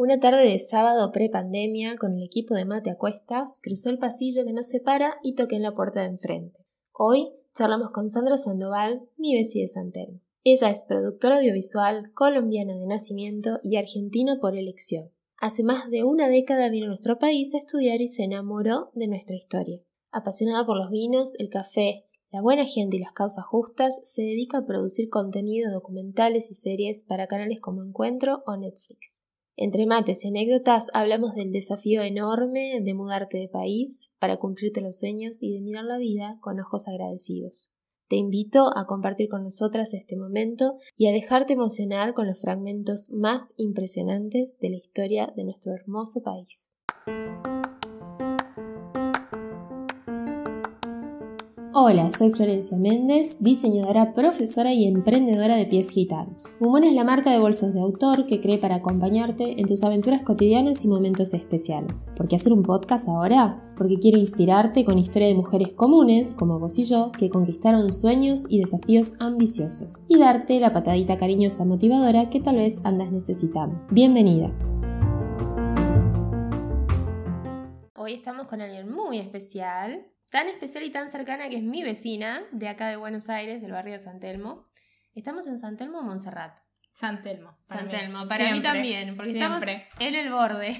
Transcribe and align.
Una 0.00 0.20
tarde 0.20 0.48
de 0.48 0.60
sábado 0.60 1.10
pre-pandemia, 1.10 1.96
con 1.96 2.14
el 2.14 2.22
equipo 2.22 2.54
de 2.54 2.64
mate 2.64 2.88
a 2.88 2.96
cuestas, 2.96 3.58
crucé 3.60 3.90
el 3.90 3.98
pasillo 3.98 4.44
que 4.44 4.52
nos 4.52 4.68
separa 4.68 5.16
y 5.24 5.34
toqué 5.34 5.56
en 5.56 5.64
la 5.64 5.74
puerta 5.74 6.02
de 6.02 6.06
enfrente. 6.06 6.64
Hoy 6.92 7.32
charlamos 7.52 7.90
con 7.90 8.08
Sandra 8.08 8.38
Sandoval, 8.38 9.08
mi 9.16 9.34
vecina 9.34 9.62
de 9.62 9.68
Santelmo. 9.68 10.20
Ella 10.44 10.70
es 10.70 10.84
productora 10.84 11.38
audiovisual, 11.38 12.12
colombiana 12.14 12.76
de 12.76 12.86
nacimiento 12.86 13.58
y 13.64 13.74
argentina 13.74 14.38
por 14.40 14.56
elección. 14.56 15.10
Hace 15.40 15.64
más 15.64 15.90
de 15.90 16.04
una 16.04 16.28
década 16.28 16.68
vino 16.68 16.86
a 16.86 16.90
nuestro 16.90 17.18
país 17.18 17.52
a 17.56 17.58
estudiar 17.58 18.00
y 18.00 18.06
se 18.06 18.22
enamoró 18.22 18.92
de 18.94 19.08
nuestra 19.08 19.34
historia. 19.34 19.82
Apasionada 20.12 20.64
por 20.64 20.76
los 20.76 20.92
vinos, 20.92 21.34
el 21.40 21.48
café, 21.48 22.04
la 22.30 22.40
buena 22.40 22.66
gente 22.66 22.98
y 22.98 23.00
las 23.00 23.14
causas 23.14 23.46
justas, 23.46 24.00
se 24.04 24.22
dedica 24.22 24.58
a 24.58 24.64
producir 24.64 25.08
contenido 25.08 25.72
documentales 25.72 26.52
y 26.52 26.54
series 26.54 27.02
para 27.02 27.26
canales 27.26 27.60
como 27.60 27.82
Encuentro 27.82 28.44
o 28.46 28.56
Netflix. 28.56 29.18
Entre 29.60 29.86
mates 29.86 30.24
y 30.24 30.28
anécdotas 30.28 30.86
hablamos 30.92 31.34
del 31.34 31.50
desafío 31.50 32.02
enorme 32.02 32.80
de 32.80 32.94
mudarte 32.94 33.38
de 33.38 33.48
país 33.48 34.08
para 34.20 34.36
cumplirte 34.36 34.80
los 34.80 35.00
sueños 35.00 35.42
y 35.42 35.52
de 35.52 35.60
mirar 35.60 35.84
la 35.84 35.98
vida 35.98 36.38
con 36.40 36.60
ojos 36.60 36.86
agradecidos. 36.86 37.74
Te 38.08 38.14
invito 38.14 38.70
a 38.78 38.86
compartir 38.86 39.28
con 39.28 39.42
nosotras 39.42 39.94
este 39.94 40.16
momento 40.16 40.78
y 40.96 41.08
a 41.08 41.12
dejarte 41.12 41.54
emocionar 41.54 42.14
con 42.14 42.28
los 42.28 42.40
fragmentos 42.40 43.10
más 43.10 43.52
impresionantes 43.56 44.60
de 44.60 44.70
la 44.70 44.76
historia 44.76 45.32
de 45.34 45.42
nuestro 45.42 45.72
hermoso 45.74 46.22
país. 46.22 46.70
Hola, 51.80 52.10
soy 52.10 52.32
Florencia 52.32 52.76
Méndez, 52.76 53.36
diseñadora, 53.38 54.12
profesora 54.12 54.72
y 54.72 54.84
emprendedora 54.84 55.54
de 55.54 55.64
pies 55.64 55.90
gitanos. 55.90 56.56
Mumón 56.58 56.82
es 56.82 56.92
la 56.92 57.04
marca 57.04 57.30
de 57.30 57.38
bolsos 57.38 57.72
de 57.72 57.80
autor 57.80 58.26
que 58.26 58.40
cree 58.40 58.58
para 58.58 58.74
acompañarte 58.74 59.60
en 59.60 59.68
tus 59.68 59.84
aventuras 59.84 60.24
cotidianas 60.24 60.84
y 60.84 60.88
momentos 60.88 61.32
especiales. 61.34 62.04
¿Por 62.16 62.26
qué 62.26 62.34
hacer 62.34 62.52
un 62.52 62.64
podcast 62.64 63.08
ahora? 63.08 63.62
Porque 63.76 64.00
quiero 64.00 64.18
inspirarte 64.18 64.84
con 64.84 64.98
historia 64.98 65.28
de 65.28 65.36
mujeres 65.36 65.68
comunes, 65.74 66.34
como 66.34 66.58
vos 66.58 66.76
y 66.80 66.84
yo, 66.84 67.12
que 67.16 67.30
conquistaron 67.30 67.92
sueños 67.92 68.50
y 68.50 68.58
desafíos 68.58 69.12
ambiciosos, 69.20 70.04
y 70.08 70.18
darte 70.18 70.58
la 70.58 70.72
patadita 70.72 71.16
cariñosa 71.16 71.64
motivadora 71.64 72.28
que 72.28 72.40
tal 72.40 72.56
vez 72.56 72.80
andas 72.82 73.12
necesitando. 73.12 73.80
Bienvenida. 73.92 74.52
Hoy 77.94 78.14
estamos 78.14 78.48
con 78.48 78.62
alguien 78.62 78.90
muy 78.90 79.18
especial, 79.18 80.04
tan 80.30 80.48
especial 80.48 80.84
y 80.84 80.90
tan 80.90 81.10
cercana 81.10 81.48
que 81.48 81.56
es 81.56 81.62
mi 81.62 81.82
vecina 81.82 82.42
de 82.52 82.68
acá 82.68 82.88
de 82.88 82.96
Buenos 82.96 83.28
Aires, 83.28 83.62
del 83.62 83.72
barrio 83.72 83.94
de 83.94 84.00
San 84.00 84.20
Telmo. 84.20 84.68
Estamos 85.14 85.46
en 85.46 85.58
San 85.58 85.76
Telmo 85.76 86.00
o 86.00 86.02
Montserrat. 86.02 86.58
San 86.92 87.22
Telmo. 87.22 87.56
Para 87.66 87.80
San 87.80 87.90
Telmo, 87.90 88.26
para 88.26 88.50
mí 88.52 88.60
también, 88.60 89.16
porque 89.16 89.32
estamos 89.32 89.62
en 89.62 90.14
el 90.14 90.30
borde. 90.32 90.76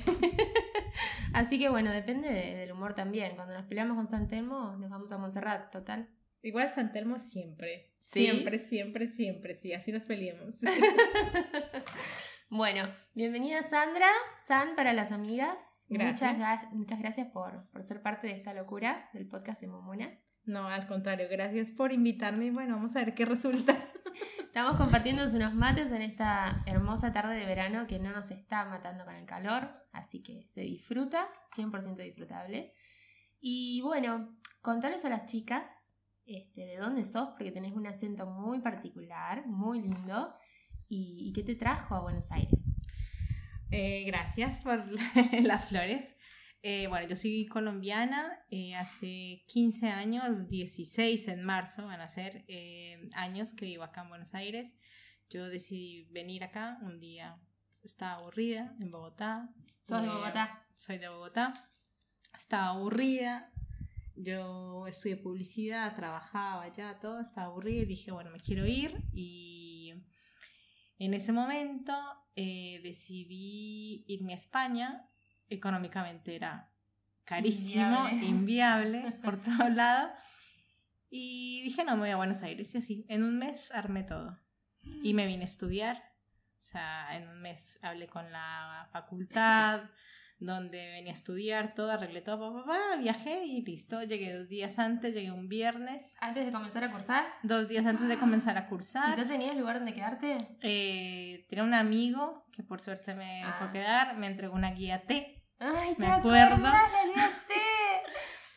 Así 1.33 1.59
que 1.59 1.69
bueno, 1.69 1.93
depende 1.93 2.29
del 2.29 2.73
humor 2.73 2.95
también. 2.95 3.37
Cuando 3.37 3.55
nos 3.55 3.67
peleamos 3.67 3.97
con 3.97 4.07
San 4.07 4.29
Telmo, 4.29 4.77
nos 4.77 4.91
vamos 4.91 5.13
a 5.13 5.19
Montserrat, 5.19 5.71
total. 5.71 6.09
Igual 6.43 6.71
San 6.73 6.93
Telmo 6.93 7.19
siempre. 7.19 7.93
Siempre, 7.99 8.59
siempre, 8.59 9.07
siempre, 9.07 9.55
sí, 9.55 9.73
así 9.73 9.93
nos 9.93 10.03
peleamos. 10.03 10.57
Bueno, 12.51 12.85
bienvenida 13.13 13.63
Sandra, 13.63 14.09
San 14.47 14.75
para 14.75 14.95
las 14.95 15.13
amigas. 15.13 15.85
Gracias. 15.91 16.35
Muchas, 16.73 16.99
gracias 16.99 17.27
por, 17.31 17.69
ser 17.83 18.01
parte 18.01 18.27
de 18.27 18.33
esta 18.33 18.55
locura 18.55 19.11
del 19.13 19.29
podcast 19.29 19.61
de 19.61 19.67
Momona. 19.67 20.19
No, 20.47 20.67
al 20.67 20.87
contrario, 20.87 21.29
gracias 21.31 21.73
por 21.73 21.93
invitarme 21.93 22.47
y 22.47 22.51
bueno, 22.51 22.77
vamos 22.77 22.97
a 22.97 23.01
ver 23.01 23.15
qué 23.15 23.27
resulta. 23.27 23.77
Estamos 24.39 24.77
compartiendo 24.77 25.25
unos 25.31 25.53
mates 25.53 25.93
en 25.93 26.01
esta 26.01 26.63
hermosa 26.65 27.13
tarde 27.13 27.35
de 27.35 27.45
verano 27.45 27.87
que 27.87 27.99
no 27.99 28.13
nos 28.13 28.31
está 28.31 28.65
matando 28.65 29.05
con 29.05 29.15
el 29.15 29.27
calor, 29.27 29.69
así 29.93 30.23
que 30.23 30.49
se 30.55 30.63
disfruta, 30.63 31.29
100% 31.55 31.97
disfrutable. 31.97 32.73
Y 33.41 33.83
bueno, 33.83 34.39
contarles 34.63 35.05
a 35.05 35.11
las 35.11 35.27
chicas 35.27 35.67
este, 36.25 36.63
de 36.63 36.77
dónde 36.79 37.05
sos, 37.05 37.29
porque 37.37 37.53
tenés 37.53 37.75
un 37.75 37.87
acento 37.87 38.25
muy 38.25 38.61
particular, 38.61 39.47
muy 39.47 39.83
lindo. 39.83 40.35
¿Y, 40.89 41.33
qué 41.35 41.43
te 41.43 41.55
trajo 41.55 41.95
a 41.95 42.01
Buenos 42.01 42.33
Aires? 42.33 42.63
Eh, 43.71 44.05
gracias 44.07 44.61
por 44.63 44.85
las 45.43 45.69
flores. 45.69 46.17
Eh, 46.63 46.87
bueno, 46.89 47.07
yo 47.07 47.15
soy 47.15 47.47
colombiana, 47.47 48.41
eh, 48.51 48.75
hace 48.75 49.45
15 49.49 49.89
años, 49.89 50.49
16 50.49 51.29
en 51.29 51.45
marzo 51.45 51.87
van 51.87 52.01
a 52.01 52.09
ser 52.09 52.45
años 53.15 53.53
que 53.53 53.67
vivo 53.67 53.85
acá 53.85 54.03
en 54.03 54.09
Buenos 54.09 54.35
Aires. 54.35 54.77
Yo 55.29 55.49
decidí 55.49 56.05
venir 56.11 56.43
acá 56.43 56.79
un 56.83 56.99
día, 56.99 57.39
estaba 57.83 58.15
aburrida 58.15 58.75
en 58.81 58.91
Bogotá. 58.91 59.51
¿Sos 59.83 60.03
de 60.03 60.09
Bogotá? 60.09 60.67
Soy 60.75 60.99
de 60.99 61.09
Bogotá. 61.09 61.71
Estaba 62.35 62.69
aburrida, 62.69 63.53
yo 64.17 64.87
estudié 64.87 65.17
publicidad, 65.17 65.95
trabajaba 65.95 66.67
ya, 66.73 66.99
todo, 66.99 67.21
estaba 67.21 67.49
aburrida 67.49 67.83
y 67.83 67.87
dije, 67.87 68.11
bueno, 68.11 68.31
me 68.31 68.41
quiero 68.41 68.67
ir 68.67 69.03
y 69.13 69.78
en 70.99 71.15
ese 71.15 71.33
momento 71.33 71.93
eh, 72.37 72.81
decidí 72.83 74.05
irme 74.09 74.33
a 74.33 74.37
España, 74.37 75.09
económicamente 75.49 76.35
era 76.35 76.71
carísimo, 77.25 78.09
inviable, 78.09 79.13
por 79.25 79.41
todos 79.41 79.71
lados, 79.71 80.13
y 81.11 81.63
dije, 81.63 81.85
no, 81.85 81.93
me 81.93 82.01
voy 82.01 82.11
a 82.11 82.17
Buenos 82.17 82.43
Aires, 82.43 82.75
y 82.75 82.79
así, 82.79 83.07
en 83.09 83.23
un 83.23 83.39
mes 83.39 83.73
armé 83.73 84.03
todo. 84.03 84.39
Y 85.03 85.15
me 85.15 85.27
vine 85.27 85.43
a 85.43 85.47
estudiar, 85.47 85.97
o 86.59 86.63
sea, 86.63 87.17
en 87.17 87.29
un 87.29 87.41
mes 87.41 87.79
hablé 87.83 88.07
con 88.09 88.31
la 88.33 88.89
facultad, 88.93 89.83
donde 90.41 90.91
venía 90.93 91.13
a 91.13 91.15
estudiar 91.15 91.75
todo, 91.75 91.91
arreglé 91.91 92.21
todo, 92.21 92.55
papá, 92.55 92.97
viajé 92.99 93.45
y 93.45 93.63
listo. 93.63 94.03
Llegué 94.03 94.33
dos 94.33 94.49
días 94.49 94.79
antes, 94.79 95.15
llegué 95.15 95.33
un 95.33 95.49
viernes. 95.49 96.15
¿Antes 96.21 96.47
de 96.47 96.53
comenzar 96.53 96.85
a 96.85 96.93
cursar? 96.93 97.25
Dos 97.43 97.69
días 97.69 97.85
antes 97.87 98.09
de 98.09 98.17
comenzar 98.17 98.57
a 98.57 98.69
cursar. 98.69 99.15
¿Y 99.15 99.21
ya 99.21 99.29
tenías 99.29 99.57
lugar 99.57 99.77
donde 99.77 99.95
quedarte? 99.95 100.37
Eh, 100.63 101.47
tenía 101.49 101.65
un 101.65 101.75
amigo 101.75 102.47
que 102.53 102.63
por 102.63 102.81
suerte 102.81 103.15
me 103.15 103.39
dejó 103.39 103.65
ah. 103.65 103.73
quedar, 103.73 104.17
me 104.17 104.29
entregó 104.29 104.55
una 104.55 104.71
guía 104.71 105.03
T. 105.03 105.45
Ay, 105.59 105.95
me 105.99 106.07
acuerdo. 106.07 106.59
la 106.63 106.89
guía 107.05 107.31
T. 107.49 107.55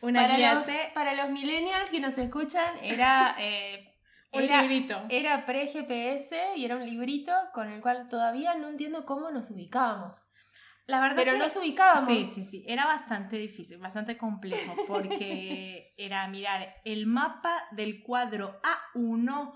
una 0.06 0.22
para 0.22 0.36
guía 0.36 0.62
T. 0.62 0.72
Para 0.94 1.14
los 1.14 1.30
millennials 1.30 1.90
que 1.90 2.00
nos 2.00 2.16
escuchan, 2.16 2.76
era... 2.80 3.34
Eh, 3.38 3.88
un 4.32 4.46
librito. 4.46 5.02
Era 5.08 5.44
pre-GPS 5.44 6.56
y 6.56 6.64
era 6.64 6.76
un 6.76 6.86
librito 6.86 7.32
con 7.52 7.70
el 7.70 7.82
cual 7.82 8.08
todavía 8.08 8.54
no 8.54 8.68
entiendo 8.68 9.04
cómo 9.04 9.30
nos 9.30 9.50
ubicábamos. 9.50 10.28
La 10.86 11.00
verdad 11.00 11.16
Pero 11.16 11.32
no 11.32 11.38
nos 11.38 11.56
ubicábamos. 11.56 12.08
Sí, 12.08 12.26
sí, 12.26 12.44
sí. 12.44 12.64
Era 12.66 12.86
bastante 12.86 13.36
difícil, 13.36 13.78
bastante 13.78 14.16
complejo, 14.16 14.74
porque 14.86 15.94
era 15.96 16.26
mirar 16.28 16.74
el 16.84 17.06
mapa 17.06 17.68
del 17.70 18.02
cuadro 18.02 18.60
A1 18.94 19.54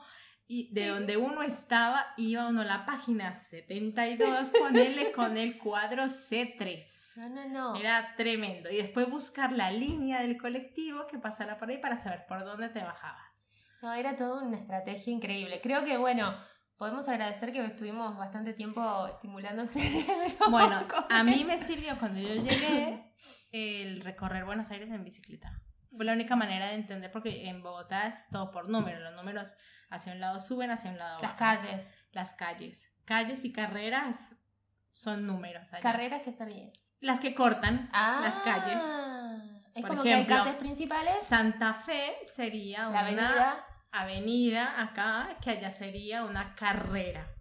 y 0.49 0.73
de 0.73 0.87
donde 0.87 1.17
uno 1.17 1.43
estaba, 1.43 2.07
iba 2.17 2.47
uno 2.47 2.61
a 2.61 2.65
la 2.65 2.87
página 2.87 3.35
72, 3.35 4.51
ponerle 4.51 5.11
con 5.13 5.37
el 5.37 5.59
cuadro 5.59 6.05
C3. 6.05 7.17
No, 7.17 7.29
no, 7.29 7.49
no. 7.49 7.77
Era 7.77 8.15
tremendo. 8.17 8.71
Y 8.71 8.77
después 8.77 9.11
buscar 9.11 9.53
la 9.53 9.73
línea 9.73 10.23
del 10.23 10.39
colectivo 10.39 11.07
que 11.09 11.19
pasara 11.19 11.59
por 11.59 11.69
ahí 11.69 11.79
para 11.79 11.97
saber 11.97 12.27
por 12.29 12.45
dónde 12.45 12.69
te 12.69 12.79
bajabas. 12.79 13.51
No, 13.83 13.93
era 13.93 14.15
toda 14.15 14.43
una 14.43 14.57
estrategia 14.57 15.13
increíble. 15.13 15.61
Creo 15.61 15.85
que, 15.85 15.97
bueno, 15.97 16.33
podemos 16.77 17.09
agradecer 17.09 17.53
que 17.53 17.65
estuvimos 17.65 18.17
bastante 18.17 18.53
tiempo 18.53 19.07
estimulando 19.07 19.63
el 19.63 19.69
cerebro. 19.77 20.37
Bueno, 20.51 20.87
a 21.11 21.23
mí 21.23 21.45
me 21.45 21.59
sirvió 21.59 21.99
cuando 21.99 22.21
yo 22.21 22.35
llegué 22.35 23.13
el 23.53 24.01
recorrer 24.03 24.45
Buenos 24.45 24.71
Aires 24.71 24.91
en 24.91 25.05
bicicleta. 25.05 25.61
Fue 25.95 26.05
la 26.05 26.13
única 26.13 26.37
manera 26.37 26.67
de 26.69 26.75
entender 26.75 27.11
porque 27.11 27.49
en 27.49 27.63
Bogotá 27.63 28.07
es 28.09 28.29
todo 28.31 28.51
por 28.51 28.69
números. 28.69 29.01
Los 29.03 29.15
números 29.15 29.57
hacia 29.89 30.13
un 30.13 30.21
lado 30.21 30.41
suben, 30.41 30.71
hacia 30.71 30.91
un 30.91 30.99
lado 30.99 31.19
Las 31.21 31.35
calles. 31.35 31.87
Las 32.13 32.35
calles. 32.35 32.93
Calles 33.05 33.45
y 33.45 33.53
carreras 33.53 34.35
son 34.93 35.27
números. 35.27 35.71
¿Carreras 35.81 36.23
qué 36.23 36.33
serían? 36.33 36.71
Las 37.01 37.21
que 37.21 37.35
cortan 37.35 37.89
las 37.93 38.37
calles. 38.41 38.83
Ah, 38.83 39.39
es 39.75 39.87
como 39.87 40.03
que 40.03 40.13
hay 40.13 40.27
calles 40.27 40.55
principales. 40.57 41.23
Santa 41.23 41.75
Fe 41.75 42.17
sería 42.25 42.89
una 42.89 43.01
avenida 43.01 43.65
avenida 43.91 44.83
acá, 44.83 45.39
que 45.43 45.51
allá 45.51 45.71
sería 45.71 46.25
una 46.25 46.55
carrera 46.55 47.37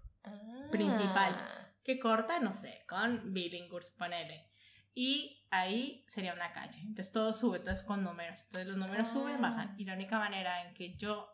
principal. 0.71 1.35
Ah. 1.37 1.61
Que 1.83 1.99
corta, 1.99 2.39
no 2.39 2.53
sé, 2.53 2.83
con 2.87 3.33
Billinghurst, 3.33 3.97
ponele. 3.97 4.49
Y 4.93 5.45
ahí 5.51 6.03
sería 6.07 6.33
una 6.33 6.51
calle. 6.51 6.79
Entonces 6.79 7.11
todo 7.11 7.33
sube, 7.33 7.57
entonces 7.57 7.85
con 7.85 8.03
números. 8.03 8.43
Entonces 8.45 8.67
los 8.67 8.77
números 8.77 9.07
suben, 9.07 9.41
bajan. 9.41 9.69
Ah. 9.69 9.75
Y 9.77 9.85
la 9.85 9.93
única 9.93 10.17
manera 10.17 10.67
en 10.67 10.73
que 10.73 10.95
yo, 10.95 11.29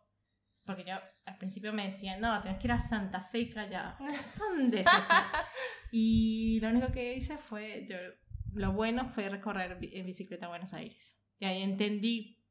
porque 0.66 0.84
yo 0.84 0.96
al 1.26 1.38
principio 1.38 1.72
me 1.72 1.86
decían, 1.86 2.20
no, 2.20 2.42
tienes 2.42 2.60
que 2.60 2.68
ir 2.68 2.72
a 2.74 2.82
Santa 2.82 3.22
Fe 3.22 3.40
y 3.40 3.50
Callao. 3.50 3.96
¿Dónde 4.38 4.82
es 4.82 4.88
eso? 4.88 5.14
y 5.92 6.60
lo 6.62 6.70
único 6.70 6.92
que 6.92 7.16
hice 7.16 7.38
fue, 7.38 7.88
yo, 7.90 7.98
lo 8.54 8.74
bueno 8.74 9.10
fue 9.10 9.30
recorrer 9.30 9.78
en 9.82 10.06
bicicleta 10.06 10.48
a 10.48 10.50
Buenos 10.50 10.74
Aires. 10.74 11.18
Y 11.40 11.46
ahí 11.46 11.62
entendí 11.62 12.44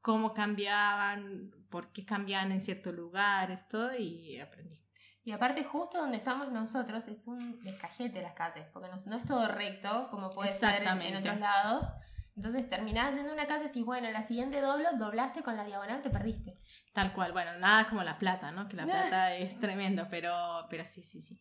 cómo 0.00 0.32
cambiaban, 0.32 1.50
por 1.72 1.90
qué 1.92 2.04
cambiaban 2.04 2.52
en 2.52 2.60
ciertos 2.60 2.94
lugares, 2.94 3.66
todo, 3.66 3.92
y 3.98 4.38
aprendí. 4.38 4.80
Y 5.24 5.32
aparte, 5.32 5.64
justo 5.64 5.98
donde 5.98 6.18
estamos 6.18 6.52
nosotros 6.52 7.08
es 7.08 7.26
un 7.26 7.62
descajete 7.62 8.22
las 8.22 8.34
calles, 8.34 8.66
porque 8.72 8.88
no, 8.88 8.96
no 9.06 9.16
es 9.16 9.24
todo 9.24 9.48
recto, 9.48 10.08
como 10.10 10.30
puede 10.30 10.50
ser 10.50 10.82
en, 10.82 11.00
en 11.00 11.16
otros 11.16 11.38
lados. 11.40 11.88
Entonces 12.36 12.68
terminás 12.68 13.14
yendo 13.14 13.30
a 13.30 13.34
una 13.34 13.46
casa 13.46 13.66
y 13.66 13.68
si 13.68 13.82
bueno, 13.82 14.10
la 14.10 14.22
siguiente 14.22 14.60
doblo, 14.60 14.88
doblaste 14.98 15.42
con 15.42 15.56
la 15.56 15.64
diagonal, 15.64 16.02
te 16.02 16.10
perdiste. 16.10 16.58
Tal 16.92 17.12
cual, 17.12 17.32
bueno, 17.32 17.56
nada 17.58 17.88
como 17.88 18.02
la 18.02 18.18
plata, 18.18 18.50
¿no? 18.52 18.68
Que 18.68 18.76
la 18.76 18.84
plata 18.86 19.36
es 19.36 19.58
tremendo, 19.58 20.08
pero, 20.10 20.34
pero 20.68 20.84
sí, 20.84 21.02
sí, 21.02 21.22
sí. 21.22 21.40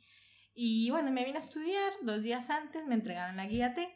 Y 0.54 0.90
bueno, 0.92 1.12
me 1.12 1.26
vine 1.26 1.38
a 1.38 1.42
estudiar, 1.42 1.92
dos 2.04 2.22
días 2.22 2.50
antes 2.50 2.86
me 2.86 2.96
entregaron 2.96 3.38
la 3.38 3.48
guía 3.48 3.74
T, 3.74 3.90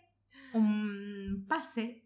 un 0.54 1.46
pase 1.48 2.05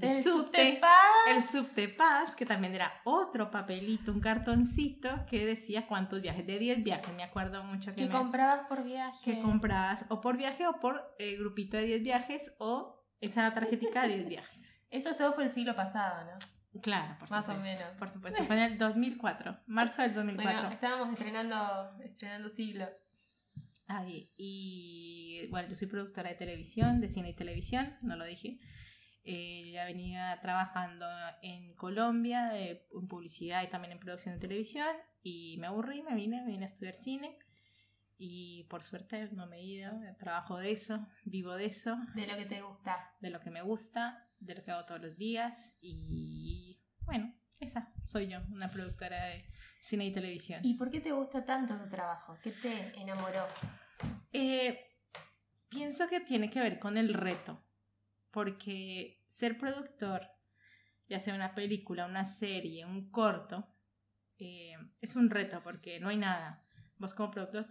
el 0.00 0.22
subte, 0.22 0.80
el 1.28 1.42
subte 1.42 1.88
paz, 1.88 2.34
que 2.34 2.46
también 2.46 2.74
era 2.74 3.00
otro 3.04 3.50
papelito, 3.50 4.12
un 4.12 4.20
cartoncito 4.20 5.08
que 5.26 5.44
decía 5.46 5.86
cuántos 5.86 6.20
viajes, 6.20 6.46
de 6.46 6.58
10 6.58 6.84
viajes, 6.84 7.14
me 7.14 7.22
acuerdo 7.22 7.62
mucho 7.64 7.94
que, 7.94 8.08
comprabas 8.08 8.66
por 8.68 8.84
viaje. 8.84 9.18
Que 9.24 9.40
comprabas 9.40 10.04
o 10.08 10.20
por 10.20 10.36
viaje 10.36 10.66
o 10.66 10.80
por 10.80 11.14
eh, 11.18 11.36
grupito 11.36 11.76
de 11.76 11.84
10 11.84 12.02
viajes 12.02 12.54
o 12.58 13.04
esa 13.20 13.52
tarjetita 13.54 14.02
de 14.02 14.16
10 14.16 14.28
viajes. 14.28 14.74
Eso 14.90 15.14
todo 15.16 15.34
fue 15.34 15.44
el 15.44 15.50
siglo 15.50 15.76
pasado, 15.76 16.24
¿no? 16.24 16.80
Claro, 16.80 17.16
por 17.18 17.30
Más 17.30 17.44
supuesto. 17.44 17.60
o 17.60 17.64
menos. 17.64 17.98
Por 17.98 18.08
supuesto, 18.08 18.42
fue 18.44 18.56
en 18.56 18.72
el 18.72 18.78
2004, 18.78 19.60
marzo 19.66 20.02
del 20.02 20.14
2004. 20.14 20.52
Bueno, 20.52 20.68
estábamos 20.74 21.12
estrenando, 21.12 22.02
estrenando 22.02 22.50
siglo. 22.50 22.86
Ay, 23.86 24.30
y 24.36 25.46
bueno, 25.50 25.68
yo 25.68 25.76
soy 25.76 25.88
productora 25.88 26.28
de 26.28 26.34
televisión, 26.34 27.00
de 27.00 27.08
cine 27.08 27.30
y 27.30 27.34
televisión, 27.34 27.96
no 28.02 28.16
lo 28.16 28.26
dije. 28.26 28.58
Eh, 29.30 29.72
ya 29.72 29.84
venía 29.84 30.38
trabajando 30.40 31.04
en 31.42 31.74
Colombia 31.74 32.58
en 32.58 32.80
publicidad 33.08 33.62
y 33.62 33.66
también 33.66 33.92
en 33.92 33.98
producción 33.98 34.34
de 34.34 34.40
televisión 34.40 34.88
y 35.22 35.58
me 35.58 35.66
aburrí, 35.66 36.02
me 36.02 36.14
vine, 36.14 36.40
me 36.40 36.50
vine 36.50 36.64
a 36.64 36.66
estudiar 36.66 36.94
cine 36.94 37.38
y 38.16 38.64
por 38.70 38.82
suerte 38.82 39.28
no 39.32 39.46
me 39.46 39.58
he 39.58 39.64
ido, 39.64 39.92
trabajo 40.18 40.56
de 40.56 40.70
eso, 40.70 41.06
vivo 41.26 41.52
de 41.56 41.66
eso. 41.66 41.98
De 42.14 42.26
lo 42.26 42.38
que 42.38 42.46
te 42.46 42.62
gusta. 42.62 43.14
De 43.20 43.28
lo 43.28 43.40
que 43.40 43.50
me 43.50 43.60
gusta, 43.60 44.30
de 44.38 44.54
lo 44.54 44.64
que 44.64 44.70
hago 44.70 44.86
todos 44.86 45.02
los 45.02 45.18
días 45.18 45.76
y 45.82 46.80
bueno, 47.00 47.30
esa 47.60 47.92
soy 48.06 48.28
yo, 48.28 48.38
una 48.50 48.70
productora 48.70 49.26
de 49.26 49.44
cine 49.82 50.06
y 50.06 50.12
televisión. 50.14 50.62
¿Y 50.64 50.78
por 50.78 50.90
qué 50.90 51.00
te 51.00 51.12
gusta 51.12 51.44
tanto 51.44 51.76
tu 51.76 51.90
trabajo? 51.90 52.38
¿Qué 52.42 52.52
te 52.52 52.98
enamoró? 52.98 53.46
Eh, 54.32 54.86
pienso 55.68 56.08
que 56.08 56.20
tiene 56.20 56.48
que 56.48 56.60
ver 56.60 56.78
con 56.78 56.96
el 56.96 57.12
reto 57.12 57.67
porque 58.30 59.22
ser 59.28 59.58
productor, 59.58 60.22
ya 61.08 61.20
sea 61.20 61.34
una 61.34 61.54
película, 61.54 62.06
una 62.06 62.24
serie, 62.24 62.84
un 62.84 63.10
corto, 63.10 63.66
eh, 64.38 64.76
es 65.00 65.16
un 65.16 65.30
reto 65.30 65.62
porque 65.62 66.00
no 66.00 66.08
hay 66.08 66.16
nada. 66.16 66.64
Vos 66.98 67.14
como 67.14 67.30
productor 67.30 67.66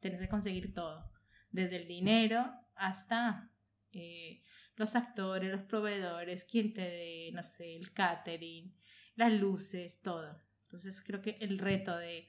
tenés 0.00 0.20
que 0.20 0.28
conseguir 0.28 0.74
todo, 0.74 1.10
desde 1.50 1.76
el 1.76 1.88
dinero 1.88 2.52
hasta 2.74 3.50
eh, 3.92 4.42
los 4.76 4.96
actores, 4.96 5.50
los 5.50 5.62
proveedores, 5.62 6.44
quien 6.44 6.72
te 6.72 6.82
dé, 6.82 7.30
no 7.32 7.42
sé, 7.42 7.76
el 7.76 7.92
catering, 7.92 8.74
las 9.14 9.32
luces, 9.32 10.00
todo. 10.02 10.42
Entonces 10.62 11.02
creo 11.02 11.20
que 11.20 11.36
el 11.40 11.58
reto 11.58 11.96
de 11.96 12.28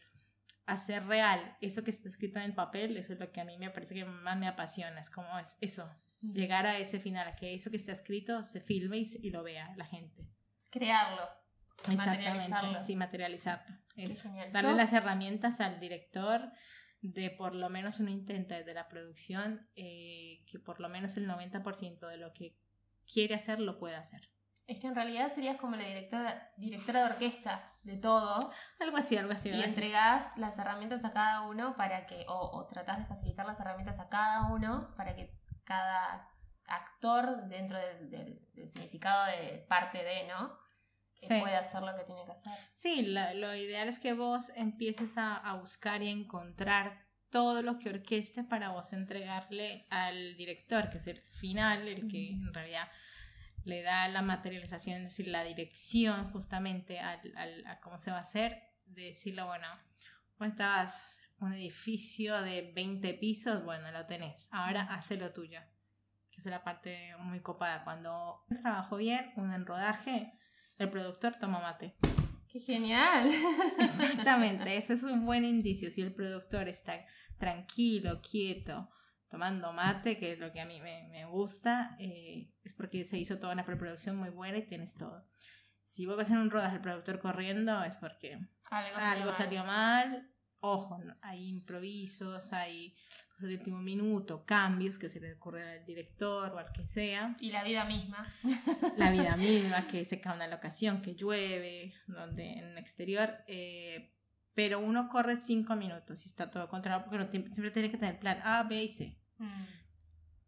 hacer 0.65 1.05
real 1.07 1.57
eso 1.61 1.83
que 1.83 1.91
está 1.91 2.07
escrito 2.07 2.39
en 2.39 2.45
el 2.45 2.53
papel, 2.53 2.97
eso 2.97 3.13
es 3.13 3.19
lo 3.19 3.31
que 3.31 3.41
a 3.41 3.45
mí 3.45 3.57
me 3.57 3.69
parece 3.69 3.95
que 3.95 4.05
más 4.05 4.37
me 4.37 4.47
apasiona, 4.47 4.99
es 4.99 5.09
como 5.09 5.39
es 5.39 5.57
eso, 5.61 5.89
llegar 6.31 6.65
a 6.65 6.77
ese 6.77 6.99
final, 6.99 7.27
a 7.27 7.35
que 7.35 7.53
eso 7.53 7.69
que 7.69 7.77
está 7.77 7.91
escrito 7.91 8.43
se 8.43 8.61
filme 8.61 8.97
y, 8.97 9.29
lo 9.29 9.43
vea 9.43 9.73
la 9.75 9.85
gente. 9.85 10.25
Crearlo. 10.71 11.27
Exactamente, 11.89 12.79
sí, 12.79 12.95
materializarlo. 12.95 13.75
Darle 14.51 14.73
las 14.75 14.93
herramientas 14.93 15.59
al 15.59 15.79
director 15.79 16.51
de 17.01 17.29
por 17.31 17.53
lo 17.53 17.69
menos 17.69 17.99
uno 17.99 18.09
intenta 18.09 18.55
desde 18.55 18.73
la 18.73 18.87
producción 18.87 19.67
eh, 19.75 20.43
que 20.49 20.57
por 20.57 20.79
lo 20.79 20.87
menos 20.87 21.17
el 21.17 21.27
90% 21.27 22.07
de 22.07 22.17
lo 22.17 22.31
que 22.31 22.57
quiere 23.11 23.35
hacer 23.35 23.59
lo 23.59 23.77
pueda 23.77 23.99
hacer. 23.99 24.29
Es 24.65 24.79
que 24.79 24.87
en 24.87 24.95
realidad 24.95 25.29
serías 25.33 25.57
como 25.57 25.75
la 25.75 25.83
directora, 25.83 26.53
directora 26.55 27.01
de 27.01 27.11
orquesta 27.11 27.73
de 27.83 27.97
todo. 27.97 28.39
Algo 28.79 28.95
así, 28.95 29.17
algo 29.17 29.33
así. 29.33 29.49
Y 29.49 29.61
entregás 29.61 30.37
las 30.37 30.57
herramientas 30.57 31.03
a 31.03 31.11
cada 31.11 31.41
uno 31.41 31.75
para 31.75 32.05
que, 32.05 32.23
o, 32.29 32.51
o 32.57 32.65
tratás 32.67 32.99
de 32.99 33.05
facilitar 33.05 33.45
las 33.45 33.59
herramientas 33.59 33.99
a 33.99 34.07
cada 34.07 34.53
uno 34.53 34.93
para 34.95 35.17
que 35.17 35.37
cada 35.63 36.29
actor 36.65 37.47
dentro 37.47 37.77
del, 37.77 38.39
significado 38.67 39.25
de 39.27 39.65
parte 39.67 40.03
de, 40.03 40.27
¿no? 40.27 40.57
Que 41.19 41.39
puede 41.39 41.55
hacer 41.55 41.81
lo 41.81 41.95
que 41.95 42.03
tiene 42.03 42.25
que 42.25 42.31
hacer. 42.31 42.53
Sí, 42.73 43.05
lo 43.05 43.55
ideal 43.55 43.87
es 43.87 43.99
que 43.99 44.13
vos 44.13 44.51
empieces 44.55 45.11
a, 45.17 45.53
buscar 45.55 46.01
y 46.01 46.09
encontrar 46.09 47.05
todo 47.29 47.61
lo 47.61 47.79
que 47.79 47.89
orqueste 47.89 48.43
para 48.43 48.69
vos 48.69 48.93
entregarle 48.93 49.87
al 49.89 50.35
director, 50.37 50.89
que 50.89 50.97
es 50.97 51.07
el 51.07 51.21
final, 51.21 51.87
el 51.87 52.07
que 52.07 52.29
en 52.29 52.53
realidad 52.53 52.89
le 53.65 53.81
da 53.81 54.07
la 54.07 54.21
materialización, 54.21 54.97
es 54.97 55.11
decir, 55.11 55.27
la 55.27 55.43
dirección 55.43 56.31
justamente 56.31 56.99
al, 56.99 57.21
a 57.65 57.79
cómo 57.79 57.97
se 57.97 58.11
va 58.11 58.17
a 58.17 58.21
hacer, 58.21 58.61
de 58.85 59.05
decirle, 59.05 59.43
bueno, 59.43 59.67
estabas 60.41 61.03
un 61.43 61.53
edificio 61.53 62.41
de 62.41 62.71
20 62.73 63.13
pisos, 63.15 63.63
bueno, 63.63 63.91
lo 63.91 64.05
tenés, 64.05 64.49
ahora 64.51 64.83
hace 64.83 65.17
lo 65.17 65.31
tuyo 65.31 65.59
que 66.33 66.41
es 66.41 66.45
la 66.47 66.63
parte 66.63 67.15
muy 67.19 67.41
copada. 67.41 67.83
Cuando 67.83 68.43
trabajo 68.61 68.97
bien, 68.97 69.31
uno 69.35 69.53
en 69.53 69.65
rodaje, 69.65 70.33
el 70.77 70.89
productor 70.89 71.35
toma 71.39 71.59
mate. 71.59 71.95
¡Qué 72.47 72.59
genial! 72.59 73.31
Exactamente, 73.79 74.75
ese 74.75 74.93
es 74.93 75.03
un 75.03 75.25
buen 75.25 75.45
indicio. 75.45 75.91
Si 75.91 76.01
el 76.01 76.13
productor 76.13 76.67
está 76.67 77.05
tranquilo, 77.37 78.21
quieto, 78.21 78.89
tomando 79.29 79.73
mate, 79.73 80.17
que 80.17 80.33
es 80.33 80.39
lo 80.39 80.51
que 80.51 80.61
a 80.61 80.65
mí 80.65 80.81
me, 80.81 81.25
gusta, 81.25 81.95
eh, 81.99 82.51
es 82.63 82.73
porque 82.73 83.05
se 83.05 83.17
hizo 83.17 83.39
toda 83.39 83.53
una 83.53 83.65
preproducción 83.65 84.17
muy 84.17 84.29
buena 84.29 84.57
y 84.57 84.67
tienes 84.67 84.95
todo. 84.95 85.27
Si 85.81 86.05
vos 86.05 86.15
vas 86.15 86.29
en 86.29 86.37
un 86.37 86.49
rodaje 86.49 86.75
el 86.75 86.81
productor 86.81 87.19
corriendo, 87.19 87.83
es 87.83 87.95
porque 87.97 88.39
algo, 88.69 89.33
salió 89.33 89.65
mal 89.65 90.32
ojo, 90.65 90.97
hay 91.21 91.49
improvisos, 91.49 92.53
hay 92.53 92.95
cosas 93.29 93.49
de 93.49 93.55
último 93.55 93.79
minuto, 93.79 94.45
cambios 94.45 94.97
que 94.97 95.09
se 95.09 95.19
le 95.19 95.33
ocurre 95.33 95.79
al 95.79 95.85
director 95.85 96.53
o 96.53 96.57
al 96.57 96.71
que 96.71 96.85
sea. 96.85 97.35
Y 97.41 97.51
la 97.51 97.65
vida 97.65 97.83
misma. 97.83 98.33
La 98.97 99.11
vida 99.11 99.35
misma, 99.35 99.85
que 99.87 100.05
se 100.05 100.21
cae 100.21 100.35
una 100.35 100.47
locación, 100.47 101.01
que 101.01 101.15
llueve, 101.15 101.93
donde 102.07 102.53
en 102.53 102.63
el 102.69 102.77
exterior. 102.77 103.43
Eh, 103.47 104.15
pero 104.53 104.79
uno 104.79 105.09
corre 105.09 105.37
cinco 105.37 105.75
minutos 105.75 106.25
y 106.25 106.29
está 106.29 106.49
todo 106.49 106.69
controlado 106.69 107.09
porque 107.09 107.29
siempre 107.29 107.71
tiene 107.71 107.91
que 107.91 107.97
tener 107.97 108.17
plan 108.19 108.39
A, 108.43 108.63
B 108.63 108.83
y 108.83 108.89
C. 108.89 109.19
Mm. 109.39 109.65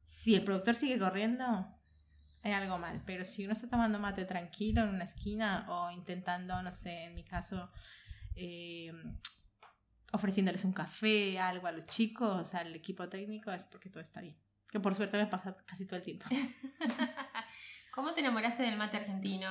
Si 0.02 0.34
el 0.34 0.46
productor 0.46 0.76
sigue 0.76 0.98
corriendo, 0.98 1.44
hay 2.42 2.54
algo 2.54 2.78
mal. 2.78 3.04
Pero 3.06 3.26
si 3.26 3.44
uno 3.44 3.52
está 3.52 3.68
tomando 3.68 4.00
mate 4.00 4.24
tranquilo 4.24 4.84
en 4.84 4.90
una 4.90 5.04
esquina 5.04 5.66
o 5.68 5.92
intentando, 5.92 6.62
no 6.64 6.72
sé, 6.72 7.04
en 7.04 7.16
mi 7.16 7.26
caso, 7.26 7.70
eh, 8.34 8.94
ofreciéndoles 10.16 10.64
un 10.64 10.74
café, 10.74 11.38
algo 11.40 11.68
a 11.68 11.72
los 11.72 11.86
chicos, 11.88 12.54
al 12.54 12.74
equipo 12.74 13.08
técnico, 13.10 13.52
es 13.52 13.64
porque 13.64 13.90
todo 13.90 14.02
está 14.02 14.22
bien. 14.22 14.38
Que 14.70 14.80
por 14.80 14.96
suerte 14.96 15.18
me 15.18 15.28
pasa 15.28 15.56
casi 15.66 15.86
todo 15.86 15.98
el 15.98 16.04
tiempo. 16.04 16.26
¿Cómo 17.94 18.14
te 18.14 18.22
enamoraste 18.22 18.64
del 18.64 18.78
mate 18.78 18.98
argentino? 18.98 19.50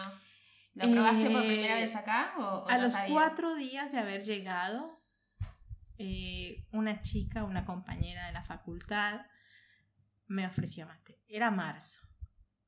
¿Lo 0.75 0.91
probaste 0.91 1.31
por 1.31 1.43
primera 1.43 1.77
vez 1.77 1.95
acá? 1.95 2.35
O, 2.39 2.67
a 2.69 2.79
los 2.79 2.97
cuatro 3.09 3.55
días 3.55 3.93
de 3.93 3.99
haber 3.99 4.25
llegado, 4.25 5.01
eh, 5.99 6.67
una 6.73 7.01
chica, 7.01 7.45
una 7.45 7.65
compañera 7.65 8.27
de 8.27 8.33
la 8.33 8.43
facultad, 8.43 9.21
me 10.27 10.47
ofreció 10.47 10.87
mate. 10.87 11.23
Era 11.29 11.51
marzo. 11.51 12.01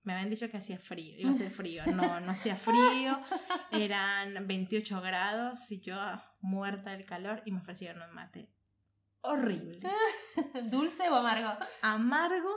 Me 0.07 0.13
habían 0.13 0.31
dicho 0.31 0.49
que 0.49 0.57
hacía 0.57 0.79
frío, 0.79 1.19
iba 1.19 1.33
a 1.33 1.35
ser 1.35 1.51
frío. 1.51 1.83
No, 1.87 2.21
no 2.21 2.31
hacía 2.31 2.55
frío. 2.55 3.21
Eran 3.73 4.47
28 4.47 5.01
grados 5.01 5.69
y 5.73 5.81
yo 5.81 5.97
muerta 6.41 6.93
del 6.93 7.05
calor 7.05 7.43
y 7.45 7.51
me 7.51 7.59
ofrecieron 7.59 8.09
un 8.09 8.15
mate. 8.15 8.49
Horrible. 9.23 9.81
¿Dulce 10.71 11.09
o 11.09 11.17
amargo? 11.17 11.59
Amargo. 11.83 12.51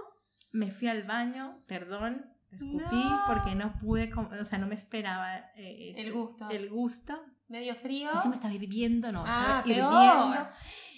Me 0.52 0.70
fui 0.70 0.90
al 0.90 1.02
baño, 1.02 1.64
perdón, 1.66 2.32
escupí 2.52 3.04
porque 3.28 3.56
no 3.56 3.80
pude, 3.80 4.12
o 4.14 4.46
sea, 4.46 4.60
no 4.60 4.68
me 4.68 4.76
esperaba 4.76 5.38
eh, 5.56 5.94
el 5.98 6.14
gusto. 6.14 6.50
El 6.52 6.70
gusto. 6.70 7.20
Medio 7.48 7.74
frío. 7.74 8.12
me 8.28 8.36
estaba 8.36 8.54
hirviendo, 8.54 9.12
no, 9.12 9.24
ah, 9.26 9.64
hirviendo, 9.66 10.50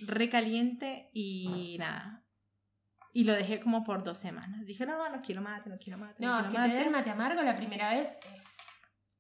recaliente 0.02 1.10
y 1.14 1.78
nada 1.80 2.21
y 3.14 3.24
lo 3.24 3.34
dejé 3.34 3.60
como 3.60 3.84
por 3.84 4.04
dos 4.04 4.18
semanas. 4.18 4.66
Dije, 4.66 4.86
no, 4.86 4.98
no, 4.98 5.10
no 5.10 5.22
quiero 5.22 5.42
mate, 5.42 5.70
no 5.70 5.78
quiero 5.78 5.98
mate. 5.98 6.24
No, 6.24 6.42
no 6.42 6.48
es 6.48 6.56
que 6.56 6.70
te 6.70 6.76
den 6.76 6.92
mate 6.92 7.10
amargo 7.10 7.42
la 7.42 7.56
primera 7.56 7.90
vez 7.92 8.18
es... 8.34 8.58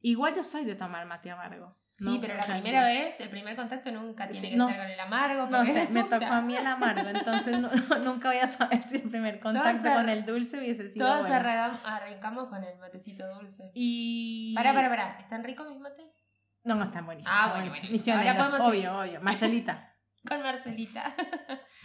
Igual 0.01 0.35
yo 0.35 0.43
soy 0.43 0.65
de 0.65 0.75
tomar 0.75 1.05
mate 1.05 1.29
amargo. 1.29 1.77
Sí, 1.97 2.17
pero 2.19 2.33
la 2.33 2.45
primera 2.45 2.85
vez, 2.85 3.19
el 3.19 3.29
primer 3.29 3.55
contacto 3.55 3.91
nunca 3.91 4.27
tiene 4.27 4.49
que 4.49 4.73
ser 4.73 4.83
con 4.83 4.91
el 4.91 4.99
amargo. 4.99 5.45
No 5.47 5.65
sé, 5.65 5.87
me 5.91 6.03
tocó 6.03 6.25
a 6.25 6.41
mí 6.41 6.55
el 6.55 6.65
amargo, 6.65 7.07
entonces 7.07 7.59
nunca 8.03 8.29
voy 8.29 8.39
a 8.39 8.47
saber 8.47 8.83
si 8.83 8.95
el 8.95 9.09
primer 9.09 9.39
contacto 9.39 9.93
con 9.93 10.09
el 10.09 10.25
dulce 10.25 10.57
hubiese 10.57 10.87
sido 10.89 11.05
Todos 11.05 11.29
arrancamos 11.29 12.47
con 12.47 12.63
el 12.63 12.79
matecito 12.79 13.27
dulce. 13.35 13.71
Y... 13.75 14.53
Para, 14.55 14.73
para, 14.73 14.89
para. 14.89 15.19
¿Están 15.19 15.43
ricos 15.43 15.69
mis 15.69 15.79
mates? 15.79 16.23
No, 16.63 16.75
no 16.75 16.85
están 16.85 17.05
buenísimos. 17.05 17.37
Ah, 17.39 17.51
bueno, 17.53 17.69
bueno. 17.69 17.89
Misioneros, 17.91 18.59
obvio, 18.59 18.97
obvio. 18.97 19.21
Marcelita. 19.21 19.95
Con 20.27 20.41
Marcelita. 20.43 21.15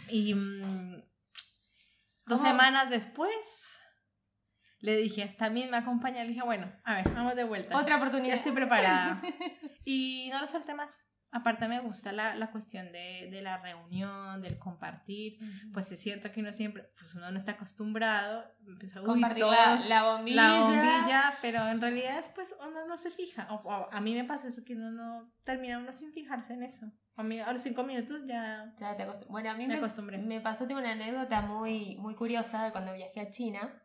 Y 0.09 0.33
mm, 0.35 1.01
dos 2.27 2.41
semanas 2.41 2.89
después 2.89 3.77
le 4.79 4.95
dije, 4.95 5.27
también 5.37 5.71
me 5.71 5.77
acompaña. 5.77 6.23
Le 6.23 6.29
dije, 6.29 6.43
bueno, 6.43 6.71
a 6.83 6.95
ver, 6.95 7.09
vamos 7.13 7.35
de 7.35 7.43
vuelta. 7.43 7.77
Otra 7.77 7.97
oportunidad. 7.97 8.29
Ya 8.29 8.35
estoy 8.35 8.51
preparada. 8.51 9.21
y 9.85 10.29
no 10.31 10.39
lo 10.39 10.47
solté 10.47 10.75
más. 10.75 11.03
Aparte 11.29 11.67
me 11.67 11.81
gusta 11.81 12.13
la, 12.13 12.35
la 12.35 12.51
cuestión 12.51 12.91
de, 12.93 13.27
de, 13.29 13.41
la 13.41 13.57
reunión, 13.57 14.41
del 14.41 14.57
compartir. 14.57 15.39
Pues 15.73 15.91
es 15.91 15.99
cierto 15.99 16.31
que 16.31 16.39
uno 16.39 16.53
siempre, 16.53 16.89
pues 16.97 17.15
uno 17.15 17.29
no 17.31 17.37
está 17.37 17.53
acostumbrado. 17.53 18.45
compartir 19.03 19.45
la, 19.45 19.77
la, 19.87 20.03
bombilla. 20.03 20.35
La 20.35 20.59
bombilla, 20.61 21.33
pero 21.41 21.67
en 21.67 21.81
realidad 21.81 22.17
después 22.17 22.55
uno 22.65 22.87
no 22.87 22.97
se 22.97 23.11
fija. 23.11 23.47
O, 23.51 23.89
a 23.91 23.99
mí 23.99 24.15
me 24.15 24.23
pasa 24.23 24.47
eso, 24.47 24.63
que 24.63 24.75
uno 24.75 24.91
no 24.91 25.33
termina 25.43 25.79
uno 25.79 25.91
sin 25.91 26.13
fijarse 26.13 26.53
en 26.53 26.63
eso. 26.63 26.85
A, 27.17 27.23
mí, 27.23 27.39
a 27.39 27.51
los 27.51 27.61
cinco 27.61 27.83
minutos 27.83 28.25
ya, 28.25 28.73
ya 28.79 28.95
te 28.95 29.05
Bueno, 29.27 29.49
a 29.49 29.53
mí 29.55 29.67
me, 29.67 29.73
me, 29.73 29.79
acostumbré. 29.79 30.17
Me 30.17 30.39
pasó, 30.39 30.67
tengo 30.67 30.79
una 30.79 30.91
anécdota 30.91 31.41
muy, 31.41 31.97
muy 31.97 32.15
curiosa 32.15 32.63
de 32.63 32.71
cuando 32.71 32.93
viajé 32.93 33.19
a 33.19 33.29
China. 33.31 33.81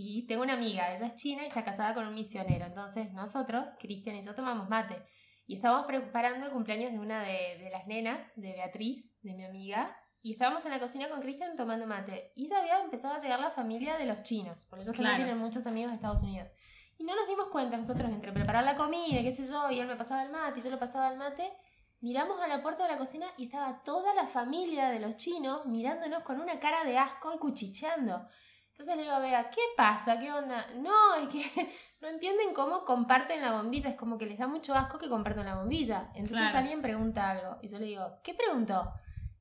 Y 0.00 0.28
tengo 0.28 0.42
una 0.42 0.52
amiga, 0.52 0.94
ella 0.94 1.06
es 1.06 1.16
china 1.16 1.42
y 1.42 1.48
está 1.48 1.64
casada 1.64 1.92
con 1.92 2.06
un 2.06 2.14
misionero. 2.14 2.66
Entonces 2.66 3.12
nosotros, 3.12 3.70
Cristian 3.80 4.14
y 4.14 4.22
yo, 4.22 4.32
tomamos 4.32 4.68
mate. 4.68 5.02
Y 5.44 5.56
estábamos 5.56 5.86
preparando 5.86 6.46
el 6.46 6.52
cumpleaños 6.52 6.92
de 6.92 7.00
una 7.00 7.20
de, 7.20 7.68
las 7.72 7.84
nenas, 7.88 8.24
de 8.36 8.52
Beatriz, 8.52 9.18
de 9.22 9.34
mi 9.34 9.44
amiga. 9.44 9.96
Y 10.22 10.30
estábamos 10.30 10.64
en 10.66 10.70
la 10.70 10.78
cocina 10.78 11.08
con 11.08 11.20
Cristian 11.20 11.56
tomando 11.56 11.84
mate. 11.88 12.32
Y 12.36 12.46
ya 12.46 12.60
había 12.60 12.80
empezado 12.80 13.14
a 13.14 13.18
llegar 13.18 13.40
la 13.40 13.50
familia 13.50 13.96
de 13.96 14.06
los 14.06 14.22
chinos, 14.22 14.66
porque 14.70 14.84
ellos 14.84 14.94
también 14.94 15.16
tienen 15.16 15.38
muchos 15.38 15.66
amigos 15.66 15.90
de 15.90 15.96
Estados 15.96 16.22
Unidos. 16.22 16.48
Y 16.96 17.02
no 17.02 17.16
nos 17.16 17.26
dimos 17.26 17.48
cuenta 17.48 17.76
nosotros 17.76 18.08
entre 18.08 18.30
preparar 18.32 18.62
la 18.62 18.76
comida, 18.76 19.20
qué 19.22 19.32
sé 19.32 19.48
yo, 19.48 19.68
y 19.68 19.80
él 19.80 19.88
me 19.88 19.96
pasaba 19.96 20.22
el 20.22 20.30
mate 20.30 20.60
y 20.60 20.62
yo 20.62 20.70
le 20.70 20.76
pasaba 20.76 21.10
el 21.10 21.18
mate. 21.18 21.52
Miramos 22.00 22.40
a 22.40 22.46
la 22.46 22.62
puerta 22.62 22.84
de 22.84 22.92
la 22.92 22.98
cocina 22.98 23.26
y 23.36 23.46
estaba 23.46 23.82
toda 23.82 24.14
la 24.14 24.28
familia 24.28 24.88
de 24.90 25.00
los 25.00 25.16
chinos 25.16 25.66
mirándonos 25.66 26.22
con 26.22 26.40
una 26.40 26.60
cara 26.60 26.84
de 26.84 26.96
asco 26.96 27.34
y 27.34 27.38
cuchicheando. 27.38 28.28
Entonces 28.70 28.94
le 28.94 29.02
digo 29.02 29.14
a 29.14 29.18
Bea, 29.18 29.50
¿qué 29.50 29.60
pasa? 29.76 30.20
¿Qué 30.20 30.30
onda? 30.30 30.64
No, 30.76 31.16
es 31.16 31.28
que 31.28 31.68
no 32.00 32.06
entienden 32.06 32.54
cómo 32.54 32.84
comparten 32.84 33.40
la 33.40 33.50
bombilla. 33.50 33.90
Es 33.90 33.96
como 33.96 34.16
que 34.16 34.26
les 34.26 34.38
da 34.38 34.46
mucho 34.46 34.74
asco 34.74 34.98
que 34.98 35.08
compartan 35.08 35.46
la 35.46 35.56
bombilla. 35.56 36.12
Entonces 36.14 36.54
alguien 36.54 36.80
pregunta 36.82 37.30
algo. 37.30 37.58
Y 37.62 37.68
yo 37.68 37.80
le 37.80 37.86
digo, 37.86 38.20
¿qué 38.22 38.34
preguntó? 38.34 38.92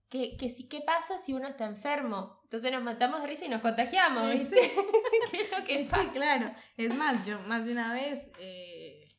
¿Qué, 0.09 0.35
qué, 0.37 0.51
¿Qué 0.67 0.81
pasa 0.81 1.19
si 1.19 1.33
uno 1.33 1.47
está 1.47 1.65
enfermo? 1.65 2.39
Entonces 2.45 2.71
nos 2.71 2.81
matamos 2.81 3.21
de 3.21 3.27
risa 3.27 3.45
y 3.45 3.49
nos 3.49 3.61
contagiamos, 3.61 4.31
¿viste? 4.31 4.57
¿Qué 5.31 5.41
es 5.41 5.51
lo 5.51 5.63
que 5.63 5.85
pasa? 5.87 6.03
Sí, 6.03 6.09
claro. 6.09 6.51
Es 6.75 6.95
más, 6.95 7.23
yo 7.23 7.39
más 7.41 7.65
de 7.65 7.73
una 7.73 7.93
vez, 7.93 8.31
eh, 8.39 9.15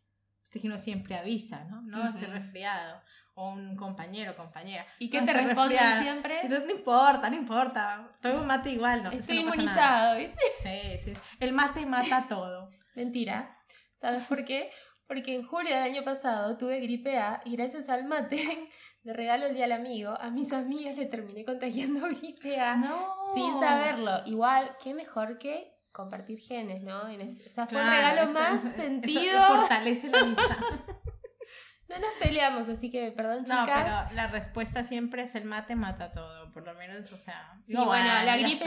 que 0.50 0.66
uno 0.66 0.78
siempre 0.78 1.14
avisa, 1.14 1.62
¿no? 1.66 1.82
No, 1.82 2.08
estoy 2.08 2.26
resfriado 2.26 3.00
o 3.38 3.50
un 3.50 3.76
compañero 3.76 4.34
compañera. 4.34 4.84
¿Y 4.98 5.08
qué 5.08 5.22
te 5.22 5.32
responden 5.32 6.02
siempre? 6.02 6.48
no 6.48 6.70
importa, 6.70 7.30
no 7.30 7.36
importa. 7.36 8.08
Todo 8.20 8.42
mate 8.42 8.70
igual, 8.70 9.04
¿no? 9.04 9.10
Estoy 9.12 9.38
inmunizado, 9.38 10.18
¿viste? 10.18 10.44
Sí, 10.60 11.00
sí. 11.04 11.12
El 11.38 11.52
mate 11.52 11.86
mata 11.86 12.26
todo. 12.28 12.70
Mentira. 12.96 13.56
¿Sabes 13.94 14.24
por 14.24 14.44
qué? 14.44 14.70
Porque 15.06 15.36
en 15.36 15.46
julio 15.46 15.72
del 15.74 15.84
año 15.84 16.02
pasado 16.02 16.58
tuve 16.58 16.80
gripe 16.80 17.16
A 17.16 17.40
y 17.44 17.56
gracias 17.56 17.88
al 17.88 18.06
mate 18.06 18.68
de 19.04 19.12
regalo 19.12 19.46
el 19.46 19.54
día 19.54 19.66
al 19.66 19.72
amigo, 19.72 20.14
a 20.20 20.30
mis 20.30 20.52
amigas 20.52 20.96
le 20.96 21.06
terminé 21.06 21.44
contagiando 21.44 22.06
gripe 22.20 22.60
A 22.60 22.76
no. 22.76 23.14
sin 23.34 23.58
saberlo. 23.60 24.20
Igual, 24.26 24.76
qué 24.82 24.94
mejor 24.94 25.38
que 25.38 25.78
compartir 25.92 26.40
genes, 26.40 26.82
¿no? 26.82 27.02
O 27.02 27.50
sea, 27.50 27.66
fue 27.68 27.80
un 27.80 27.90
regalo 27.90 28.32
más 28.32 28.62
sentido. 28.62 29.40
fortalece 29.46 30.08
la 30.10 30.20
amistad. 30.20 30.56
No 31.88 31.98
nos 31.98 32.10
peleamos, 32.20 32.68
así 32.68 32.90
que 32.90 33.12
perdón, 33.12 33.44
chicas. 33.44 33.66
No, 33.66 33.74
pero 33.74 34.14
la 34.14 34.26
respuesta 34.26 34.84
siempre 34.84 35.22
es 35.22 35.34
el 35.34 35.46
mate 35.46 35.74
mata 35.74 36.12
todo, 36.12 36.52
por 36.52 36.62
lo 36.66 36.74
menos, 36.74 37.10
o 37.12 37.16
sea. 37.16 37.56
Sí, 37.60 37.74
bueno, 37.74 38.04
la 38.24 38.36
gripe 38.36 38.66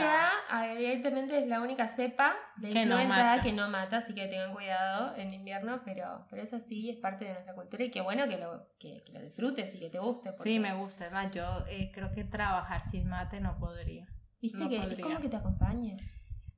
A, 0.50 0.72
evidentemente, 0.72 1.38
es 1.38 1.46
la 1.46 1.60
única 1.60 1.86
cepa 1.86 2.34
de 2.56 2.70
que 2.70 2.82
influenza 2.82 3.36
no 3.36 3.42
que 3.42 3.52
no 3.52 3.68
mata, 3.68 3.98
así 3.98 4.12
que 4.12 4.26
tengan 4.26 4.52
cuidado 4.52 5.14
en 5.16 5.32
invierno, 5.32 5.82
pero, 5.84 6.26
pero 6.30 6.42
es 6.42 6.52
así, 6.52 6.90
es 6.90 6.96
parte 6.96 7.26
de 7.26 7.34
nuestra 7.34 7.54
cultura 7.54 7.84
y 7.84 7.92
qué 7.92 8.00
bueno 8.00 8.26
que 8.26 8.38
lo, 8.38 8.66
que, 8.80 9.04
lo 9.12 9.22
disfrutes 9.22 9.72
y 9.76 9.78
que 9.78 9.88
te 9.88 10.00
guste. 10.00 10.34
Sí, 10.42 10.58
me 10.58 10.74
gusta. 10.74 11.04
Además, 11.04 11.30
yo 11.30 11.64
eh, 11.68 11.92
creo 11.94 12.10
que 12.10 12.24
trabajar 12.24 12.82
sin 12.82 13.08
mate 13.08 13.40
no 13.40 13.56
podría. 13.56 14.08
¿Viste 14.40 14.68
que 14.68 14.78
es 14.78 14.98
como 14.98 15.20
que 15.20 15.28
te 15.28 15.36
acompañe? 15.36 15.96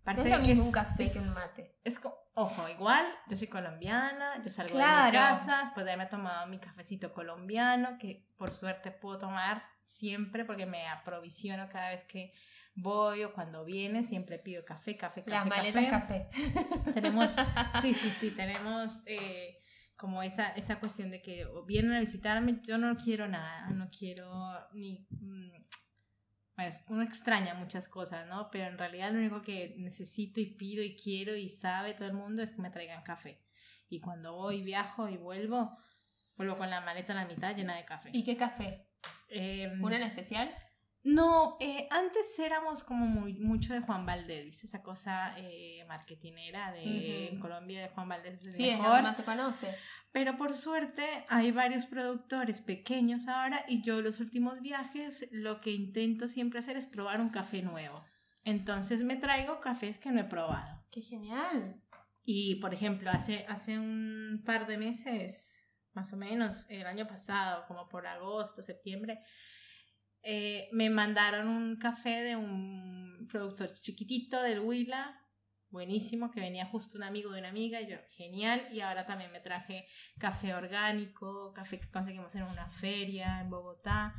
no 0.07 0.13
es 0.13 0.31
lo 0.31 0.39
mismo 0.39 0.65
un 0.65 0.73
café 0.73 1.13
que 1.13 1.19
un 1.19 1.35
mate. 1.35 1.75
Es 1.85 1.99
como 1.99 2.24
Ojo, 2.37 2.69
igual, 2.69 3.07
yo 3.29 3.37
soy 3.37 3.47
colombiana, 3.47 4.43
yo 4.43 4.51
salgo 4.51 4.77
de 4.77 4.85
mi 4.85 5.13
casa, 5.13 5.61
después 5.61 5.87
de 5.87 5.93
haberme 5.93 6.11
tomado 6.11 6.47
mi 6.49 6.59
cafecito 6.59 7.13
colombiano, 7.13 7.97
que 7.99 8.27
por 8.37 8.53
suerte 8.53 8.91
puedo 8.91 9.19
tomar 9.19 9.63
siempre 9.85 10.45
porque 10.45 10.67
me 10.67 10.89
aprovisiono 10.89 11.69
cada 11.69 11.91
vez 11.91 12.05
que 12.07 12.33
voy 12.75 13.23
o 13.23 13.33
cuando 13.33 13.65
viene, 13.65 14.03
siempre 14.03 14.41
pido 14.41 14.65
café, 14.65 14.97
café, 14.97 15.23
café. 15.23 15.31
Las 15.31 15.47
maletas 15.47 15.87
café. 15.87 16.29
Tenemos, 16.95 17.37
sí, 17.81 17.95
sí, 17.95 18.11
sí, 18.11 18.31
tenemos 18.33 19.03
eh, 19.07 19.59
como 19.97 20.23
esa, 20.23 20.49
esa 20.57 20.81
cuestión 20.81 21.11
de 21.11 21.23
que 21.23 21.47
vienen 21.67 21.93
a 21.93 22.01
visitarme, 22.01 22.61
yo 22.65 22.79
no 22.79 22.97
quiero 22.97 23.29
nada, 23.29 23.71
no 23.71 23.89
quiero 23.97 24.29
ni... 24.73 25.07
Mm, 25.11 25.53
bueno, 26.57 26.75
uno 26.89 27.03
extraña 27.03 27.55
muchas 27.55 27.89
cosas, 27.89 28.27
¿no? 28.29 28.49
Pero 28.51 28.67
en 28.67 28.79
realidad 28.79 29.11
lo 29.13 29.19
único 29.19 29.43
que 29.43 29.75
necesito 29.79 30.41
y 30.41 30.55
pido 30.55 30.83
y 30.83 30.97
quiero 30.97 31.35
y 31.35 31.49
sabe 31.49 31.95
todo 31.95 32.07
el 32.07 32.15
mundo 32.15 32.43
es 32.43 32.53
que 32.53 32.63
me 32.63 32.71
traigan 32.71 33.03
café. 33.03 33.43
Y 33.89 34.01
cuando 34.01 34.35
voy, 34.35 34.63
viajo 34.63 35.09
y 35.09 35.17
vuelvo, 35.17 35.77
vuelvo 36.37 36.57
con 36.57 36.71
la 36.71 36.81
maleta 36.81 37.13
a 37.13 37.17
la 37.17 37.27
mitad 37.27 37.57
llena 37.57 37.77
de 37.77 37.85
café. 37.85 38.11
¿Y 38.13 38.25
qué 38.25 38.37
café? 38.37 38.87
Eh, 39.29 39.73
¿Una 39.81 39.97
en 39.97 40.03
especial? 40.05 40.49
No, 41.05 41.59
eh, 41.61 41.87
antes 41.91 42.39
éramos 42.39 42.83
como 42.83 43.05
muy, 43.05 43.35
mucho 43.35 43.75
de 43.75 43.81
Juan 43.81 44.07
Valdés, 44.07 44.47
¿viste? 44.47 44.67
Esa 44.67 44.83
cosa 44.83 45.35
eh, 45.37 45.85
marketinera 45.87 46.73
de 46.73 47.29
en 47.29 47.39
Colombia 47.39 47.83
de 47.83 47.89
Juan 47.91 48.09
Valdés 48.09 48.41
es 48.41 48.57
sí, 48.57 48.63
mejor. 48.63 48.97
es 48.97 49.03
más 49.03 49.17
se 49.17 49.25
conoce. 49.25 49.75
Pero 50.13 50.39
por 50.39 50.55
suerte 50.55 51.05
hay 51.29 51.53
varios 51.53 51.85
productores 51.85 52.63
pequeños 52.63 53.29
ahora 53.29 53.67
y 53.69 53.83
yo 53.83 54.01
los 54.01 54.19
últimos 54.19 54.63
viajes 54.63 55.29
lo 55.31 55.61
que 55.61 55.73
intento 55.73 56.27
siempre 56.27 56.61
hacer 56.61 56.79
es 56.79 56.87
probar 56.87 57.21
un 57.21 57.29
café 57.29 57.61
nuevo. 57.61 58.03
Entonces 58.43 59.05
me 59.05 59.17
traigo 59.17 59.61
cafés 59.61 59.99
que 59.99 60.11
no 60.11 60.21
he 60.21 60.25
probado. 60.25 60.85
¡Qué 60.91 61.03
genial! 61.03 61.83
Y 62.25 62.55
por 62.57 62.73
ejemplo, 62.73 63.11
hace, 63.11 63.45
hace 63.49 63.79
un 63.79 64.43
par 64.47 64.67
de 64.67 64.79
meses, 64.79 65.71
más 65.93 66.15
o 66.15 66.17
menos, 66.17 66.65
el 66.71 66.87
año 66.87 67.07
pasado, 67.07 67.67
como 67.69 67.89
por 67.89 68.07
agosto, 68.07 68.63
septiembre, 68.63 69.21
eh, 70.25 70.69
me 70.73 70.89
mandaron 70.89 71.49
un 71.49 71.77
café 71.77 72.23
de 72.23 72.35
un 72.37 73.29
productor 73.31 73.71
chiquitito 73.73 74.41
del 74.43 74.61
Huila, 74.61 75.21
buenísimo, 75.69 76.31
que 76.31 76.41
venía 76.41 76.65
justo 76.65 76.97
un 76.97 77.05
amigo 77.05 77.31
de 77.31 77.41
una 77.41 77.51
amiga, 77.51 77.81
y 77.83 77.91
yo, 77.91 77.97
genial, 78.13 78.67
y 78.73 78.81
ahora 78.81 79.05
también 79.05 79.31
me 79.33 79.41
traje 79.41 79.87
café 80.19 80.55
orgánico, 80.55 81.53
café 81.53 81.79
que 81.79 81.91
conseguimos 81.91 82.35
en 82.37 82.45
una 82.45 82.71
feria 82.71 83.41
en 83.41 83.51
Bogotá, 83.51 84.15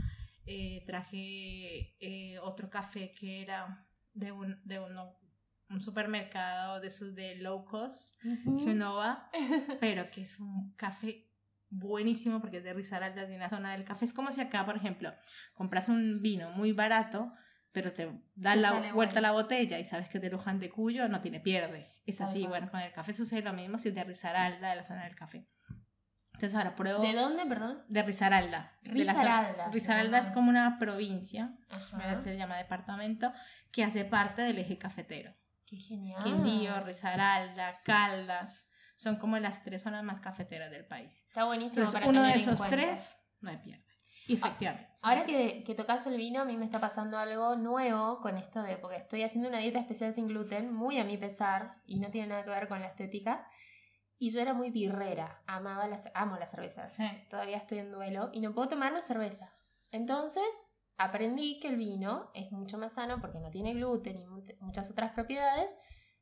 eh, 0.46 0.84
traje 0.86 1.96
eh, 2.00 2.38
otro 2.40 2.70
café 2.70 3.12
que 3.12 3.42
era 3.42 3.88
de 4.14 4.32
un, 4.32 4.62
de 4.64 4.80
un 4.80 5.82
supermercado 5.82 6.80
de 6.82 6.88
esos 6.88 7.16
de 7.16 7.38
low 7.38 7.66
cost, 7.66 8.22
Genova, 8.64 9.32
pero 9.80 10.12
que 10.12 10.22
es 10.22 10.40
un 10.40 10.74
café 10.76 11.35
buenísimo 11.77 12.39
porque 12.41 12.58
es 12.58 12.63
de 12.63 12.74
Risaralda, 12.74 13.25
de 13.25 13.36
una 13.36 13.50
zona 13.50 13.74
del 13.74 13.84
café. 13.84 14.05
Es 14.05 14.13
como 14.13 14.32
si 14.32 14.41
acá, 14.41 14.65
por 14.65 14.75
ejemplo, 14.75 15.13
compras 15.53 15.89
un 15.89 16.22
vino 16.22 16.51
muy 16.51 16.72
barato, 16.72 17.34
pero 17.72 17.94
te 17.94 18.10
dan 18.36 18.62
la 18.62 18.94
vuelta 18.94 19.20
a 19.20 19.22
la 19.22 19.32
botella 19.32 19.77
y 19.79 19.86
sabes 19.86 20.10
que 20.10 20.20
de 20.20 20.29
Luján 20.29 20.60
de 20.60 20.70
Cuyo 20.70 21.08
no 21.08 21.22
tiene 21.22 21.39
pierde. 21.39 21.91
Es 22.05 22.22
así, 22.22 22.48
bueno, 22.48 22.70
con 22.72 22.79
el 22.79 22.94
café 22.94 23.13
sucede 23.13 23.41
lo 23.41 23.53
mismo 23.53 23.77
si 23.77 23.89
es 23.89 23.96
de 23.96 24.03
Risaralda, 24.03 24.70
de 24.70 24.75
la 24.77 24.84
zona 24.84 25.03
del 25.03 25.15
café. 25.15 25.48
Entonces 26.34 26.55
ahora 26.55 26.75
pruebo... 26.75 27.01
¿De 27.01 27.13
dónde, 27.13 27.46
perdón? 27.46 27.84
De 27.88 28.03
Risaralda. 28.03 28.77
Risaralda. 28.84 29.70
Risaralda 29.70 30.20
es 30.20 30.32
como 30.32 30.50
una 30.50 30.77
provincia, 30.77 31.55
se 32.22 32.38
llama 32.38 32.58
departamento, 32.58 33.32
que 33.72 33.84
hace 33.84 34.03
parte 34.05 34.41
del 34.41 34.60
eje 34.60 34.77
cafetero. 34.77 35.34
Qué 35.65 35.77
genial. 35.77 36.22
Quindío, 36.24 36.79
Risaralda, 36.82 37.82
Caldas 37.84 38.70
son 38.96 39.18
como 39.18 39.38
las 39.38 39.64
tres 39.64 39.82
zonas 39.82 40.04
más 40.04 40.20
cafeteras 40.20 40.72
del 40.72 40.86
país. 40.86 41.25
Está 41.28 41.46
buenísimo. 41.46 41.86
Entonces, 41.86 42.08
uno 42.08 42.24
de 42.24 42.34
esos 42.34 42.62
tres 42.70 43.16
no 43.42 43.50
hay 43.50 43.58
pierde. 43.58 43.86
efectivamente. 44.28 44.90
Ahora 45.02 45.25
que, 45.25 45.64
que 45.64 45.75
tocas 45.75 46.08
el 46.08 46.18
vino, 46.18 46.42
a 46.42 46.46
mí 46.46 46.58
me 46.58 46.66
está 46.66 46.80
pasando 46.80 47.18
algo 47.18 47.56
nuevo 47.56 48.22
con 48.22 48.38
esto 48.38 48.64
de, 48.64 48.78
porque 48.78 48.98
estoy 48.98 49.24
haciendo 49.24 49.50
una 49.50 49.60
dieta 49.60 49.80
especial 49.80 50.14
sin 50.14 50.28
gluten, 50.28 50.74
muy 50.74 50.98
a 51.00 51.04
mi 51.04 51.18
pesar, 51.18 51.82
y 51.86 52.00
no 52.00 52.10
tiene 52.10 52.30
nada 52.30 52.44
que 52.44 52.50
ver 52.50 52.68
con 52.68 52.80
la 52.80 52.88
estética. 52.88 53.48
Y 54.18 54.32
yo 54.32 54.40
era 54.40 54.54
muy 54.54 54.72
birrera, 54.72 55.44
amaba 55.46 55.88
las, 55.88 56.10
amo 56.16 56.38
las 56.38 56.52
cervezas. 56.52 56.96
Todavía 57.30 57.58
estoy 57.58 57.80
en 57.80 57.92
duelo 57.92 58.30
y 58.34 58.40
no 58.40 58.54
puedo 58.54 58.70
tomar 58.70 58.94
una 58.94 59.02
cerveza. 59.02 59.54
Entonces 59.92 60.46
aprendí 60.98 61.60
que 61.60 61.68
el 61.68 61.75
vino 61.75 62.32
es 62.34 62.52
mucho 62.52 62.78
más 62.78 62.94
sano 62.94 63.20
porque 63.20 63.42
no 63.42 63.52
tiene 63.52 63.74
gluten 63.74 64.18
y 64.18 64.25
muchas 64.62 64.90
otras 64.90 65.12
propiedades. 65.12 65.75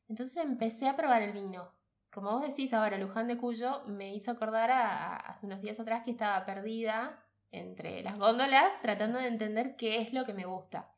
Entonces 0.08 0.36
empecé 0.44 0.88
a 0.88 0.96
probar 0.96 1.22
el 1.22 1.32
vino 1.32 1.72
como 2.14 2.30
vos 2.30 2.48
decís 2.48 2.72
ahora, 2.72 2.96
Luján 2.96 3.26
de 3.26 3.36
Cuyo 3.36 3.82
me 3.86 4.14
hizo 4.14 4.30
acordar 4.30 4.70
a, 4.70 5.16
hace 5.16 5.46
unos 5.46 5.60
días 5.60 5.80
atrás 5.80 6.04
que 6.04 6.12
estaba 6.12 6.46
perdida 6.46 7.20
entre 7.50 8.02
las 8.02 8.16
góndolas 8.16 8.80
tratando 8.82 9.18
de 9.18 9.26
entender 9.26 9.74
qué 9.76 10.00
es 10.00 10.12
lo 10.12 10.24
que 10.24 10.32
me 10.32 10.44
gusta. 10.44 10.92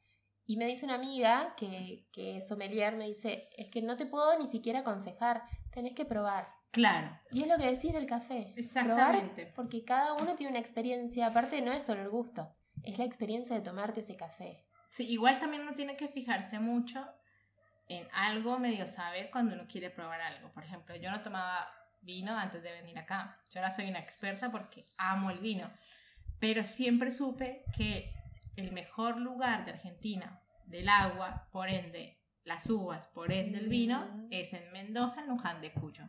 Y 0.45 0.59
me 0.59 0.67
dice 0.67 0.85
una 0.85 0.97
amiga 0.97 1.55
que, 1.57 2.07
que 2.13 2.37
es 2.37 2.49
sommelier, 2.49 2.97
me 2.97 3.07
dice, 3.07 3.49
es 3.57 3.71
que 3.71 3.81
no 3.81 3.97
te 3.97 4.05
puedo 4.05 4.39
ni 4.39 4.47
siquiera 4.47 4.81
aconsejar, 4.81 5.43
tenés 5.73 5.95
que 5.95 6.05
probar. 6.05 6.49
Claro. 6.71 7.19
Y 7.33 7.43
es 7.43 7.49
lo 7.49 7.57
que 7.57 7.71
decís 7.71 7.95
del 7.95 8.07
café. 8.07 8.53
Exactamente. 8.55 9.47
Probar 9.47 9.55
porque 9.55 9.85
cada 9.85 10.13
uno 10.13 10.37
tiene 10.37 10.51
una 10.51 10.61
experiencia, 10.61 11.29
aparte 11.29 11.63
no 11.63 11.73
es 11.73 11.83
solo 11.83 12.03
el 12.03 12.11
gusto, 12.11 12.55
es 12.83 12.99
la 12.99 13.07
experiencia 13.07 13.57
de 13.57 13.63
tomarte 13.63 14.01
ese 14.01 14.17
café. 14.17 14.67
Sí, 14.91 15.09
igual 15.09 15.41
también 15.41 15.63
uno 15.63 15.73
tiene 15.73 15.97
que 15.97 16.09
fijarse 16.09 16.59
mucho 16.59 17.01
en 17.89 18.07
algo 18.13 18.59
medio 18.59 18.87
saber 18.87 19.31
cuando 19.31 19.55
uno 19.55 19.67
quiere 19.69 19.91
probar 19.91 20.21
algo. 20.21 20.51
Por 20.53 20.65
ejemplo, 20.65 20.86
yo 21.07 21.13
no 21.13 21.23
tomaba 21.23 21.69
vino 22.03 22.37
antes 22.37 22.63
de 22.63 22.73
venir 22.73 22.99
acá. 22.99 23.39
Yo 23.51 23.61
ahora 23.61 23.71
soy 23.71 23.89
una 23.89 23.99
experta 24.01 24.51
porque 24.51 24.89
amo 24.99 25.31
el 25.31 25.39
vino. 25.39 25.71
Pero 26.39 26.63
siempre 26.65 27.11
supe 27.11 27.65
que 27.77 28.13
el 28.57 28.73
mejor 28.73 29.19
lugar 29.19 29.65
de 29.65 29.73
Argentina 29.73 30.41
del 30.67 30.89
agua, 30.89 31.49
por 31.53 31.69
ende 31.69 32.21
las 32.45 32.69
uvas, 32.71 33.07
por 33.09 33.33
ende 33.33 33.59
el 33.59 33.69
vino, 33.69 34.07
Mm. 34.13 34.29
es 34.31 34.53
en 34.53 34.71
Mendoza, 34.73 35.21
en 35.23 35.29
Luján 35.29 35.61
de 35.61 35.73
Cuyo. 35.73 36.05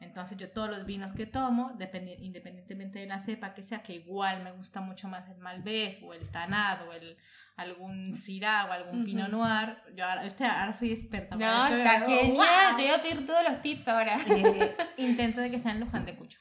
Entonces 0.00 0.38
yo 0.38 0.50
todos 0.50 0.70
los 0.70 0.86
vinos 0.86 1.12
que 1.12 1.26
tomo, 1.26 1.72
dependi- 1.78 2.16
independientemente 2.20 2.98
de 3.00 3.06
la 3.06 3.20
cepa 3.20 3.52
que 3.54 3.62
sea, 3.62 3.82
que 3.82 3.92
igual 3.94 4.42
me 4.42 4.50
gusta 4.52 4.80
mucho 4.80 5.08
más 5.08 5.28
el 5.28 5.38
Malbec 5.38 6.02
o 6.02 6.14
el 6.14 6.26
Tanat 6.30 6.80
o 6.88 6.92
el, 6.92 7.16
algún 7.56 8.16
Syrah 8.16 8.66
o 8.66 8.72
algún 8.72 9.04
Pinot. 9.04 9.28
Noir, 9.28 9.76
yo 9.94 10.06
ahora, 10.06 10.24
este, 10.24 10.44
ahora 10.46 10.72
soy 10.72 10.92
experta. 10.92 11.36
No, 11.36 11.66
está 11.76 12.00
genial, 12.06 12.32
"Wow". 12.36 12.76
te 12.76 12.82
voy 12.82 12.90
a 12.92 13.02
pedir 13.02 13.26
todos 13.26 13.42
los 13.48 13.60
tips 13.62 13.88
ahora. 13.88 14.18
Eh, 14.26 14.76
intento 14.96 15.40
de 15.42 15.50
que 15.50 15.58
sea 15.58 15.72
en 15.72 15.80
Luján 15.80 16.06
de 16.06 16.16
Cuyo. 16.16 16.38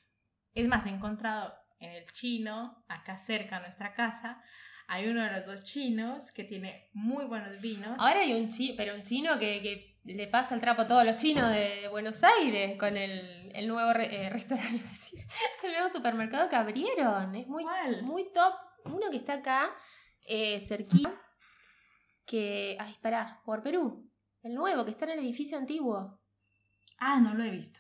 Es 0.54 0.66
más, 0.68 0.86
he 0.86 0.90
encontrado 0.90 1.54
en 1.80 1.92
el 1.92 2.06
chino, 2.12 2.84
acá 2.88 3.18
cerca 3.18 3.58
a 3.58 3.60
nuestra 3.60 3.94
casa, 3.94 4.42
hay 4.88 5.08
uno 5.08 5.22
de 5.24 5.32
los 5.32 5.46
dos 5.46 5.64
chinos 5.66 6.32
que 6.32 6.44
tiene 6.46 6.90
muy 6.94 7.26
buenos 7.26 7.60
vinos. 7.62 7.98
Ahora 8.00 8.22
hay 8.22 8.34
un 8.34 8.50
chino, 8.50 8.74
pero 8.78 8.96
un 8.96 9.04
chino 9.04 9.38
que, 9.38 9.62
que 9.62 9.99
le 10.16 10.28
pasa 10.28 10.56
el 10.56 10.62
trapo 10.62 10.82
a 10.84 10.88
todos 10.88 11.06
los 11.06 11.16
chinos 11.16 11.50
de, 11.52 11.82
de 11.82 11.88
Buenos 11.88 12.24
Aires 12.24 12.78
con 12.80 12.96
el, 12.98 13.52
el 13.54 13.68
nuevo 13.68 13.94
re- 13.94 14.26
eh, 14.26 14.30
restaurante, 14.32 14.84
decir, 14.84 15.20
el 15.64 15.72
nuevo 15.74 15.90
supermercado 15.90 16.50
que 16.50 16.56
abrieron. 16.56 17.36
Es 17.36 17.48
muy, 17.48 17.64
¿Cuál? 17.64 18.04
muy 18.04 18.32
top. 18.32 18.54
Uno 18.86 19.10
que 19.12 19.18
está 19.18 19.34
acá, 19.36 19.70
eh, 20.26 20.60
cerquita, 20.62 21.14
que, 22.26 22.78
ay, 22.80 22.96
pará, 23.02 23.42
por 23.46 23.62
Perú. 23.62 24.10
El 24.42 24.54
nuevo, 24.56 24.86
que 24.86 24.92
está 24.92 25.06
en 25.06 25.12
el 25.12 25.20
edificio 25.20 25.58
antiguo. 25.58 26.20
Ah, 26.98 27.20
no 27.20 27.34
lo 27.34 27.44
he 27.44 27.50
visto. 27.52 27.80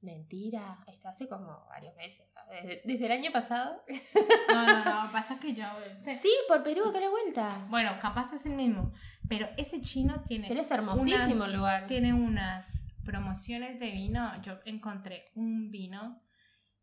Mentira, 0.00 0.78
está 0.88 1.10
hace 1.10 1.28
como 1.28 1.66
varios 1.68 1.94
meses. 1.96 2.26
Desde, 2.50 2.82
desde 2.84 3.06
el 3.06 3.12
año 3.12 3.30
pasado. 3.30 3.84
No, 4.48 4.66
no, 4.66 4.84
no, 4.84 5.12
pasa 5.12 5.38
que 5.38 5.54
yo... 5.54 5.64
Sí, 6.20 6.30
por 6.48 6.64
Perú, 6.64 6.88
acá 6.88 6.98
la 6.98 7.08
vuelta. 7.08 7.66
Bueno, 7.68 7.96
capaz 8.00 8.32
es 8.32 8.44
el 8.46 8.52
mismo, 8.52 8.92
pero 9.28 9.48
ese 9.56 9.80
chino 9.80 10.22
tiene... 10.26 10.48
Pero 10.48 10.60
es 10.60 10.70
hermosísimo 10.70 11.44
unas- 11.44 11.52
lugar. 11.52 11.86
Tiene 11.86 12.12
unas 12.14 12.84
promociones 13.04 13.78
de 13.80 13.90
vino. 13.90 14.30
Yo 14.42 14.58
encontré 14.64 15.24
un 15.34 15.70
vino 15.70 16.22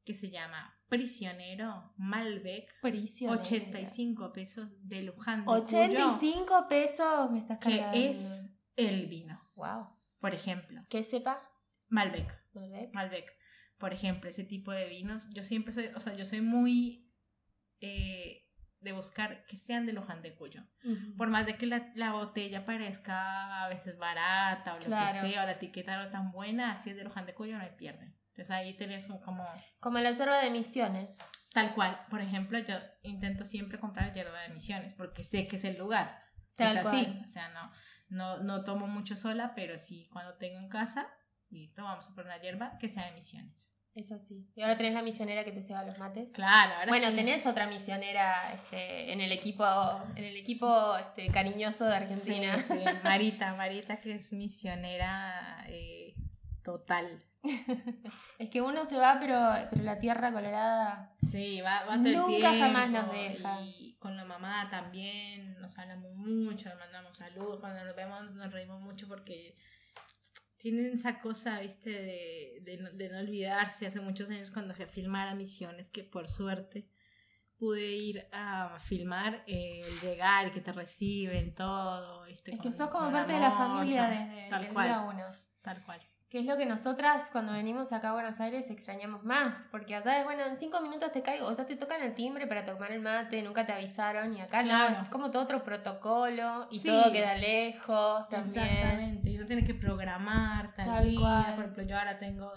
que 0.05 0.13
se 0.13 0.29
llama 0.31 0.75
Prisionero 0.89 1.93
Malbec. 1.97 2.69
Prisionero. 2.81 3.39
85 3.41 4.33
pesos 4.33 4.69
de 4.81 5.03
Luján 5.03 5.41
de 5.41 5.45
Cuyo, 5.45 5.61
85 5.63 6.67
pesos 6.67 7.31
me 7.31 7.39
estás 7.39 7.59
que 7.59 7.69
cargando. 7.77 7.97
es 7.97 8.45
el 8.75 9.07
vino. 9.07 9.39
Wow. 9.55 9.87
Por 10.19 10.33
ejemplo, 10.33 10.81
Que 10.89 11.03
sepa. 11.03 11.41
Malbec. 11.89 12.27
Malbec. 12.53 12.93
Malbec. 12.93 13.25
Por 13.77 13.93
ejemplo, 13.93 14.29
ese 14.29 14.43
tipo 14.43 14.71
de 14.71 14.87
vinos. 14.89 15.29
Yo 15.33 15.43
siempre 15.43 15.73
soy, 15.73 15.87
o 15.95 15.99
sea, 15.99 16.15
yo 16.15 16.25
soy 16.25 16.41
muy 16.41 17.09
eh, 17.81 18.38
de 18.81 18.91
buscar 18.93 19.45
que 19.45 19.57
sean 19.57 19.85
de 19.85 19.93
Luján 19.93 20.21
de 20.21 20.35
Cuyo. 20.35 20.63
Por 21.17 21.27
más 21.29 21.45
de 21.45 21.55
que 21.55 21.65
la, 21.65 21.91
la 21.95 22.11
botella 22.13 22.65
parezca 22.65 23.65
a 23.65 23.69
veces 23.69 23.97
barata 23.97 24.73
o 24.73 24.75
lo 24.77 24.81
que 24.81 24.87
sea, 24.87 25.43
o 25.43 25.45
la 25.45 25.51
etiqueta 25.51 26.01
no 26.03 26.09
tan 26.09 26.31
buena, 26.31 26.77
si 26.77 26.89
es 26.91 26.95
de 26.95 27.03
Luján 27.03 27.25
de 27.25 27.33
Cuyo 27.33 27.57
no 27.57 27.63
hay 27.63 27.71
pierde. 27.77 28.13
Entonces 28.29 28.51
ahí 28.51 28.75
tenés 28.77 29.09
un 29.09 29.19
como 29.19 29.45
Como 29.79 29.99
la 29.99 30.11
yerba 30.11 30.39
de 30.39 30.49
misiones. 30.49 31.17
tal 31.53 31.73
cual. 31.73 31.99
Por 32.09 32.21
ejemplo, 32.21 32.57
yo 32.59 32.75
intento 33.03 33.43
siempre 33.43 33.79
comprar 33.79 34.13
hierba 34.13 34.39
de 34.41 34.49
misiones 34.49 34.93
porque 34.93 35.23
sé 35.23 35.47
que 35.47 35.57
es 35.57 35.65
el 35.65 35.77
lugar. 35.77 36.23
Tal 36.55 36.77
es 36.77 36.85
así. 36.85 37.05
cual. 37.05 37.21
O 37.25 37.27
sea, 37.27 37.49
no, 37.49 37.71
no, 38.09 38.37
no 38.43 38.63
tomo 38.63 38.87
mucho 38.87 39.17
sola, 39.17 39.53
pero 39.55 39.77
sí 39.77 40.07
cuando 40.13 40.35
tengo 40.35 40.57
en 40.59 40.69
casa, 40.69 41.09
listo, 41.49 41.83
vamos 41.83 42.07
a 42.07 42.15
poner 42.15 42.27
una 42.27 42.41
hierba 42.41 42.77
que 42.79 42.87
sea 42.87 43.05
de 43.07 43.11
misiones. 43.11 43.73
Es 43.99 44.13
así. 44.13 44.47
Y 44.55 44.61
ahora 44.61 44.77
tenés 44.77 44.93
la 44.93 45.01
misionera 45.01 45.43
que 45.43 45.51
te 45.51 45.61
ceba 45.61 45.83
los 45.83 45.97
mates. 45.99 46.31
Claro, 46.31 46.73
ahora 46.75 46.87
Bueno, 46.87 47.09
sí. 47.09 47.15
tenés 47.17 47.45
otra 47.45 47.67
misionera 47.67 48.53
este, 48.53 49.11
en 49.11 49.19
el 49.19 49.33
equipo, 49.33 49.65
en 50.15 50.23
el 50.23 50.37
equipo 50.37 50.95
este, 50.95 51.27
cariñoso 51.27 51.85
de 51.85 51.95
Argentina. 51.97 52.57
Sí, 52.57 52.75
sí, 52.75 52.79
Marita, 53.03 53.53
Marita 53.55 53.97
que 53.97 54.15
es 54.15 54.31
misionera 54.31 55.65
eh, 55.67 56.15
total. 56.63 57.07
Es 58.37 58.49
que 58.49 58.61
uno 58.61 58.85
se 58.85 58.95
va, 58.97 59.17
pero, 59.19 59.37
pero 59.69 59.83
la 59.83 59.99
tierra 59.99 60.31
colorada. 60.31 61.13
Sí, 61.29 61.59
va, 61.59 61.83
va 61.83 61.97
todo 61.97 62.05
el 62.07 62.15
Nunca 62.15 62.55
jamás 62.55 62.89
tiempo, 62.89 63.07
nos 63.07 63.11
deja. 63.11 63.61
Y 63.61 63.95
con 63.99 64.15
la 64.15 64.23
mamá 64.23 64.69
también, 64.69 65.59
nos 65.59 65.77
hablamos 65.77 66.13
mucho, 66.15 66.69
nos 66.69 66.79
mandamos 66.79 67.17
saludos, 67.17 67.59
cuando 67.59 67.83
nos 67.83 67.95
vemos 67.97 68.31
nos 68.31 68.51
reímos 68.53 68.81
mucho 68.81 69.09
porque 69.09 69.57
tienen 70.59 70.93
esa 70.93 71.19
cosa, 71.21 71.59
viste, 71.61 71.89
de, 71.89 72.59
de, 72.63 72.77
no, 72.77 72.91
de 72.91 73.09
no 73.09 73.19
olvidarse. 73.19 73.87
Hace 73.87 74.01
muchos 74.01 74.29
años 74.29 74.51
cuando 74.51 74.73
fui 74.75 74.85
a 74.85 74.87
filmar 74.87 75.27
a 75.29 75.33
Misiones, 75.35 75.89
que 75.89 76.03
por 76.03 76.27
suerte 76.27 76.87
pude 77.57 77.87
ir 77.87 78.27
a 78.31 78.77
filmar, 78.79 79.43
eh, 79.47 79.81
el 79.87 79.99
llegar 80.01 80.51
que 80.51 80.61
te 80.61 80.71
reciben 80.71 81.55
todo, 81.55 82.23
viste. 82.25 82.51
Es 82.51 82.57
que 82.57 82.63
con- 82.63 82.73
sos 82.73 82.89
como 82.89 83.11
parte 83.11 83.33
de 83.33 83.39
la 83.39 83.47
amor, 83.47 83.77
familia 83.79 84.01
tal- 84.07 84.11
desde 84.29 84.49
tal 84.49 84.65
el 84.65 84.73
cual. 84.73 84.87
día 84.87 84.99
uno. 85.01 85.25
Tal 85.61 85.83
cual. 85.83 86.01
Que 86.29 86.39
es 86.41 86.45
lo 86.45 86.57
que 86.57 86.65
nosotras 86.67 87.29
cuando 87.31 87.53
venimos 87.53 87.91
acá 87.91 88.09
a 88.09 88.13
Buenos 88.13 88.39
Aires 88.39 88.69
extrañamos 88.69 89.23
más. 89.23 89.67
Porque 89.71 89.95
allá 89.95 90.19
es, 90.19 90.25
bueno, 90.25 90.45
en 90.45 90.57
cinco 90.57 90.79
minutos 90.79 91.11
te 91.11 91.23
caigo, 91.23 91.47
o 91.47 91.55
sea, 91.55 91.65
te 91.65 91.75
tocan 91.75 92.03
el 92.03 92.13
timbre 92.13 92.45
para 92.45 92.65
tomar 92.65 92.91
el 92.91 93.01
mate, 93.01 93.41
nunca 93.41 93.65
te 93.65 93.73
avisaron. 93.73 94.37
Y 94.37 94.41
acá 94.41 94.61
Claro. 94.61 94.95
no, 94.97 95.01
es 95.03 95.09
como 95.09 95.31
todo 95.31 95.41
otro 95.43 95.63
protocolo 95.63 96.67
y 96.69 96.79
Sí. 96.79 96.87
todo 96.87 97.11
queda 97.11 97.33
lejos 97.35 98.29
también. 98.29 98.63
Exactamente, 98.63 99.28
y 99.39 99.41
uno 99.41 99.47
tiene 99.47 99.63
que 99.65 99.73
programar 99.73 100.73
tal, 100.75 100.85
Tal 100.85 101.09
día, 101.09 101.19
cual. 101.19 101.55
por 101.55 101.63
ejemplo, 101.63 101.83
yo 101.83 101.97
ahora 101.97 102.19
tengo 102.19 102.53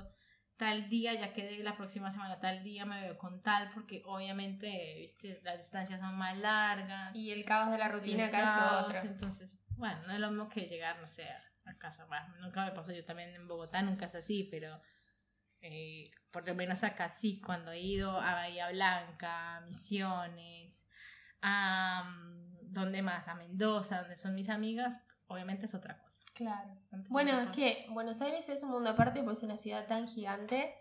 tal 0.56 0.88
día, 0.88 1.14
ya 1.14 1.32
quedé 1.32 1.62
la 1.62 1.76
próxima 1.76 2.10
semana 2.10 2.38
tal 2.38 2.62
día, 2.62 2.84
me 2.84 3.00
veo 3.00 3.18
con 3.18 3.42
tal, 3.42 3.70
porque 3.72 4.02
obviamente, 4.04 4.94
viste, 4.98 5.40
las 5.42 5.58
distancias 5.58 6.00
son 6.00 6.16
más 6.16 6.36
largas. 6.38 7.14
Y 7.14 7.30
el 7.30 7.44
caos 7.44 7.70
de 7.70 7.78
la 7.78 7.88
rutina 7.88 8.26
acá 8.26 8.42
es 8.42 8.84
otro. 8.86 8.98
Entonces, 9.10 9.58
bueno, 9.76 10.00
no 10.06 10.12
es 10.12 10.20
lo 10.20 10.30
mismo 10.30 10.48
que 10.48 10.62
llegar, 10.66 10.98
no 11.00 11.06
sé, 11.06 11.24
a 11.64 11.78
casa, 11.78 12.04
bueno, 12.06 12.26
nunca 12.40 12.64
me 12.64 12.72
pasó 12.72 12.92
yo 12.92 13.04
también 13.04 13.30
en 13.30 13.46
Bogotá, 13.48 13.82
nunca 13.82 14.06
es 14.06 14.14
así, 14.14 14.48
pero 14.50 14.80
eh, 15.60 16.10
por 16.30 16.46
lo 16.46 16.54
menos 16.54 16.82
acá 16.82 17.08
sí, 17.08 17.40
cuando 17.40 17.70
he 17.72 17.80
ido 17.80 18.20
a 18.20 18.34
Bahía 18.34 18.70
Blanca, 18.70 19.56
a 19.56 19.60
Misiones, 19.62 20.88
a, 21.40 22.04
mm, 22.04 22.72
¿dónde 22.72 23.02
más? 23.02 23.28
A 23.28 23.34
Mendoza, 23.34 24.00
donde 24.00 24.16
son 24.16 24.34
mis 24.34 24.48
amigas, 24.48 25.00
obviamente 25.26 25.66
es 25.66 25.74
otra 25.74 25.98
cosa. 25.98 26.21
Claro. 26.42 26.76
Bueno, 27.08 27.40
es 27.40 27.50
que 27.50 27.86
Buenos 27.90 28.20
Aires 28.20 28.48
es 28.48 28.62
un 28.64 28.70
mundo 28.70 28.90
aparte 28.90 29.22
porque 29.22 29.38
es 29.38 29.42
una 29.44 29.56
ciudad 29.56 29.86
tan 29.86 30.08
gigante 30.08 30.74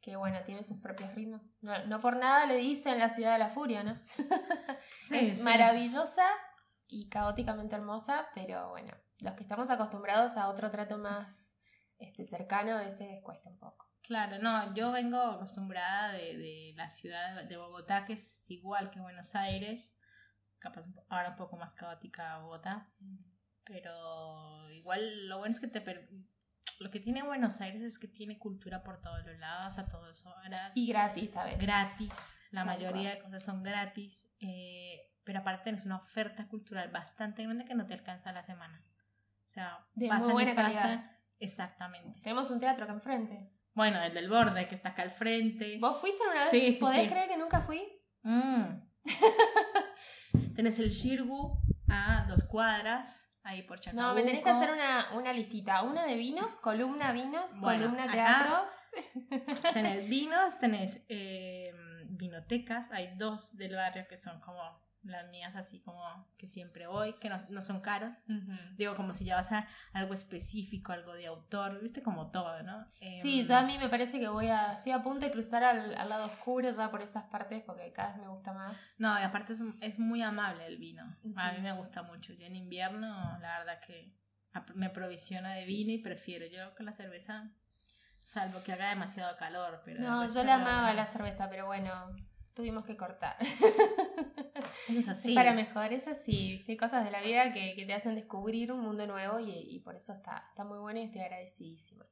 que, 0.00 0.16
bueno, 0.16 0.42
tiene 0.44 0.64
sus 0.64 0.80
propios 0.80 1.14
ritmos. 1.14 1.56
No, 1.62 1.86
no 1.86 2.00
por 2.00 2.16
nada 2.16 2.46
le 2.46 2.56
dicen 2.56 2.98
la 2.98 3.08
ciudad 3.08 3.32
de 3.34 3.38
la 3.38 3.48
furia, 3.48 3.84
¿no? 3.84 4.00
Sí, 5.00 5.16
es 5.18 5.38
sí. 5.38 5.42
maravillosa 5.42 6.26
y 6.88 7.08
caóticamente 7.08 7.76
hermosa, 7.76 8.26
pero 8.34 8.70
bueno, 8.70 8.92
los 9.18 9.34
que 9.34 9.42
estamos 9.44 9.70
acostumbrados 9.70 10.36
a 10.36 10.48
otro 10.48 10.70
trato 10.70 10.98
más 10.98 11.56
este, 11.98 12.24
cercano, 12.24 12.76
a 12.76 12.80
veces 12.80 13.22
cuesta 13.22 13.48
un 13.48 13.58
poco. 13.58 13.88
Claro, 14.02 14.38
no, 14.40 14.74
yo 14.74 14.90
vengo 14.92 15.18
acostumbrada 15.18 16.12
de, 16.12 16.36
de 16.36 16.72
la 16.74 16.90
ciudad 16.90 17.44
de 17.44 17.56
Bogotá, 17.56 18.04
que 18.04 18.14
es 18.14 18.44
igual 18.50 18.90
que 18.90 19.00
Buenos 19.00 19.34
Aires, 19.36 19.94
capaz 20.58 20.84
ahora 21.08 21.30
un 21.30 21.36
poco 21.36 21.56
más 21.56 21.74
caótica 21.74 22.38
Bogotá, 22.38 22.90
pero 23.64 24.70
igual 24.70 25.28
lo 25.28 25.38
bueno 25.38 25.52
es 25.54 25.60
que 25.60 25.68
te... 25.68 25.80
per- 25.80 26.08
Lo 26.80 26.90
que 26.90 27.00
tiene 27.00 27.22
Buenos 27.22 27.60
Aires 27.60 27.82
es 27.82 27.98
que 27.98 28.08
tiene 28.08 28.38
cultura 28.38 28.82
por 28.82 29.00
todos 29.00 29.24
los 29.24 29.38
lados, 29.38 29.78
a 29.78 29.86
todas 29.86 30.24
horas. 30.26 30.76
Y 30.76 30.86
gratis 30.88 31.36
a 31.36 31.44
veces. 31.44 31.60
gratis, 31.62 32.12
la 32.50 32.60
Tal 32.60 32.66
mayoría 32.66 33.10
cual. 33.10 33.16
de 33.16 33.22
cosas 33.22 33.44
son 33.44 33.62
gratis, 33.62 34.28
eh, 34.40 35.00
pero 35.24 35.38
aparte 35.40 35.64
tienes 35.64 35.84
una 35.84 35.96
oferta 35.96 36.46
cultural 36.48 36.90
bastante 36.90 37.42
grande 37.44 37.64
que 37.64 37.74
no 37.74 37.86
te 37.86 37.94
alcanza 37.94 38.32
la 38.32 38.42
semana. 38.42 38.84
O 39.44 39.48
sea, 39.48 39.86
De 39.94 40.08
pasan 40.08 40.24
muy 40.24 40.42
y 40.42 40.46
buena 40.46 40.54
pasan- 40.54 40.72
calidad. 40.82 41.10
Exactamente. 41.38 42.20
Tenemos 42.22 42.50
un 42.50 42.58
teatro 42.60 42.84
acá 42.84 42.92
enfrente. 42.92 43.50
Bueno, 43.74 44.00
el 44.02 44.14
del 44.14 44.28
borde 44.28 44.68
que 44.68 44.74
está 44.74 44.90
acá 44.90 45.02
al 45.02 45.10
frente. 45.10 45.78
¿Vos 45.80 46.00
fuiste 46.00 46.22
una 46.30 46.40
vez? 46.40 46.50
Sí, 46.50 46.72
sí, 46.72 46.80
¿Podés 46.80 47.02
sí. 47.02 47.08
creer 47.08 47.28
que 47.28 47.36
nunca 47.36 47.60
fui? 47.62 47.82
Mm. 48.22 48.64
Tenés 50.54 50.78
el 50.78 50.90
Shirgu 50.90 51.60
a 51.88 52.24
dos 52.28 52.44
cuadras, 52.44 53.28
ahí 53.44 53.62
por 53.62 53.78
Chacabuco. 53.78 54.08
No, 54.08 54.14
me 54.14 54.22
tenés 54.22 54.42
que 54.42 54.50
hacer 54.50 54.72
una, 54.72 55.12
una 55.12 55.32
listita. 55.32 55.82
Una 55.82 56.04
de 56.04 56.16
vinos, 56.16 56.54
columna 56.56 57.12
vinos, 57.12 57.58
Bueno, 57.60 57.84
columna 57.84 58.10
teatros. 58.10 58.72
Tenés 59.72 60.08
vinos, 60.08 60.58
tenés 60.58 61.04
eh, 61.08 61.72
vinotecas, 62.08 62.90
hay 62.90 63.14
dos 63.16 63.56
del 63.56 63.76
barrio 63.76 64.06
que 64.08 64.16
son 64.16 64.40
como 64.40 64.62
las 65.04 65.28
mías 65.30 65.54
así 65.56 65.80
como 65.80 66.02
que 66.38 66.46
siempre 66.46 66.86
voy, 66.86 67.14
que 67.14 67.28
no, 67.28 67.36
no 67.50 67.64
son 67.64 67.80
caros. 67.80 68.16
Digo, 68.76 68.94
como 68.94 69.14
si 69.14 69.24
ya 69.24 69.36
vas 69.36 69.52
a 69.52 69.66
algo 69.92 70.14
específico, 70.14 70.92
algo 70.92 71.14
de 71.14 71.26
autor, 71.26 71.80
viste, 71.82 72.02
como 72.02 72.30
todo, 72.30 72.62
¿no? 72.62 72.86
sí, 73.22 73.40
Em, 73.40 73.46
yo 73.46 73.56
a 73.56 73.62
mí 73.62 73.78
me 73.78 73.88
parece 73.88 74.18
que 74.18 74.28
voy 74.28 74.48
a, 74.48 74.74
estoy 74.74 74.92
a 74.92 75.02
punto 75.02 75.26
de 75.26 75.32
cruzar 75.32 75.62
al, 75.64 75.94
al 75.94 76.08
lado 76.08 76.26
oscuro 76.26 76.70
ya 76.70 76.90
por 76.90 77.02
esas 77.02 77.24
partes 77.24 77.62
porque 77.64 77.92
cada 77.92 78.08
vez 78.12 78.18
me 78.22 78.28
gusta 78.28 78.52
más. 78.52 78.96
No, 78.98 79.18
y 79.18 79.22
aparte 79.22 79.52
es, 79.52 79.62
es 79.80 79.98
muy 79.98 80.22
amable 80.22 80.66
el 80.66 80.78
vino. 80.78 81.04
A 81.36 81.52
mí 81.52 81.60
me 81.60 81.72
gusta 81.72 82.02
mucho. 82.02 82.32
Yo 82.32 82.46
en 82.46 82.56
invierno, 82.56 83.08
la 83.40 83.58
verdad 83.58 83.80
que 83.86 84.14
me 84.74 84.90
provisiona 84.90 85.54
de 85.54 85.64
vino 85.64 85.92
y 85.92 85.98
prefiero 85.98 86.46
yo 86.46 86.74
que 86.74 86.84
la 86.84 86.92
cerveza, 86.92 87.50
salvo 88.24 88.62
que 88.62 88.72
haga 88.72 88.90
demasiado 88.90 89.36
calor. 89.36 89.82
Pero 89.84 90.00
No, 90.00 90.28
yo 90.28 90.44
la 90.44 90.54
amaba 90.54 90.94
la 90.94 91.06
cerveza, 91.06 91.48
pero 91.50 91.66
bueno, 91.66 91.90
tuvimos 92.54 92.84
que 92.84 92.96
cortar. 92.96 93.36
Es 94.88 95.08
así. 95.08 95.34
Para 95.34 95.52
mejor, 95.54 95.92
es 95.92 96.06
así. 96.08 96.64
Hay 96.68 96.76
cosas 96.76 97.04
de 97.04 97.10
la 97.10 97.22
vida 97.22 97.52
que, 97.52 97.74
que 97.74 97.86
te 97.86 97.94
hacen 97.94 98.14
descubrir 98.14 98.70
un 98.72 98.80
mundo 98.80 99.06
nuevo 99.06 99.38
y, 99.40 99.50
y 99.50 99.80
por 99.80 99.94
eso 99.96 100.12
está, 100.12 100.46
está 100.50 100.64
muy 100.64 100.78
bueno 100.78 101.00
y 101.00 101.04
estoy 101.04 101.20
agradecidísima. 101.22 102.04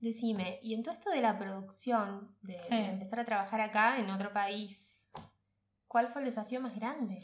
Decime, 0.00 0.60
y 0.62 0.74
en 0.74 0.82
todo 0.82 0.94
esto 0.94 1.10
de 1.10 1.20
la 1.20 1.38
producción, 1.38 2.36
de, 2.42 2.58
Sí. 2.60 2.74
de 2.76 2.84
empezar 2.90 3.20
a 3.20 3.24
trabajar 3.24 3.60
acá 3.60 3.98
en 3.98 4.10
otro 4.10 4.32
país, 4.32 5.08
¿cuál 5.88 6.08
fue 6.08 6.22
el 6.22 6.26
desafío 6.28 6.60
más 6.60 6.74
grande? 6.76 7.22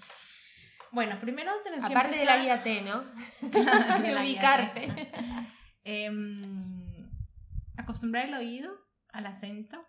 Bueno, 0.91 1.19
primero 1.21 1.53
tenés 1.63 1.85
que 1.85 1.93
Aparte 1.93 2.17
de 2.17 2.25
la 2.25 2.37
empezar- 2.37 2.43
guía 2.43 2.63
T, 2.63 2.83
¿no? 2.83 3.05
Claro, 3.53 4.03
de 4.03 4.17
ubicarte. 4.17 5.11
Em, 5.85 7.07
acostumbrar 7.77 8.27
el 8.29 8.35
oído 8.35 8.73
al 9.11 9.27
acento, 9.27 9.85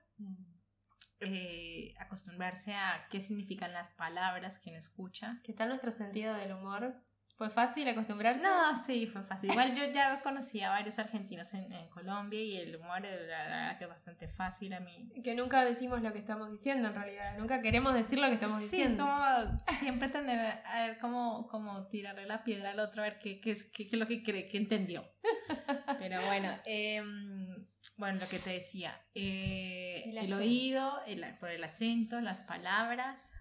eh, 1.19 1.93
acostumbrarse 1.99 2.73
a 2.73 3.08
qué 3.10 3.21
significan 3.21 3.73
las 3.73 3.89
palabras 3.89 4.60
que 4.60 4.69
uno 4.69 4.80
escucha. 4.80 5.39
¿Qué 5.43 5.54
tal 5.54 5.69
nuestro 5.69 5.91
sentido 5.91 6.34
del 6.34 6.54
humor? 6.54 6.95
¿Fue 7.38 7.49
fácil 7.49 7.86
acostumbrarse? 7.89 8.45
No, 8.45 8.82
sí, 8.86 9.08
fue 9.08 9.21
fácil. 9.23 9.51
Igual 9.51 9.75
yo 9.75 9.84
ya 9.93 10.21
conocí 10.21 10.62
a 10.62 10.69
varios 10.69 10.97
argentinos 10.99 11.54
en, 11.54 11.71
en 11.71 11.89
Colombia 11.89 12.41
y 12.41 12.56
el 12.56 12.78
humor 12.78 13.01
que 13.01 13.84
es 13.84 13.89
bastante 13.89 14.30
fácil 14.30 14.73
a 14.73 14.80
mí. 14.80 15.12
Que 15.21 15.36
nunca 15.36 15.65
decimos 15.65 16.01
lo 16.01 16.13
que 16.13 16.19
estamos 16.19 16.49
diciendo 16.49 16.88
en 16.88 16.95
realidad, 16.95 17.38
nunca 17.38 17.62
queremos 17.62 17.93
decir 17.93 18.19
lo 18.19 18.28
que 18.28 18.36
estamos 18.36 18.60
sí, 18.60 18.65
diciendo. 18.65 19.04
como 19.04 19.60
siempre 19.80 20.08
tener 20.08 20.62
a 20.65 20.88
ver 20.88 20.97
cómo, 20.99 21.47
cómo 21.47 21.88
tirarle 21.88 22.25
la 22.25 22.43
piedra 22.43 22.71
al 22.71 22.80
otro 22.80 23.01
a 23.01 23.06
ver 23.06 23.19
qué, 23.19 23.41
qué 23.41 23.51
es, 23.51 23.63
qué, 23.65 23.86
qué 23.86 23.95
es 23.95 23.99
lo 23.99 24.08
que 24.08 24.23
cree, 24.23 24.47
qué 24.47 24.58
entendió. 24.58 25.06
Pero 25.99 26.21
bueno, 26.28 26.49
em, 26.63 27.64
bueno, 27.98 28.19
lo 28.19 28.28
que 28.28 28.39
te 28.39 28.50
decía, 28.52 29.00
eh, 29.13 30.04
El 30.15 30.34
oído, 30.34 31.02
el- 31.06 31.38
por 31.39 31.50
el 31.50 31.63
acento, 31.63 32.19
las 32.21 32.41
palabras 32.41 33.34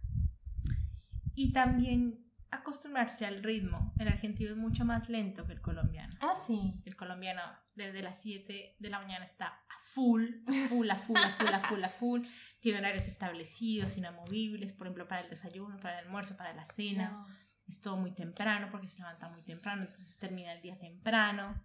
y 1.35 1.53
también 1.53 2.21
acostumbrarse 2.51 3.27
al 3.27 3.43
ritmo. 3.43 3.93
El 3.99 4.07
argentino 4.09 4.51
es 4.51 4.57
mucho 4.57 4.85
más 4.85 5.09
lento 5.09 5.45
que 5.47 5.53
el 5.53 5.61
colombiano. 5.61 6.13
Ah, 6.21 6.35
sí. 6.47 6.75
El 6.85 6.95
colombiano 6.95 7.43
desde 7.75 8.01
las 8.03 8.23
7 8.23 8.77
de 8.79 8.89
la 8.91 9.01
mañana 9.01 9.25
está 9.25 9.47
a 9.49 9.81
full, 9.93 10.25
a 10.47 10.69
full, 10.69 10.89
a 10.91 10.97
full, 10.97 11.17
a 11.17 11.29
full, 11.31 11.49
a 11.53 11.61
full, 11.61 11.83
a 11.85 11.89
full. 12.01 12.23
Tiene 12.61 12.79
horarios 12.79 13.09
establecidos, 13.09 13.97
inamovibles, 13.97 14.73
por 14.73 14.87
ejemplo, 14.87 15.09
para 15.09 15.23
el 15.23 15.31
desayuno, 15.31 15.79
para 15.81 15.99
el 15.99 16.07
almuerzo, 16.07 16.37
para 16.37 16.53
la 16.55 16.65
cena. 16.65 17.25
Dios. 17.27 17.59
Es 17.67 17.81
todo 17.81 17.97
muy 17.97 18.13
temprano 18.15 18.69
porque 18.71 18.87
se 18.87 18.99
levanta 18.99 19.29
muy 19.29 19.43
temprano, 19.43 19.83
entonces 19.83 20.17
termina 20.19 20.53
el 20.53 20.63
día 20.63 20.79
temprano. 20.79 21.61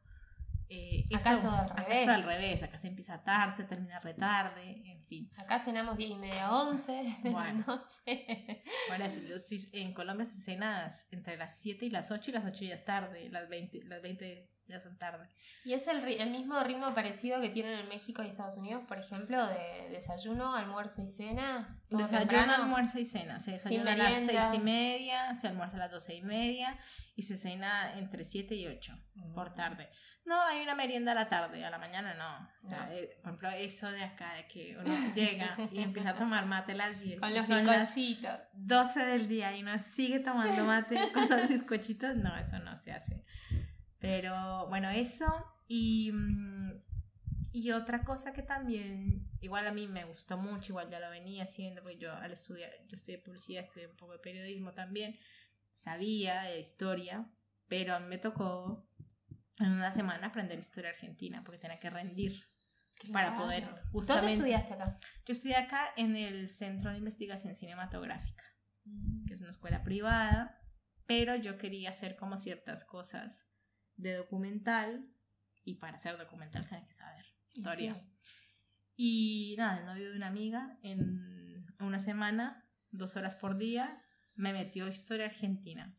Eh, 0.71 1.05
Acá 1.15 1.32
eso- 1.32 1.39
todo 1.41 1.51
al 1.55 1.65
acá 1.71 1.84
revés. 1.84 2.03
todo 2.05 2.13
al 2.15 2.23
revés. 2.23 2.63
Acá 2.63 2.77
se 2.77 2.88
empieza 2.89 3.23
tarde, 3.23 3.55
se 3.58 3.63
termina 3.63 3.99
retarde, 3.99 4.84
en 4.91 5.01
fin. 5.03 5.32
Acá 5.38 5.58
cenamos 5.58 5.97
10 5.97 6.12
y 6.12 6.15
media, 6.15 6.51
11 6.53 6.91
de 7.23 7.29
Bueno. 7.32 7.63
la 7.67 7.75
noche. 7.75 8.63
Bueno, 8.88 9.05
en 9.73 9.93
Colombia 9.93 10.25
se 10.27 10.38
cena 10.41 10.91
entre 11.12 11.38
las 11.38 11.60
7 11.60 11.86
y 11.86 11.89
las 11.89 12.12
8 12.12 12.29
y 12.29 12.34
las 12.36 12.45
8 12.45 12.65
ya 12.65 12.75
es 12.75 12.86
tarde, 12.86 13.29
las 13.29 13.49
20, 13.49 13.79
las 13.86 14.01
20 14.03 14.45
ya 14.67 14.79
son 14.79 14.97
tarde. 14.99 15.27
¿Y 15.65 15.73
es 15.73 15.88
el, 15.88 16.03
el 16.08 16.29
mismo 16.29 16.62
ritmo 16.63 16.93
parecido 16.93 17.41
que 17.41 17.49
tienen 17.49 17.79
en 17.79 17.89
México 17.89 18.21
y 18.23 18.27
Estados 18.27 18.58
Unidos, 18.58 18.84
por 18.88 18.99
ejemplo, 18.99 19.47
de 19.47 19.89
desayuno, 19.89 20.55
almuerzo 20.55 21.01
y 21.01 21.08
cena? 21.08 21.82
¿Todo 21.89 22.01
Desayuno, 22.01 22.29
temprano? 22.29 22.63
almuerzo 22.63 22.99
y 22.99 23.05
cena. 23.05 23.39
Se 23.39 23.51
desayuna 23.53 23.93
a 23.93 23.97
las 23.97 24.10
merienda. 24.12 24.49
seis 24.51 24.62
y 24.62 24.63
media, 24.63 25.34
se 25.34 25.47
almuerza 25.47 25.77
a 25.77 25.79
las 25.79 25.91
doce 25.91 26.13
y 26.13 26.21
media 26.21 26.77
y 27.15 27.23
se 27.23 27.36
cena 27.36 27.97
entre 27.97 28.23
7 28.23 28.53
y 28.55 28.67
8 28.67 28.95
por 29.34 29.53
tarde. 29.55 29.89
No, 30.30 30.39
hay 30.44 30.62
una 30.62 30.76
merienda 30.76 31.13
a 31.13 31.15
la 31.15 31.28
tarde, 31.28 31.65
a 31.65 31.72
la 31.72 31.80
mañana 31.80 32.13
no. 32.13 32.50
O 32.68 32.70
sea, 32.70 32.86
No. 32.86 32.92
eh, 32.94 33.18
por 33.22 33.30
ejemplo, 33.30 33.50
eso 33.50 33.92
de 33.92 34.04
acá, 34.04 34.36
de 34.36 34.48
que 34.48 34.78
uno 34.78 34.94
llega 35.15 35.58
y 35.72 35.80
empieza 35.82 36.12
a 36.12 36.15
tomar 36.15 36.46
mate 36.46 36.74
a 36.74 36.76
las 36.76 37.00
10. 37.00 37.20
Con 37.20 37.34
los 37.34 37.48
bizcochitos. 37.48 38.39
12 38.54 39.06
del 39.06 39.28
día 39.28 39.58
y 39.58 39.63
uno 39.63 39.80
sigue 39.80 40.20
tomando 40.20 40.63
mate 40.65 40.96
con 41.13 41.28
los 41.30 41.50
bizcochitos, 41.50 42.15
no, 42.15 42.36
eso 42.38 42.60
no 42.60 42.78
se 42.78 42.92
hace. 42.92 43.26
Pero 44.00 44.68
bueno, 44.70 44.89
eso 44.89 45.26
y, 45.68 46.12
mm, 46.13 46.82
y 47.52 47.72
otra 47.72 48.04
cosa 48.04 48.32
que 48.32 48.44
también, 48.44 49.28
igual 49.42 49.65
a 49.68 49.72
mí 49.72 49.88
me 49.88 50.06
gustó 50.06 50.38
mucho, 50.38 50.74
igual 50.74 50.89
ya 50.89 51.00
lo 51.00 51.10
venía 51.10 51.44
haciendo, 51.44 51.82
porque 51.82 51.98
yo 51.98 52.13
al 52.13 52.32
estudiar, 52.32 52.70
yo 52.88 52.96
estudié 52.96 53.18
publicidad, 53.18 53.63
estudié 53.63 53.88
un 53.88 53.96
poco 53.98 54.13
de 54.13 54.20
periodismo 54.20 54.74
también, 54.74 55.18
sabía 55.74 56.44
de 56.44 56.60
historia, 56.60 57.26
pero 57.68 57.96
a 57.96 58.00
mí 58.00 58.08
me 58.08 58.18
tocó 58.20 58.86
en 59.60 59.72
una 59.72 59.91
semana 59.91 60.28
aprender 60.28 60.58
historia 60.58 60.91
argentina, 60.91 61.43
porque 61.43 61.60
tenía 61.60 61.80
que 61.80 61.89
rendir 61.89 62.43
para 63.13 63.38
poder 63.38 63.65
¿Dónde 63.65 63.82
justamente... 63.91 64.34
estudiaste 64.36 64.74
acá? 64.74 64.98
Yo 65.26 65.32
estudié 65.34 65.56
acá 65.56 65.93
en 65.95 66.15
el 66.15 66.50
Centro 66.50 66.91
de 66.91 66.98
Investigación 66.98 67.56
Cinematográfica 67.56 68.43
que 69.28 69.34
es 69.34 69.41
una 69.41 69.52
escuela 69.52 69.84
privada, 69.84 70.60
pero 71.06 71.36
yo 71.36 71.58
quería 71.58 71.89
hacer 71.89 72.15
como 72.15 72.38
ciertas 72.38 72.86
cosas 72.86 73.48
de 73.95 74.15
documental 74.15 75.08
y 75.63 75.76
para 75.76 75.98
hacer 75.98 76.17
documental 76.17 76.67
tienes 76.67 76.88
que 76.88 76.93
saber 76.93 77.26
historia. 77.50 77.95
Sí. 77.95 78.32
Y 78.95 79.56
nada, 79.58 79.80
el 79.80 79.86
novio 79.86 80.12
de 80.12 80.17
una 80.17 80.28
amiga 80.28 80.78
en 80.82 81.65
una 81.80 82.00
semana, 82.00 82.67
dos 82.89 83.15
horas 83.15 83.36
por 83.36 83.58
día, 83.58 84.04
me 84.36 84.54
metió 84.54 84.88
historia 84.88 85.28
argentina. 85.28 85.95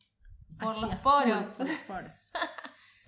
Por 0.58 0.78
los 0.80 0.90
full, 0.96 1.02
poros. 1.02 1.54
por 1.54 1.68
los 1.68 1.78
poros. 1.80 2.30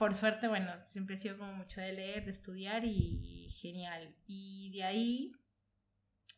Por 0.03 0.15
suerte, 0.15 0.49
bueno, 0.49 0.73
siempre 0.87 1.15
he 1.15 1.19
sido 1.19 1.39
como 1.39 1.53
mucho 1.53 1.81
de 1.81 1.93
leer, 1.93 2.25
de 2.25 2.33
estudiar 2.33 2.85
y 2.85 3.49
genial. 3.51 4.17
Y 4.27 4.73
de 4.73 4.83
ahí 4.83 5.33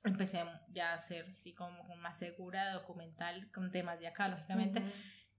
empecé 0.04 0.44
ya 0.68 0.90
a 0.90 0.96
hacer 0.96 1.24
así 1.30 1.54
como, 1.54 1.82
más 1.96 2.18
segura, 2.18 2.74
documental, 2.74 3.50
con 3.52 3.72
temas 3.72 3.98
de 3.98 4.06
acá, 4.06 4.28
lógicamente, 4.28 4.82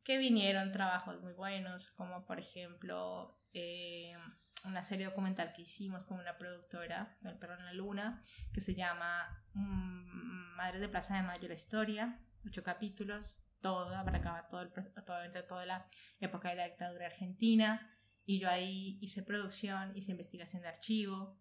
que 0.04 0.18
vinieron 0.18 0.72
trabajos 0.72 1.22
muy 1.22 1.34
buenos, 1.34 1.92
como 1.92 2.26
por 2.26 2.40
ejemplo 2.40 3.40
eh, 3.54 4.16
una 4.64 4.82
serie 4.82 5.06
documental 5.06 5.54
que 5.54 5.62
hicimos 5.62 6.04
con 6.04 6.20
una 6.20 6.34
productora, 6.34 7.20
El 7.24 7.38
Perro 7.38 7.60
en 7.60 7.66
la 7.66 7.74
Luna, 7.74 8.24
que 8.52 8.60
se 8.60 8.74
llama 8.74 9.46
mm, 9.54 10.56
Madres 10.56 10.82
de 10.82 10.90
Plaza 10.90 11.16
de 11.16 11.22
Mayo, 11.22 11.48
la 11.48 11.54
historia, 11.54 12.20
ocho 12.44 12.64
capítulos, 12.64 13.44
todo, 13.62 13.96
abarcaba 13.96 14.48
todo 14.48 14.64
el, 14.64 14.72
todo, 14.72 15.44
toda 15.48 15.66
la 15.68 15.88
época 16.20 16.50
de 16.50 16.56
la 16.56 16.66
dictadura 16.66 17.06
argentina, 17.06 17.92
y 18.26 18.40
yo 18.40 18.50
ahí 18.50 18.98
hice 19.02 19.24
producción, 19.24 19.96
hice 19.96 20.12
investigación 20.12 20.62
de 20.64 20.70
archivo, 20.70 21.40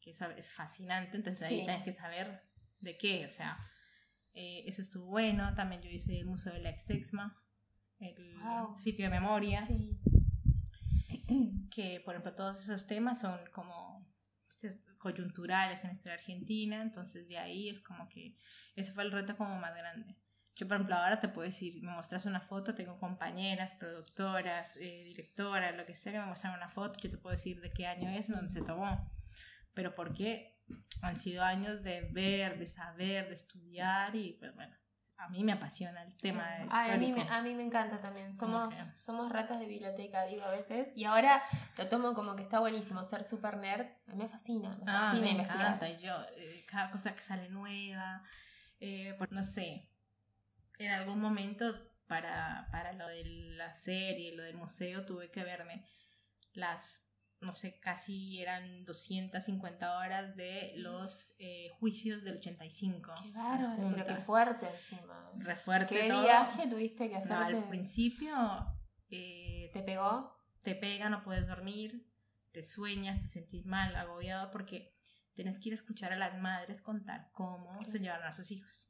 que 0.00 0.10
eso 0.10 0.30
es 0.30 0.48
fascinante, 0.48 1.16
entonces 1.16 1.42
ahí 1.46 1.58
Sí. 1.60 1.64
tienes 1.66 1.84
que 1.84 1.92
saber 1.92 2.42
de 2.80 2.96
qué, 2.96 3.26
o 3.26 3.28
sea, 3.28 3.58
eh, 4.32 4.62
eso 4.66 4.82
estuvo 4.82 5.06
bueno, 5.06 5.54
también 5.54 5.82
yo 5.82 5.90
hice 5.90 6.18
el 6.18 6.26
Museo 6.26 6.52
de 6.54 6.60
la 6.60 6.70
Exexma, 6.70 7.36
el 7.98 8.36
Wow. 8.40 8.76
sitio 8.76 9.06
de 9.06 9.10
memoria, 9.10 9.60
Sí. 9.66 9.98
que 11.70 12.00
por 12.04 12.14
ejemplo 12.14 12.34
todos 12.34 12.62
esos 12.62 12.86
temas 12.86 13.20
son 13.20 13.38
como 13.52 14.06
¿viste? 14.62 14.78
coyunturales 14.98 15.82
en 15.82 15.88
nuestra 15.88 16.14
Argentina, 16.14 16.80
entonces 16.80 17.28
de 17.28 17.38
ahí 17.38 17.68
es 17.68 17.80
como 17.80 18.08
que 18.08 18.36
ese 18.76 18.92
fue 18.92 19.02
el 19.04 19.12
reto 19.12 19.36
como 19.36 19.56
más 19.58 19.74
grande. 19.76 20.16
Yo 20.58 20.66
por 20.66 20.74
ejemplo 20.76 20.96
ahora 20.96 21.20
te 21.20 21.28
puedo 21.28 21.46
decir, 21.46 21.80
me 21.84 21.92
muestras 21.92 22.26
una 22.26 22.40
foto, 22.40 22.74
tengo 22.74 22.96
compañeras, 22.96 23.74
productoras, 23.74 24.76
eh, 24.78 25.04
directoras, 25.04 25.76
lo 25.76 25.86
que 25.86 25.94
sea, 25.94 26.12
que 26.12 26.18
me 26.18 26.26
muestran 26.26 26.52
una 26.54 26.68
foto, 26.68 26.98
yo 27.00 27.08
te 27.08 27.16
puedo 27.16 27.34
decir 27.36 27.60
de 27.60 27.70
qué 27.72 27.86
año 27.86 28.10
es, 28.10 28.28
dónde 28.28 28.50
se 28.50 28.62
tomó, 28.62 29.08
pero 29.72 29.94
porque 29.94 30.58
han 31.02 31.14
sido 31.14 31.44
años 31.44 31.84
de 31.84 32.08
ver, 32.10 32.58
de 32.58 32.66
saber, 32.66 33.28
de 33.28 33.34
estudiar 33.36 34.16
y 34.16 34.32
pues 34.40 34.52
bueno, 34.56 34.74
a 35.16 35.28
mí 35.28 35.44
me 35.44 35.52
apasiona 35.52 36.02
el 36.02 36.16
tema. 36.16 36.44
Ay, 36.70 36.90
a, 36.90 36.96
mí 36.98 37.12
me, 37.12 37.22
a 37.22 37.40
mí 37.42 37.54
me 37.54 37.62
encanta 37.62 38.00
también. 38.00 38.34
Somos, 38.34 38.74
somos 38.96 39.30
ratas 39.30 39.60
de 39.60 39.66
biblioteca, 39.66 40.24
digo 40.26 40.42
a 40.42 40.50
veces. 40.50 40.92
Y 40.96 41.04
ahora 41.04 41.40
lo 41.76 41.88
tomo 41.88 42.14
como 42.14 42.34
que 42.34 42.42
está 42.42 42.58
buenísimo 42.58 43.02
ser 43.04 43.22
super 43.24 43.56
nerd. 43.58 43.86
A 44.08 44.12
mí 44.12 44.24
me 44.24 44.28
fascina. 44.28 44.70
Me 44.70 44.84
Ah, 44.86 45.00
fascina 45.02 45.22
me 45.24 45.30
investigar. 45.30 45.60
encanta. 45.74 45.88
Y 45.88 45.98
yo, 46.00 46.16
eh, 46.36 46.64
cada 46.68 46.90
cosa 46.90 47.14
que 47.14 47.22
sale 47.22 47.48
nueva, 47.48 48.22
eh, 48.80 49.14
por- 49.18 49.32
no 49.32 49.42
sé, 49.44 49.88
en 50.78 50.90
algún 50.90 51.20
momento 51.20 51.74
para, 52.06 52.68
para 52.70 52.92
lo 52.92 53.06
de 53.08 53.24
la 53.56 53.74
serie, 53.74 54.34
lo 54.34 54.42
del 54.42 54.56
museo, 54.56 55.04
tuve 55.04 55.30
que 55.30 55.44
verme 55.44 55.84
las 56.52 57.04
no 57.40 57.54
sé, 57.54 57.78
casi 57.78 58.40
eran 58.40 58.84
250 58.84 59.98
horas 59.98 60.34
de 60.34 60.72
los 60.76 61.34
eh, 61.38 61.68
juicios 61.78 62.24
del 62.24 62.38
85. 62.38 63.12
Qué 63.22 63.30
bárbaro, 63.30 63.92
pero 63.94 64.06
qué 64.06 64.16
fuerte 64.16 64.66
encima. 64.68 65.30
Re 65.36 65.54
fuerte 65.54 65.94
¿Qué 65.94 66.08
todo. 66.08 66.22
viaje 66.22 66.66
tuviste 66.66 67.08
que 67.08 67.16
hacer? 67.16 67.30
No, 67.30 67.38
al 67.38 67.68
principio 67.68 68.34
eh, 69.10 69.70
¿Te 69.72 69.82
pegó? 69.82 70.36
te 70.62 70.74
pega, 70.74 71.08
no 71.08 71.22
puedes 71.22 71.46
dormir, 71.46 72.06
te 72.52 72.62
sueñas, 72.62 73.22
te 73.22 73.28
sentís 73.28 73.64
mal, 73.64 73.94
agobiado, 73.96 74.50
porque 74.50 74.94
tienes 75.34 75.58
que 75.58 75.68
ir 75.68 75.72
a 75.74 75.76
escuchar 75.76 76.12
a 76.12 76.16
las 76.16 76.38
madres 76.38 76.82
contar 76.82 77.30
cómo 77.32 77.82
se 77.86 78.00
llevaron 78.00 78.26
a 78.26 78.32
sus 78.32 78.50
hijos. 78.50 78.87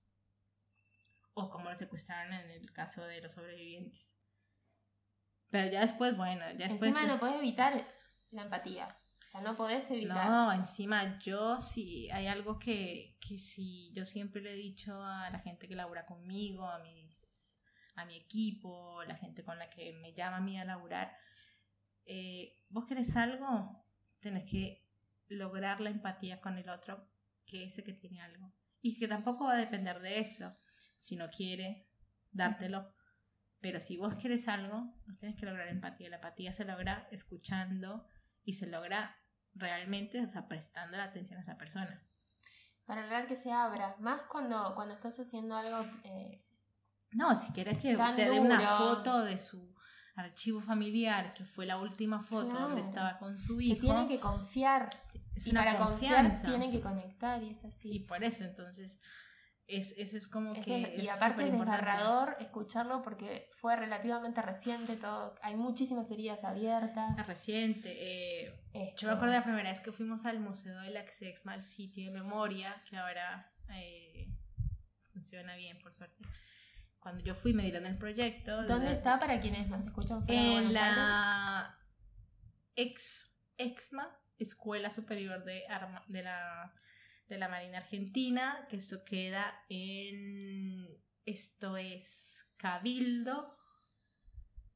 O 1.41 1.51
cómo 1.51 1.69
los 1.69 1.79
secuestraron 1.79 2.33
en 2.33 2.51
el 2.51 2.73
caso 2.73 3.05
de 3.05 3.21
los 3.21 3.33
sobrevivientes. 3.33 4.13
Pero 5.51 5.71
ya 5.73 5.81
después, 5.81 6.17
bueno, 6.17 6.45
ya 6.59 6.69
después... 6.69 6.91
Encima 6.91 7.07
no 7.07 7.19
puedes 7.19 7.37
evitar 7.37 7.87
la 8.31 8.43
empatía. 8.43 8.99
O 9.25 9.31
sea, 9.31 9.41
no 9.43 9.57
podés 9.57 9.91
evitar. 9.91 10.29
No, 10.29 10.53
encima 10.53 11.19
yo 11.21 11.61
sí, 11.61 12.11
hay 12.11 12.27
algo 12.27 12.59
que, 12.59 13.17
que 13.21 13.39
sí, 13.39 13.93
yo 13.95 14.05
siempre 14.05 14.43
le 14.43 14.53
he 14.53 14.57
dicho 14.57 15.01
a 15.03 15.31
la 15.31 15.39
gente 15.39 15.69
que 15.69 15.77
labura 15.77 16.07
conmigo, 16.07 16.67
a 16.67 16.79
mis, 16.81 17.57
a 17.95 18.05
mi 18.05 18.17
equipo, 18.17 19.05
la 19.05 19.17
gente 19.17 19.45
con 19.45 19.59
la 19.59 19.71
que 19.71 19.93
me 19.93 20.13
llama 20.15 20.39
a 20.39 20.41
mí 20.41 20.59
a 20.59 20.65
laburar, 20.65 21.17
eh, 22.07 22.57
vos 22.71 22.87
querés 22.87 23.15
algo, 23.17 23.85
tenés 24.19 24.49
que 24.49 24.89
lograr 25.29 25.81
la 25.83 25.91
empatía 25.91 26.41
con 26.41 26.59
el 26.59 26.69
otro, 26.71 27.07
que 27.45 27.65
ese 27.65 27.85
que 27.85 27.93
tiene 27.93 28.21
algo. 28.23 28.53
Y 28.81 28.99
que 28.99 29.09
tampoco 29.09 29.45
va 29.45 29.53
a 29.53 29.59
depender 29.59 30.01
de 30.01 30.21
eso, 30.21 30.57
si 30.99 31.17
no 31.17 31.31
quiere 31.31 31.89
dártelo. 32.33 32.93
Pero 33.61 33.81
si 33.81 33.97
vos 33.97 34.15
querés 34.17 34.47
algo, 34.49 34.95
vos 35.07 35.19
tenés 35.19 35.37
que 35.37 35.47
lograr 35.47 35.69
empatía. 35.69 36.11
La 36.11 36.17
empatía 36.17 36.53
se 36.53 36.65
logra 36.65 37.09
escuchando 37.11 38.07
y 38.45 38.53
se 38.55 38.67
logra 38.67 39.17
realmente, 39.55 40.21
o 40.23 40.29
sea, 40.29 40.47
prestando 40.47 40.97
la 40.97 41.05
atención 41.05 41.39
a 41.39 41.43
esa 41.43 41.57
persona. 41.57 42.03
Para 42.85 43.03
lograr 43.03 43.27
que 43.27 43.37
se 43.37 43.51
abra. 43.51 43.97
Más 43.99 44.23
cuando, 44.31 44.75
cuando 44.75 44.95
estás 44.95 45.19
haciendo 45.19 45.57
algo. 45.57 45.91
eh, 46.05 46.45
No, 47.13 47.35
si 47.37 47.53
querés 47.53 47.79
que 47.79 47.97
te 47.97 48.25
dé 48.31 48.39
una 48.41 48.61
foto 48.79 49.25
de 49.25 49.39
su 49.39 49.75
archivo 50.15 50.61
familiar, 50.61 51.33
que 51.35 51.45
fue 51.45 51.67
la 51.67 51.79
última 51.79 52.23
foto 52.23 52.51
Claro. 52.51 52.67
donde 52.69 52.81
estaba 52.83 53.19
con 53.19 53.39
su 53.39 53.59
que 53.59 53.65
hijo, 53.65 53.81
tiene 53.81 54.09
que 54.09 54.21
confiar. 54.21 54.89
es 55.35 55.47
y 55.47 55.51
una 55.51 55.65
para 55.65 55.79
confianza. 55.79 56.31
confiar 56.31 56.47
tienen 56.53 56.71
que 56.71 56.81
conectar 56.81 57.43
y 57.43 57.51
es 57.51 57.65
así. 57.65 57.91
Y 57.93 58.01
por 58.07 58.23
eso, 58.25 58.45
entonces, 58.45 59.01
es, 59.69 59.97
eso 59.99 60.17
es 60.17 60.27
como 60.27 60.55
Es 60.55 60.65
que. 60.65 60.97
y 60.97 61.09
aparte 61.09 61.45
es 61.45 61.53
desgarrador 61.53 62.37
escucharlo 62.41 63.03
porque 63.03 63.49
fue 63.61 63.77
relativamente 63.77 64.41
reciente 64.43 64.97
todo. 64.97 65.35
Hay 65.43 65.57
muchísimas 65.57 66.11
heridas 66.11 66.43
abiertas. 66.45 67.27
Reciente. 67.27 67.91
eh, 68.47 68.65
Este, 68.73 68.95
yo 69.03 69.09
me 69.09 69.15
acuerdo 69.15 69.33
de 69.35 69.39
la 69.41 69.45
primera 69.45 69.71
vez 69.71 69.81
que 69.81 69.93
fuimos 69.93 70.25
al 70.27 70.41
Museo 70.41 70.79
del 70.81 70.97
Access 70.97 71.47
al 71.47 71.63
sitio 71.65 72.07
de 72.07 72.11
memoria, 72.19 72.83
que 72.89 72.97
ahora 72.97 73.53
eh, 73.75 74.27
funciona 75.13 75.55
bien, 75.57 75.79
por 75.81 75.93
suerte. 75.93 76.17
Cuando 77.01 77.23
yo 77.23 77.35
fui, 77.35 77.53
me 77.55 77.63
dieron 77.63 77.87
el 77.87 77.97
proyecto. 77.99 78.63
¿Dónde 78.65 78.89
de- 78.89 78.95
está 78.95 79.19
para 79.21 79.41
quienes 79.41 79.69
nos 79.69 79.87
escuchan 79.87 80.25
fuera 80.25 80.41
En 80.41 80.73
la 80.75 81.79
ex 82.75 83.25
EXMA, 83.57 84.09
Escuela 84.39 84.91
Superior 84.91 85.45
de, 85.45 85.67
Arma- 85.69 86.05
de, 86.09 86.23
la, 86.23 86.73
de 87.29 87.39
la 87.39 87.49
Marina 87.49 87.79
Argentina, 87.79 88.67
que 88.69 88.77
eso 88.77 89.05
queda 89.05 89.65
en. 89.69 90.87
Esto 91.25 91.77
es 91.77 92.51
Cabildo. 92.57 93.55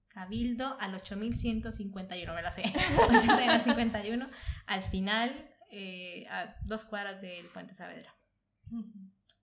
Cabildo 0.08 0.76
al 0.78 0.94
8151, 0.94 2.34
me 2.34 2.42
la 2.42 2.52
sé. 2.52 2.62
8151, 3.08 4.28
al 4.66 4.82
final, 4.82 5.50
eh, 5.70 6.26
a 6.28 6.54
dos 6.64 6.84
cuadras 6.84 7.22
del 7.22 7.46
Puente 7.46 7.72
Saavedra. 7.74 8.14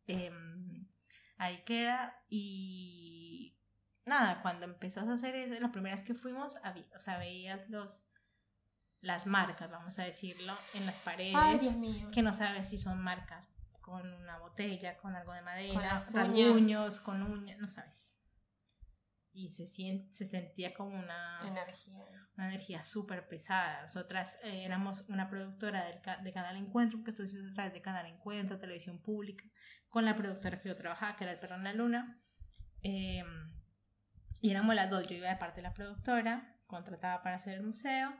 Em, 0.05 0.87
ahí 1.37 1.63
queda 1.65 2.23
y 2.29 3.57
nada, 4.05 4.41
cuando 4.43 4.65
empezás 4.65 5.07
a 5.07 5.13
hacer 5.13 5.35
eso, 5.35 5.59
las 5.59 5.71
primeras 5.71 6.03
que 6.03 6.13
fuimos, 6.13 6.57
había- 6.63 6.85
o 6.95 6.99
sea, 6.99 7.17
veías 7.17 7.67
los 7.69 8.11
las 9.01 9.25
marcas, 9.25 9.69
vamos 9.71 9.97
a 9.99 10.03
decirlo, 10.03 10.53
en 10.73 10.85
las 10.85 10.95
paredes, 11.03 11.35
Ay, 11.37 11.59
Dios 11.59 11.75
mío. 11.75 12.09
que 12.11 12.21
no 12.21 12.33
sabes 12.33 12.69
si 12.69 12.77
son 12.77 12.99
marcas 13.01 13.49
con 13.81 14.05
una 14.13 14.37
botella, 14.39 14.97
con 14.97 15.15
algo 15.15 15.33
de 15.33 15.41
madera, 15.41 16.01
Con 16.11 16.31
uñas. 16.31 16.99
con 16.99 17.21
uñas, 17.23 17.57
no 17.59 17.67
sabes. 17.69 18.17
Y 19.31 19.49
se, 19.49 19.67
sien- 19.67 20.11
se 20.13 20.25
sentía 20.25 20.73
como 20.73 20.97
una, 20.99 21.39
Energía. 21.47 22.03
una 22.35 22.47
energía 22.49 22.83
súper 22.83 23.27
pesada. 23.27 23.83
Nosotras 23.83 24.39
eh, 24.43 24.63
éramos 24.65 25.07
una 25.07 25.29
productora 25.29 25.85
del 25.85 26.01
de 26.23 26.33
Canal 26.33 26.57
Encuentro, 26.57 27.03
que 27.03 27.11
esto 27.11 27.25
se 27.27 27.37
a 27.39 27.53
través 27.53 27.73
de 27.73 27.81
Canal 27.81 28.05
Encuentro, 28.07 28.59
televisión 28.59 29.01
pública, 29.01 29.45
con 29.87 30.03
la 30.03 30.15
productora 30.15 30.59
que 30.61 30.69
yo 30.69 30.75
trabajaba, 30.75 31.15
que 31.15 31.23
era 31.23 31.33
El 31.33 31.39
Perro 31.39 31.55
en 31.55 31.63
la 31.63 31.73
Luna. 31.73 32.21
Eh, 32.83 33.23
y 34.41 34.51
éramos 34.51 34.75
las 34.75 34.89
dos. 34.89 35.07
Yo 35.07 35.15
iba 35.15 35.29
de 35.29 35.35
parte 35.37 35.57
de 35.57 35.67
la 35.67 35.73
productora, 35.73 36.57
contratada 36.67 37.21
para 37.23 37.35
hacer 37.37 37.53
el 37.55 37.63
museo, 37.63 38.13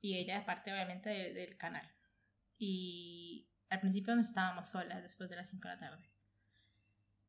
y 0.00 0.16
ella 0.18 0.38
de 0.38 0.44
parte, 0.44 0.72
obviamente, 0.72 1.10
de- 1.10 1.32
del 1.32 1.56
canal. 1.56 1.88
Y 2.58 3.48
al 3.68 3.80
principio 3.80 4.14
no 4.14 4.22
estábamos 4.22 4.68
solas 4.68 5.02
después 5.02 5.30
de 5.30 5.36
las 5.36 5.48
5 5.50 5.68
de 5.68 5.74
la 5.74 5.80
tarde. 5.80 6.10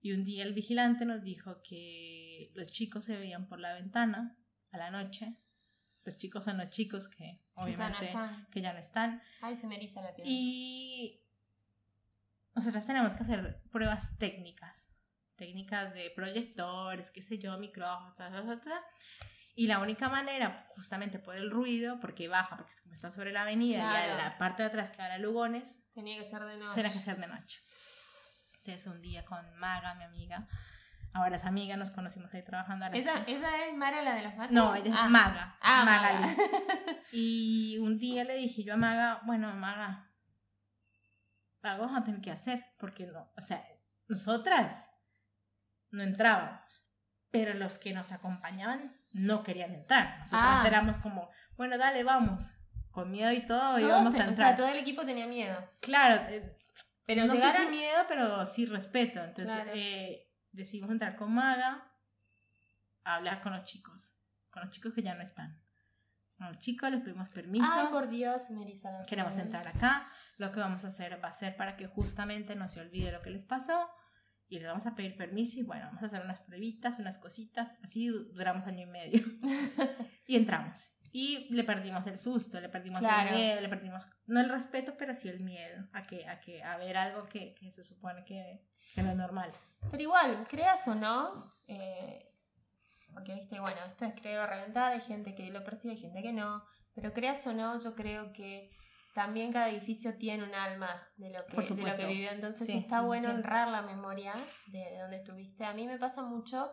Y 0.01 0.13
un 0.13 0.23
día 0.25 0.43
el 0.43 0.53
vigilante 0.53 1.05
nos 1.05 1.21
dijo 1.23 1.61
que 1.61 2.51
los 2.55 2.67
chicos 2.71 3.05
se 3.05 3.17
veían 3.17 3.47
por 3.47 3.59
la 3.59 3.73
ventana 3.73 4.35
a 4.71 4.77
la 4.77 4.89
noche. 4.89 5.37
Los 6.03 6.17
chicos 6.17 6.43
son 6.43 6.57
los 6.57 6.69
chicos 6.69 7.07
que 7.07 7.39
no 7.55 7.63
obviamente 7.63 8.05
están. 8.07 8.47
que 8.49 8.61
ya 8.61 8.73
no 8.73 8.79
están. 8.79 9.21
Ay, 9.41 9.55
se 9.55 9.67
me 9.67 9.75
eriza 9.75 10.01
la 10.01 10.15
piel. 10.15 10.27
Y 10.27 11.21
nosotras 12.55 12.87
tenemos 12.87 13.13
que 13.13 13.21
hacer 13.23 13.61
pruebas 13.71 14.17
técnicas. 14.17 14.87
Técnicas 15.35 15.93
de 15.93 16.09
proyectores, 16.11 17.11
qué 17.11 17.21
sé 17.21 17.37
yo, 17.37 17.57
micrófonos, 17.59 18.15
ta, 18.15 18.31
ta, 18.31 18.43
ta, 18.45 18.59
ta. 18.61 18.83
Y 19.55 19.67
la 19.67 19.79
única 19.79 20.07
manera, 20.09 20.65
justamente 20.69 21.19
por 21.19 21.35
el 21.35 21.51
ruido, 21.51 21.99
porque 21.99 22.27
baja, 22.27 22.55
porque 22.57 22.73
como 22.81 22.93
está 22.93 23.11
sobre 23.11 23.31
la 23.33 23.41
avenida 23.41 23.77
y 23.79 23.81
Claro. 23.81 24.13
a 24.13 24.17
la 24.17 24.37
parte 24.37 24.63
de 24.63 24.69
atrás 24.69 24.91
queda 24.91 25.17
Lugones, 25.17 25.83
Tenía 25.93 26.17
que 26.17 26.23
ser 26.29 26.43
de 26.45 26.57
noche. 26.57 26.75
Tenía 26.75 26.93
que 26.93 26.99
ser 26.99 27.17
de 27.19 27.27
noche. 27.27 27.59
Entonces 28.63 28.87
un 28.87 29.01
día 29.01 29.25
con 29.25 29.53
Maga, 29.59 29.95
mi 29.95 30.03
amiga, 30.05 30.47
ahora 31.13 31.35
es 31.35 31.43
amiga, 31.45 31.75
nos 31.75 31.89
conocimos 31.91 32.33
ahí 32.33 32.43
trabajando. 32.45 32.85
¿Esa. 32.93 33.23
¿Esa 33.23 33.65
es 33.65 33.75
Mara 33.75 34.01
la 34.03 34.13
de 34.15 34.21
los 34.23 34.35
mates? 34.35 34.51
No, 34.51 34.73
ella 34.75 34.89
es 34.91 34.95
Ah. 34.97 35.09
Maga. 35.09 35.57
Ah, 35.61 35.83
Magali. 35.85 36.27
Maga. 36.27 36.35
Y 37.13 37.77
un 37.79 37.97
día 37.99 38.23
le 38.23 38.35
dije 38.37 38.63
yo 38.63 38.75
a 38.75 38.77
Maga, 38.77 39.19
bueno, 39.25 39.53
Maga, 39.53 40.09
algo 41.61 41.85
vamos 41.85 42.01
a 42.01 42.05
tener 42.05 42.21
que 42.21 42.31
hacer, 42.31 42.65
porque 42.79 43.05
no, 43.05 43.29
o 43.35 43.41
sea, 43.41 43.61
nosotras 44.07 44.89
no 45.89 46.03
entrábamos, 46.03 46.85
pero 47.29 47.53
los 47.53 47.77
que 47.77 47.91
nos 47.93 48.11
acompañaban 48.13 48.95
no 49.11 49.43
querían 49.43 49.73
entrar. 49.73 50.19
Nosotras 50.19 50.59
Ah. 50.61 50.63
éramos 50.67 50.97
como, 50.97 51.29
bueno, 51.57 51.77
dale, 51.77 52.03
vamos, 52.03 52.55
con 52.91 53.11
miedo 53.11 53.31
y 53.31 53.41
todo, 53.45 53.77
y 53.79 53.81
Todos 53.83 53.93
vamos 53.93 54.13
te- 54.13 54.21
a 54.21 54.25
O 54.25 54.29
entrar. 54.29 54.47
sea, 54.49 54.55
todo 54.55 54.67
el 54.67 54.77
equipo 54.79 55.05
tenía 55.05 55.25
miedo. 55.25 55.69
Claro, 55.81 56.23
eh, 56.29 56.57
Pero 57.05 57.25
no 57.25 57.33
llegaron... 57.33 57.55
sé 57.55 57.63
si 57.65 57.69
miedo, 57.71 58.05
pero 58.07 58.45
sí 58.45 58.65
respeto. 58.65 59.23
Entonces 59.23 59.55
Claro. 59.55 59.71
eh, 59.75 60.29
decidimos 60.51 60.91
entrar 60.91 61.15
con 61.15 61.33
Maga 61.33 61.91
a 63.03 63.15
hablar 63.15 63.41
con 63.41 63.53
los 63.53 63.63
chicos, 63.65 64.15
con 64.49 64.63
los 64.63 64.71
chicos 64.71 64.93
que 64.93 65.01
ya 65.01 65.15
no 65.15 65.23
están. 65.23 65.59
Con 66.37 66.47
los 66.47 66.57
chicos 66.59 66.89
les 66.91 67.01
pedimos 67.01 67.29
permiso, 67.29 67.65
Ay, 67.71 67.87
por 67.91 68.09
Dios, 68.09 68.43
piel. 68.47 69.05
queremos 69.07 69.37
entrar 69.37 69.67
acá, 69.67 70.09
lo 70.37 70.51
que 70.51 70.59
vamos 70.59 70.83
a 70.85 70.87
hacer 70.87 71.23
va 71.23 71.29
a 71.29 71.33
ser 71.33 71.55
para 71.55 71.75
que 71.77 71.87
justamente 71.87 72.55
no 72.55 72.67
se 72.67 72.81
olvide 72.81 73.11
lo 73.11 73.19
que 73.21 73.29
les 73.29 73.43
pasó 73.43 73.89
y 74.51 74.59
les 74.59 74.67
vamos 74.67 74.85
a 74.85 74.93
pedir 74.95 75.15
permiso 75.15 75.59
y 75.59 75.63
bueno, 75.63 75.85
vamos 75.85 76.03
a 76.03 76.07
hacer 76.07 76.21
unas 76.23 76.41
pruebitas, 76.41 76.99
unas 76.99 77.17
cositas, 77.17 77.75
así 77.83 78.07
du- 78.07 78.31
duramos 78.33 78.67
año 78.67 78.81
y 78.83 78.85
medio. 78.85 79.23
y 80.27 80.35
entramos. 80.35 80.93
Y 81.13 81.47
le 81.53 81.63
perdimos 81.63 82.05
el 82.07 82.17
susto, 82.17 82.59
le 82.61 82.69
perdimos 82.69 82.99
Claro. 82.99 83.29
el 83.29 83.35
miedo, 83.35 83.61
le 83.61 83.69
perdimos, 83.69 84.07
no 84.27 84.39
el 84.39 84.49
respeto, 84.49 84.95
pero 84.97 85.13
sí 85.13 85.29
el 85.29 85.39
miedo 85.39 85.87
a 85.93 86.05
que, 86.05 86.27
a 86.27 86.39
que, 86.39 86.61
a 86.63 86.77
ver 86.77 86.95
algo 86.97 87.27
que, 87.27 87.53
que 87.55 87.71
se 87.71 87.83
supone 87.83 88.23
que, 88.25 88.65
que 88.93 89.01
no 89.03 89.09
es 89.11 89.15
normal. 89.17 89.51
Pero 89.89 90.03
igual, 90.03 90.45
creas 90.49 90.87
o 90.87 90.95
no, 90.95 91.53
eh, 91.67 92.27
porque 93.13 93.33
viste, 93.35 93.59
bueno, 93.59 93.77
esto 93.87 94.05
es 94.05 94.13
creer 94.13 94.39
o 94.39 94.47
reventar, 94.47 94.91
hay 94.93 95.01
gente 95.01 95.35
que 95.35 95.49
lo 95.51 95.63
percibe, 95.63 95.93
hay 95.95 95.99
gente 95.99 96.21
que 96.21 96.31
no, 96.33 96.63
pero 96.93 97.11
creas 97.13 97.45
o 97.47 97.53
no, 97.53 97.77
yo 97.81 97.93
creo 97.95 98.31
que 98.31 98.69
también 99.13 99.51
cada 99.51 99.69
edificio 99.69 100.17
tiene 100.17 100.43
un 100.43 100.53
alma 100.55 101.07
de 101.17 101.29
lo 101.31 101.45
que, 101.45 101.55
Por 101.55 101.63
de 101.65 101.81
lo 101.83 101.97
que 101.97 102.05
vivió, 102.05 102.31
entonces 102.31 102.67
Sí, 102.67 102.77
está 102.77 102.99
sí, 103.01 103.05
bueno 103.05 103.29
sí. 103.29 103.33
honrar 103.35 103.67
la 103.67 103.81
memoria 103.81 104.33
de 104.67 104.97
donde 104.99 105.17
estuviste. 105.17 105.65
A 105.65 105.73
mí 105.73 105.87
me 105.87 105.97
pasa 105.99 106.21
mucho 106.23 106.71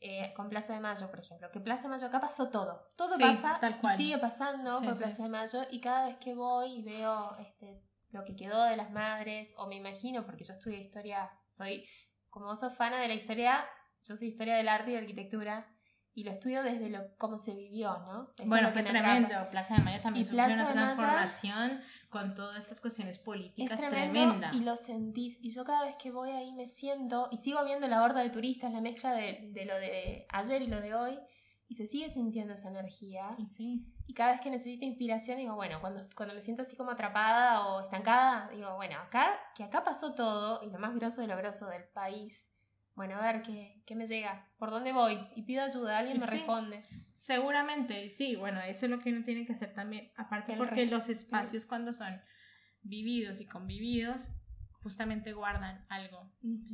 eh, 0.00 0.32
con 0.34 0.48
Plaza 0.48 0.74
de 0.74 0.80
Mayo, 0.80 1.08
por 1.10 1.20
ejemplo, 1.20 1.50
que 1.50 1.60
Plaza 1.60 1.84
de 1.84 1.88
Mayo 1.90 2.06
acá 2.06 2.20
pasó 2.20 2.50
todo, 2.50 2.88
todo 2.96 3.18
pasa 3.18 3.58
tal 3.60 3.78
cual. 3.80 3.94
y 4.00 4.04
sigue 4.04 4.18
pasando 4.18 4.74
por. 4.82 4.96
Plaza 4.96 5.22
de 5.22 5.28
Mayo 5.28 5.60
y 5.70 5.80
cada 5.80 6.06
vez 6.06 6.16
que 6.16 6.34
voy 6.34 6.78
y 6.78 6.82
veo 6.82 7.36
este, 7.38 7.82
lo 8.10 8.24
que 8.24 8.36
quedó 8.36 8.64
de 8.64 8.76
las 8.76 8.90
madres, 8.90 9.54
o 9.58 9.66
me 9.66 9.76
imagino, 9.76 10.24
porque 10.24 10.44
yo 10.44 10.52
estudié 10.52 10.78
historia, 10.80 11.30
soy, 11.48 11.86
como 12.30 12.46
vos 12.46 12.60
sos 12.60 12.74
fana 12.74 13.00
de 13.00 13.08
la 13.08 13.14
historia, 13.14 13.64
yo 14.02 14.16
soy 14.16 14.28
historia 14.28 14.56
del 14.56 14.68
arte 14.68 14.90
y 14.90 14.94
de 14.94 15.00
arquitectura, 15.00 15.66
y 16.16 16.22
lo 16.22 16.30
estudio 16.30 16.62
desde 16.62 16.90
lo 16.90 17.16
cómo 17.18 17.38
se 17.38 17.54
vivió, 17.54 17.98
¿no? 17.98 18.30
Eso 18.38 18.48
bueno, 18.48 18.70
fue 18.70 18.84
tremendo. 18.84 19.34
Plaza 19.50 19.74
de 19.76 19.82
Mayo 19.82 20.00
también 20.00 20.24
sufrió 20.24 20.44
una 20.44 20.72
transformación 20.72 21.80
con 22.08 22.34
todas 22.36 22.60
estas 22.60 22.80
cuestiones 22.80 23.18
políticas 23.18 23.80
es 23.80 23.88
tremenda. 23.88 24.50
Y 24.54 24.60
lo 24.60 24.76
sentís. 24.76 25.38
Y 25.42 25.50
yo 25.50 25.64
cada 25.64 25.84
vez 25.84 25.96
que 25.96 26.12
voy 26.12 26.30
ahí 26.30 26.52
me 26.52 26.68
siento, 26.68 27.28
y 27.32 27.38
sigo 27.38 27.64
viendo 27.64 27.88
la 27.88 28.02
horda 28.02 28.22
de 28.22 28.30
turistas, 28.30 28.72
la 28.72 28.80
mezcla 28.80 29.12
de, 29.12 29.50
de 29.52 29.64
lo 29.64 29.74
de 29.74 30.26
ayer 30.28 30.62
y 30.62 30.68
lo 30.68 30.80
de 30.80 30.94
hoy, 30.94 31.18
y 31.66 31.74
se 31.74 31.86
sigue 31.86 32.08
sintiendo 32.08 32.54
esa 32.54 32.68
energía. 32.68 33.34
Y 33.38 33.46
sí. 33.46 33.92
Y 34.06 34.14
cada 34.14 34.32
vez 34.32 34.40
que 34.40 34.50
necesito 34.50 34.84
inspiración, 34.84 35.38
digo, 35.38 35.56
bueno, 35.56 35.80
cuando, 35.80 36.00
cuando 36.14 36.34
me 36.34 36.42
siento 36.42 36.62
así 36.62 36.76
como 36.76 36.92
atrapada 36.92 37.66
o 37.66 37.80
estancada, 37.80 38.48
digo, 38.54 38.76
bueno, 38.76 38.96
acá, 39.00 39.32
que 39.56 39.64
acá 39.64 39.82
pasó 39.82 40.14
todo, 40.14 40.62
y 40.62 40.70
lo 40.70 40.78
más 40.78 40.94
grosso 40.94 41.22
de 41.22 41.26
lo 41.26 41.36
grosso 41.36 41.66
del 41.66 41.82
país 41.84 42.53
bueno, 42.94 43.16
a 43.16 43.32
ver 43.32 43.42
qué, 43.42 43.82
qué 43.86 43.94
me 43.94 44.06
llega, 44.06 44.48
por 44.56 44.70
dónde 44.70 44.92
voy 44.92 45.18
y 45.34 45.42
pido 45.42 45.64
ayuda, 45.64 45.98
alguien 45.98 46.18
me 46.18 46.26
responde. 46.26 46.84
Seguramente, 47.20 48.08
sí, 48.10 48.36
bueno, 48.36 48.60
eso 48.60 48.86
es 48.86 48.90
lo 48.90 49.00
que 49.00 49.10
uno 49.10 49.24
tiene 49.24 49.46
que 49.46 49.54
hacer 49.54 49.72
también, 49.72 50.12
aparte 50.16 50.56
porque 50.56 50.86
los 50.86 51.08
espacios 51.08 51.64
cuando 51.64 51.94
son 51.94 52.20
vividos 52.82 53.40
y 53.40 53.46
convividos, 53.46 54.28
justamente 54.82 55.32
guardan 55.32 55.86
algo. 55.88 56.30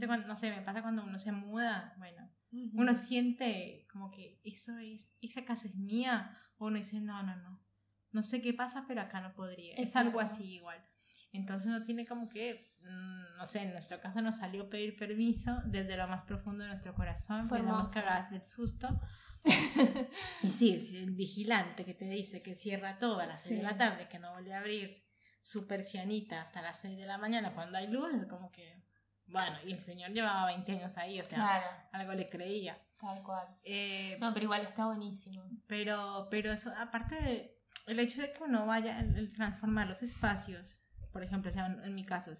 cuando, 0.06 0.26
no 0.26 0.36
sé, 0.36 0.50
me 0.50 0.62
pasa 0.62 0.82
cuando 0.82 1.04
uno 1.04 1.18
se 1.20 1.30
muda, 1.30 1.94
bueno, 1.98 2.28
uno 2.72 2.94
siente 2.94 3.86
como 3.92 4.10
que 4.10 4.40
eso 4.42 4.76
es, 4.78 5.08
esa 5.20 5.44
casa 5.44 5.68
es 5.68 5.76
mía, 5.76 6.36
o 6.58 6.66
uno 6.66 6.78
dice, 6.78 7.00
no, 7.00 7.22
no, 7.22 7.36
no, 7.36 7.62
no 8.10 8.22
sé 8.22 8.42
qué 8.42 8.52
pasa, 8.52 8.84
pero 8.88 9.02
acá 9.02 9.20
no 9.20 9.32
podría. 9.34 9.76
Es 9.76 9.94
algo 9.94 10.20
así 10.20 10.54
igual. 10.54 10.84
Entonces 11.32 11.68
uno 11.68 11.84
tiene 11.84 12.06
como 12.06 12.28
que, 12.28 12.74
mm, 12.82 13.36
no 13.38 13.46
sé, 13.46 13.62
en 13.62 13.72
nuestro 13.72 14.00
caso 14.00 14.20
nos 14.20 14.38
salió 14.38 14.68
pedir 14.68 14.96
permiso 14.96 15.60
desde 15.64 15.96
lo 15.96 16.08
más 16.08 16.22
profundo 16.24 16.64
de 16.64 16.70
nuestro 16.70 16.94
corazón, 16.94 17.48
fuimos 17.48 17.92
cagadas 17.92 18.30
del 18.30 18.44
susto. 18.44 19.00
y 20.42 20.50
sí, 20.50 20.96
el 20.96 21.12
vigilante 21.12 21.84
que 21.84 21.94
te 21.94 22.06
dice 22.06 22.42
que 22.42 22.54
cierra 22.54 22.98
todo 22.98 23.20
a 23.20 23.26
las 23.26 23.42
6 23.42 23.58
de 23.58 23.62
la 23.62 23.76
tarde, 23.76 24.08
que 24.08 24.18
no 24.18 24.32
vuelve 24.32 24.52
a 24.52 24.58
abrir 24.58 25.02
su 25.42 25.66
persianita 25.66 26.42
hasta 26.42 26.60
las 26.60 26.80
6 26.80 26.98
de 26.98 27.06
la 27.06 27.16
mañana 27.16 27.54
cuando 27.54 27.78
hay 27.78 27.86
luz, 27.86 28.12
es 28.12 28.26
como 28.26 28.50
que, 28.50 28.84
bueno, 29.26 29.56
y 29.64 29.72
el 29.72 29.78
señor 29.78 30.10
llevaba 30.10 30.46
20 30.46 30.72
años 30.72 30.98
ahí, 30.98 31.20
o 31.20 31.24
sea, 31.24 31.88
algo 31.92 32.12
le 32.12 32.28
creía. 32.28 32.78
Tal 32.98 33.22
cual. 33.22 33.46
Eh, 33.62 34.18
no, 34.20 34.34
pero 34.34 34.44
igual 34.44 34.60
está 34.60 34.84
buenísimo. 34.84 35.42
Pero, 35.66 36.28
pero 36.30 36.52
eso, 36.52 36.70
aparte 36.76 37.14
de 37.14 37.60
el 37.86 37.98
hecho 37.98 38.20
de 38.20 38.32
que 38.32 38.42
uno 38.42 38.66
vaya, 38.66 38.98
a 38.98 39.04
transformar 39.34 39.88
los 39.88 40.02
espacios, 40.02 40.82
por 41.12 41.22
ejemplo, 41.22 41.50
sea, 41.50 41.66
en, 41.66 41.94
mi 41.94 42.04
caso, 42.04 42.32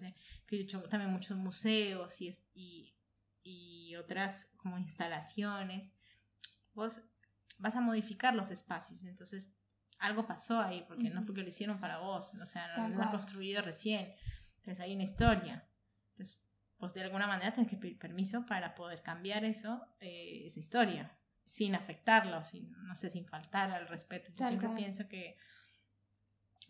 que 0.47 0.57
he 0.57 0.61
hecho 0.61 0.81
también 0.83 1.11
muchos 1.11 1.37
museos 1.37 2.21
y, 2.21 2.33
y, 2.53 2.95
y 3.43 3.95
otras 3.95 4.51
como 4.57 4.77
instalaciones, 4.77 5.93
vos 6.73 7.01
vas 7.59 7.75
a 7.75 7.81
modificar 7.81 8.33
los 8.33 8.51
espacios, 8.51 9.03
entonces 9.03 9.57
algo 9.99 10.25
pasó 10.25 10.59
ahí, 10.59 10.83
porque 10.87 11.09
no 11.09 11.21
fue 11.21 11.35
que 11.35 11.41
lo 11.41 11.47
hicieron 11.47 11.79
para 11.79 11.99
vos, 11.99 12.33
o 12.33 12.45
sea, 12.45 12.71
no 12.75 12.89
lo 12.89 13.03
han 13.03 13.11
construido 13.11 13.61
recién, 13.61 14.13
entonces 14.57 14.79
hay 14.79 14.95
una 14.95 15.03
historia, 15.03 15.67
entonces 16.11 16.49
vos 16.79 16.93
de 16.93 17.03
alguna 17.03 17.27
manera 17.27 17.53
tenés 17.53 17.69
que 17.69 17.77
pedir 17.77 17.99
permiso 17.99 18.45
para 18.47 18.73
poder 18.73 19.03
cambiar 19.03 19.45
eso, 19.45 19.85
eh, 19.99 20.43
esa 20.47 20.59
historia, 20.59 21.17
sin 21.45 21.75
afectarlo, 21.75 22.43
sin, 22.43 22.71
no 22.83 22.95
sé, 22.95 23.09
sin 23.09 23.25
faltar 23.25 23.71
al 23.71 23.87
respeto. 23.87 24.31
Yo 24.35 24.47
siempre 24.47 24.69
pienso 24.69 25.07
que 25.07 25.35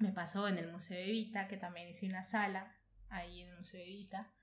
me 0.02 0.12
pasó 0.12 0.48
en 0.48 0.58
el 0.58 0.72
Museo 0.72 1.00
Evita, 1.00 1.48
que 1.48 1.58
también 1.58 1.90
hice 1.90 2.08
una 2.08 2.24
sala 2.24 2.76
ahí 3.10 3.42
en 3.42 3.50
el 3.50 3.58
Museo 3.58 3.82
Evita. 3.82 4.34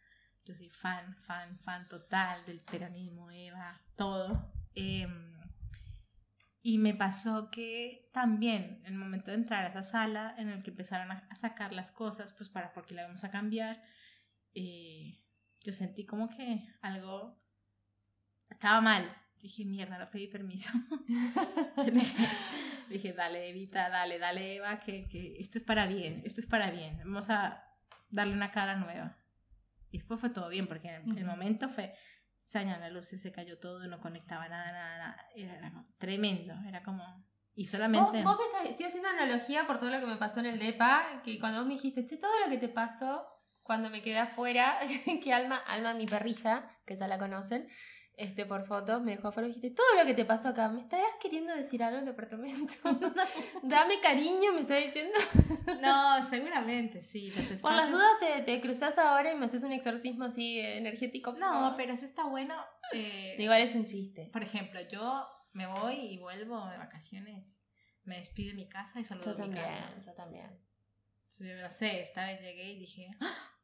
Yo 0.45 0.55
soy 0.55 0.71
fan, 0.71 1.15
fan, 1.17 1.59
fan 1.59 1.89
total 1.89 2.45
del 2.47 2.61
peronismo, 2.61 3.31
Eva, 3.31 3.83
todo. 3.97 4.53
Em, 4.75 5.37
y 6.63 6.79
me 6.79 6.95
pasó 6.95 7.51
que 7.51 8.09
también, 8.13 8.81
en 8.85 8.95
el 8.95 8.99
momento 8.99 9.31
de 9.31 9.37
entrar 9.37 9.65
a 9.65 9.69
esa 9.69 9.83
sala, 9.83 10.35
en 10.39 10.49
el 10.49 10.63
que 10.63 10.71
empezaron 10.71 11.11
a, 11.11 11.37
sacar 11.37 11.73
las 11.73 11.91
cosas, 11.91 12.33
pues 12.33 12.49
para 12.49 12.73
porque 12.73 12.95
la 12.95 13.07
vamos 13.07 13.25
a 13.25 13.31
cambiar, 13.31 13.83
eh, 14.55 15.21
yo 15.61 15.73
sentí 15.73 16.07
como 16.07 16.29
que 16.29 16.67
algo 16.81 17.43
estaba 18.49 18.81
mal. 18.81 19.15
Dije, 19.41 19.65
mierda, 19.65 19.99
no 19.99 20.11
pedí 20.11 20.27
permiso. 20.27 20.71
Dije, 22.89 23.13
dale, 23.13 23.49
Evita, 23.51 23.89
dale, 23.89 24.19
dale, 24.19 24.57
Eva, 24.57 24.81
que, 24.81 25.09
que, 25.09 25.37
esto 25.39 25.59
es 25.59 25.65
para 25.65 25.87
bien, 25.87 26.23
esto 26.25 26.41
es 26.41 26.47
para 26.47 26.71
bien. 26.71 26.99
Vamos 26.99 27.31
a 27.31 27.65
darle 28.11 28.35
una 28.35 28.51
cara 28.51 28.77
nueva. 28.77 29.17
Y 29.91 29.99
después 29.99 30.21
fue 30.21 30.31
todo 30.31 30.49
bien, 30.49 30.67
porque 30.67 30.89
en 30.89 31.17
el, 31.17 31.25
momento 31.25 31.69
fue, 31.69 31.95
se 32.43 32.65
la 32.65 32.91
luz, 32.91 33.07
se 33.07 33.33
cayó 33.33 33.59
todo, 33.59 33.87
no 33.87 34.01
conectaba 34.01 34.49
nada, 34.49 34.73
nada, 34.73 34.99
nada. 34.99 35.27
Era, 35.35 35.87
tremendo, 35.99 36.55
era 36.67 36.83
como... 36.83 37.27
Y 37.55 37.67
solamente... 37.67 38.23
Vos, 38.23 38.39
me 38.39 38.45
estás, 38.45 38.71
estoy 38.71 38.87
haciendo 38.87 39.09
analogía 39.09 39.67
por 39.67 39.79
todo 39.79 39.91
lo 39.91 40.01
que 40.01 40.07
me 40.07 40.17
pasó 40.17 40.41
en 40.41 40.47
el 40.47 40.59
DEPA, 40.59 41.23
que 41.25 41.39
cuando 41.41 41.59
vos 41.59 41.67
me 41.67 41.75
dijiste, 41.75 42.05
che, 42.05 42.17
todo 42.17 42.39
lo 42.45 42.51
que 42.51 42.59
te 42.59 42.69
pasó 42.69 43.27
cuando 43.63 43.91
me 43.91 44.01
quedé 44.03 44.19
afuera, 44.19 44.79
que 45.23 45.33
Alma, 45.33 45.57
Alma, 45.57 45.95
mi 45.95 46.07
perrija, 46.07 46.79
que 46.87 46.97
ya 46.97 47.09
la 47.09 47.19
conocen, 47.19 47.69
este, 48.19 48.45
por 48.45 48.67
fotos, 48.67 49.01
me 49.01 49.13
dejó 49.13 49.29
afuera 49.29 49.49
y 49.49 49.53
dijiste, 49.53 49.71
todo 49.71 49.87
lo 49.97 50.05
que 50.05 50.13
te 50.13 50.25
pasó 50.25 50.49
acá, 50.49 50.69
¿me 50.69 50.81
estarás 50.81 51.07
queriendo 51.23 51.55
decir 51.55 51.85
algo 51.85 51.99
en 51.99 52.09
el 52.09 52.11
departamento? 52.11 52.75
Dame 53.63 54.01
cariño, 54.01 54.53
me 54.53 54.63
está 54.63 54.75
diciendo. 54.75 55.17
no, 55.81 56.29
seguramente, 56.29 57.01
sí. 57.01 57.33
Por 57.63 57.73
las 57.73 57.91
dudas 57.91 58.11
te, 58.19 58.43
te 58.43 58.61
cruzas 58.61 58.99
ahora 58.99 59.33
y 59.33 59.37
me 59.37 59.47
haces 59.47 59.63
un 59.63 59.73
exorcismo 59.73 60.25
así 60.25 60.59
energético. 60.59 61.33
No, 61.35 61.75
pero 61.77 61.95
eso 61.95 62.05
está 62.05 62.25
bueno. 62.25 62.55
Eh, 62.93 63.37
Igual 63.39 63.63
es 63.63 63.77
un 63.77 63.85
chiste. 63.85 64.29
Por 64.33 64.43
ejemplo, 64.43 64.81
yo 64.89 65.25
me 65.53 65.67
voy 65.69 65.95
y 65.95 66.19
vuelvo 66.19 66.67
de 66.67 66.77
vacaciones, 66.77 67.63
me 68.03 68.19
despido 68.19 68.51
de 68.51 68.57
mi 68.57 68.69
casa 68.69 68.99
y 68.99 69.05
saludo 69.05 69.45
a 69.45 69.47
mi 69.47 69.55
casa. 69.55 69.95
Yo 70.05 70.13
también. 70.15 70.59
Yo 71.39 71.55
no 71.63 71.71
sé, 71.71 72.01
esta 72.01 72.27
vez 72.27 72.41
llegué 72.41 72.73
y 72.73 72.81
dije, 72.81 73.11
¡Ah! 73.21 73.58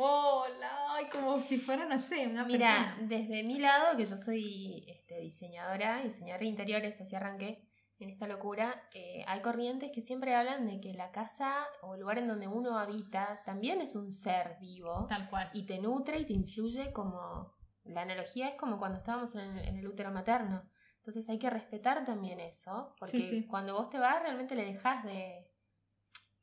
Hola, 0.00 0.70
ay, 0.90 1.06
como 1.10 1.40
si 1.42 1.58
fuera, 1.58 1.84
no 1.84 1.98
sé, 1.98 2.28
una 2.28 2.44
Mira, 2.44 2.96
desde 3.00 3.42
mi 3.42 3.58
lado, 3.58 3.96
que 3.96 4.06
yo 4.06 4.16
soy 4.16 4.84
este, 4.86 5.18
diseñadora, 5.18 6.04
diseñadora 6.04 6.44
de 6.44 6.46
interiores, 6.46 7.00
así 7.00 7.16
arranqué 7.16 7.68
en 7.98 8.10
esta 8.10 8.28
locura, 8.28 8.80
eh, 8.94 9.24
hay 9.26 9.40
corrientes 9.42 9.90
que 9.92 10.00
siempre 10.00 10.36
hablan 10.36 10.68
de 10.68 10.80
que 10.80 10.94
la 10.94 11.10
casa 11.10 11.66
o 11.82 11.94
el 11.94 12.00
lugar 12.02 12.18
en 12.18 12.28
donde 12.28 12.46
uno 12.46 12.78
habita 12.78 13.42
también 13.44 13.80
es 13.80 13.96
un 13.96 14.12
ser 14.12 14.56
vivo. 14.60 15.06
Tal 15.08 15.28
cual. 15.28 15.50
Y 15.52 15.66
te 15.66 15.80
nutre 15.80 16.20
y 16.20 16.26
te 16.26 16.32
influye 16.32 16.92
como... 16.92 17.56
La 17.82 18.02
analogía 18.02 18.50
es 18.50 18.54
como 18.54 18.78
cuando 18.78 18.98
estábamos 18.98 19.34
en 19.34 19.58
el, 19.58 19.84
útero 19.88 20.12
materno. 20.12 20.62
Entonces 20.98 21.28
hay 21.28 21.40
que 21.40 21.50
respetar 21.50 22.04
también 22.04 22.38
eso, 22.38 22.94
porque 23.00 23.46
cuando 23.48 23.74
vos 23.74 23.90
te 23.90 23.98
vas 23.98 24.22
realmente 24.22 24.54
le 24.54 24.64
dejas 24.64 25.02
de, 25.02 25.47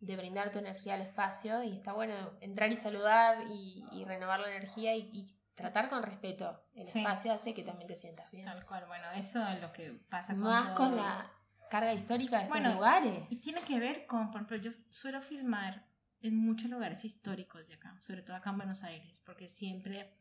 de 0.05 0.15
brindar 0.15 0.51
tu 0.51 0.59
energía 0.59 0.95
al 0.95 1.01
espacio 1.01 1.63
y 1.63 1.73
está 1.73 1.93
bueno 1.93 2.13
entrar 2.41 2.71
y 2.71 2.77
saludar 2.77 3.37
y, 3.49 4.03
renovar 4.05 4.39
la 4.39 4.49
energía 4.49 4.95
y, 4.95 5.31
tratar 5.55 5.89
con 5.89 6.03
respeto 6.03 6.61
el 6.73 6.85
espacio 6.85 7.31
hace 7.31 7.53
que 7.53 7.63
también 7.63 7.87
te 7.87 7.95
sientas 7.95 8.29
bien. 8.29 8.43
Tal 8.43 8.65
cual, 8.65 8.87
bueno, 8.87 9.09
eso 9.13 9.41
es 9.47 9.61
lo 9.61 9.71
que 9.71 9.91
pasa 10.09 10.33
con 10.33 10.43
Más 10.43 10.71
con 10.71 10.97
la 10.97 11.31
carga 11.69 11.93
histórica 11.93 12.39
de 12.39 12.43
estos 12.43 12.73
lugares. 12.73 13.23
Y 13.29 13.41
tiene 13.41 13.61
que 13.61 13.79
ver 13.79 14.05
con, 14.05 14.31
por 14.31 14.41
ejemplo, 14.41 14.57
yo 14.57 14.71
suelo 14.89 15.21
filmar 15.21 15.85
en 16.19 16.35
muchos 16.35 16.69
lugares 16.69 17.05
históricos 17.05 17.65
de 17.67 17.75
acá, 17.75 17.95
sobre 18.01 18.21
todo 18.21 18.35
acá 18.35 18.49
en 18.49 18.57
Buenos 18.57 18.83
Aires, 18.83 19.21
porque 19.25 19.47
siempre 19.47 20.13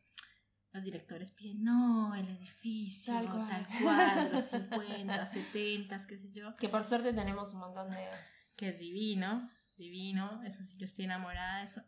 los 0.71 0.83
directores 0.83 1.31
piden, 1.31 1.63
no, 1.63 2.15
el 2.15 2.29
edificio, 2.29 3.13
tal 3.13 3.29
cual, 3.29 3.47
tal 3.47 3.67
cual 3.81 4.31
los 4.31 4.43
50, 4.51 5.25
70, 5.25 6.07
qué 6.07 6.17
sé 6.17 6.31
yo. 6.31 6.55
Que 6.55 6.69
por 6.69 6.83
suerte 6.83 7.11
tenemos 7.13 7.53
un 7.53 7.59
montón 7.59 7.91
de... 7.91 8.07
Que 8.55 8.69
es 8.69 8.79
divino 8.79 9.49
divino, 9.77 10.41
eso 10.43 10.63
sí, 10.63 10.77
yo 10.77 10.85
estoy 10.85 11.05
enamorada 11.05 11.59
de 11.59 11.65
eso. 11.65 11.81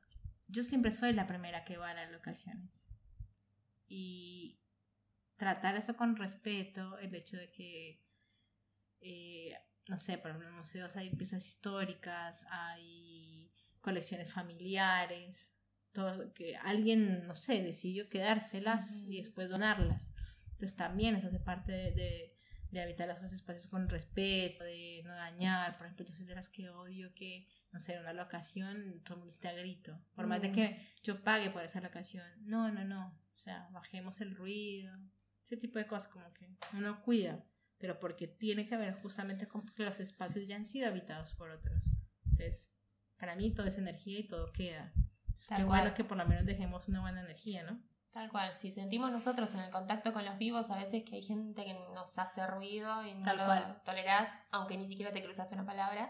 Yo 0.47 0.63
siempre 0.63 0.91
soy 0.91 1.13
la 1.13 1.27
primera 1.27 1.63
que 1.65 1.77
va 1.77 1.91
a 1.91 1.93
las 1.93 2.11
locaciones. 2.11 2.87
Y 3.87 4.59
tratar 5.37 5.75
eso 5.75 5.95
con 5.95 6.15
respeto, 6.15 6.97
el 6.99 7.13
hecho 7.15 7.37
de 7.37 7.47
que, 7.47 8.03
eh, 9.01 9.57
no 9.87 9.97
sé, 9.97 10.17
por 10.17 10.31
ejemplo, 10.31 10.49
en 10.49 10.55
museos 10.55 10.95
hay 10.95 11.09
piezas 11.11 11.45
históricas, 11.45 12.45
hay 12.49 13.51
colecciones 13.81 14.31
familiares, 14.31 15.53
todo, 15.93 16.33
que 16.33 16.57
alguien, 16.57 17.25
no 17.27 17.35
sé, 17.35 17.61
decidió 17.63 18.09
quedárselas 18.09 18.91
y 19.07 19.17
después 19.21 19.49
donarlas. 19.49 20.11
Entonces 20.51 20.75
también 20.75 21.15
eso 21.15 21.27
hace 21.27 21.39
parte 21.39 21.71
de, 21.71 22.37
de 22.71 22.81
habitar 22.81 23.09
esos 23.09 23.31
espacios 23.31 23.67
con 23.67 23.87
respeto, 23.89 24.63
de 24.63 25.01
no 25.05 25.13
dañar. 25.13 25.77
Por 25.77 25.85
ejemplo, 25.85 26.05
yo 26.05 26.13
soy 26.13 26.25
de 26.25 26.35
las 26.35 26.49
que 26.49 26.69
odio 26.69 27.13
que 27.13 27.47
no 27.71 27.79
sé, 27.79 27.99
una 27.99 28.13
locación, 28.13 29.01
todo 29.03 29.15
el 29.15 29.19
mundo 29.19 29.33
esté 29.33 29.47
a 29.47 29.53
grito. 29.53 29.99
Por 30.15 30.27
más 30.27 30.41
de 30.41 30.49
mm. 30.49 30.53
que 30.53 30.87
yo 31.03 31.23
pague 31.23 31.49
por 31.49 31.63
esa 31.63 31.81
locación. 31.81 32.25
No, 32.39 32.71
no, 32.71 32.83
no. 32.83 33.07
O 33.07 33.37
sea, 33.37 33.67
bajemos 33.71 34.21
el 34.21 34.35
ruido. 34.35 34.95
Ese 35.45 35.57
tipo 35.57 35.79
de 35.79 35.87
cosas 35.87 36.09
como 36.09 36.33
que 36.33 36.57
uno 36.73 37.01
cuida. 37.01 37.45
Pero 37.77 37.99
porque 37.99 38.27
tiene 38.27 38.67
que 38.67 38.75
ver 38.75 38.95
justamente 39.01 39.47
con 39.47 39.65
que 39.65 39.83
los 39.83 39.99
espacios 39.99 40.47
ya 40.47 40.55
han 40.55 40.65
sido 40.65 40.87
habitados 40.87 41.33
por 41.33 41.51
otros. 41.51 41.85
Entonces, 42.23 42.75
para 43.17 43.35
mí 43.35 43.53
toda 43.53 43.69
esa 43.69 43.79
energía 43.79 44.19
y 44.19 44.27
todo 44.27 44.51
queda. 44.51 44.91
Es 45.37 45.49
que 45.55 45.63
bueno 45.63 45.93
que 45.93 46.03
por 46.03 46.17
lo 46.17 46.25
menos 46.25 46.45
dejemos 46.45 46.87
una 46.87 47.01
buena 47.01 47.21
energía, 47.21 47.63
¿no? 47.63 47.79
Tal 48.11 48.31
cual, 48.31 48.51
si 48.53 48.71
sentimos 48.71 49.11
nosotros 49.11 49.53
en 49.53 49.59
el 49.59 49.69
contacto 49.69 50.11
con 50.11 50.25
los 50.25 50.39
vivos, 50.39 50.71
a 50.71 50.75
veces 50.75 51.03
que 51.03 51.17
hay 51.17 51.21
gente 51.21 51.63
que 51.63 51.75
nos 51.93 52.17
hace 52.17 52.47
ruido 52.47 53.05
y 53.05 53.13
no 53.13 53.23
Tal 53.23 53.37
lo 53.37 53.45
cual. 53.45 53.81
tolerás, 53.85 54.29
aunque 54.49 54.75
ni 54.75 54.87
siquiera 54.87 55.11
te 55.11 55.23
cruzaste 55.23 55.53
una 55.53 55.67
palabra. 55.67 56.09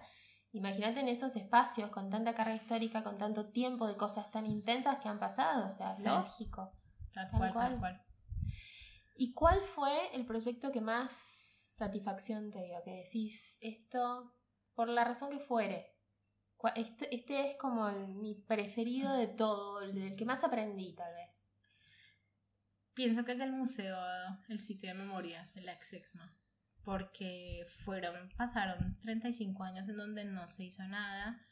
Imagínate 0.58 1.00
en 1.02 1.08
esos 1.08 1.36
espacios 1.36 1.92
con 1.92 2.10
tanta 2.10 2.34
carga 2.34 2.56
histórica, 2.56 3.04
con 3.04 3.18
tanto 3.18 3.50
tiempo 3.52 3.88
de 3.88 3.96
cosas 3.96 4.32
tan 4.32 4.46
intensas 4.48 4.98
que 5.00 5.08
han 5.08 5.20
pasado, 5.20 5.68
o 5.68 5.72
sea, 5.72 5.94
Sí. 5.94 6.04
lógico. 6.06 6.72
Tal, 7.14 7.30
Tal 7.30 7.40
cual, 7.40 7.54
cual. 7.54 7.70
tal 7.72 7.80
cual. 7.80 8.04
¿Y 9.16 9.34
cuál 9.34 9.62
fue 9.62 10.16
el 10.16 10.26
proyecto 10.26 10.72
que 10.72 10.82
más 10.82 11.14
satisfacción 11.78 12.52
te 12.52 12.64
dio? 12.66 12.82
Que 12.84 12.92
decís 13.04 13.58
esto, 13.62 14.34
por 14.74 14.90
la 14.90 15.04
razón 15.04 15.30
que 15.32 15.40
fuere. 15.40 15.94
Este, 16.76 17.16
este 17.16 17.52
es 17.52 17.56
como 17.58 17.88
el- 17.88 18.08
mi 18.16 18.34
preferido 18.34 19.14
de 19.14 19.28
todo, 19.28 19.82
el 19.82 20.16
que 20.16 20.26
más 20.26 20.44
aprendí, 20.44 20.94
tal 20.96 21.14
vez. 21.14 21.52
Pienso 22.96 23.24
que 23.24 23.34
el 23.34 23.38
del 23.40 23.52
museo, 23.54 23.96
el 24.50 24.60
sitio 24.60 24.90
de 24.90 24.96
memoria 24.96 25.48
de 25.54 25.62
la 25.62 25.74
ex-exma, 25.74 26.36
porque 26.88 27.66
fueron, 27.84 28.30
pasaron 28.38 28.98
35 29.02 29.62
años 29.66 29.90
en 29.90 29.98
donde 29.98 30.24
no 30.24 30.48
se 30.48 30.64
hizo 30.64 30.88
nada 30.88 31.46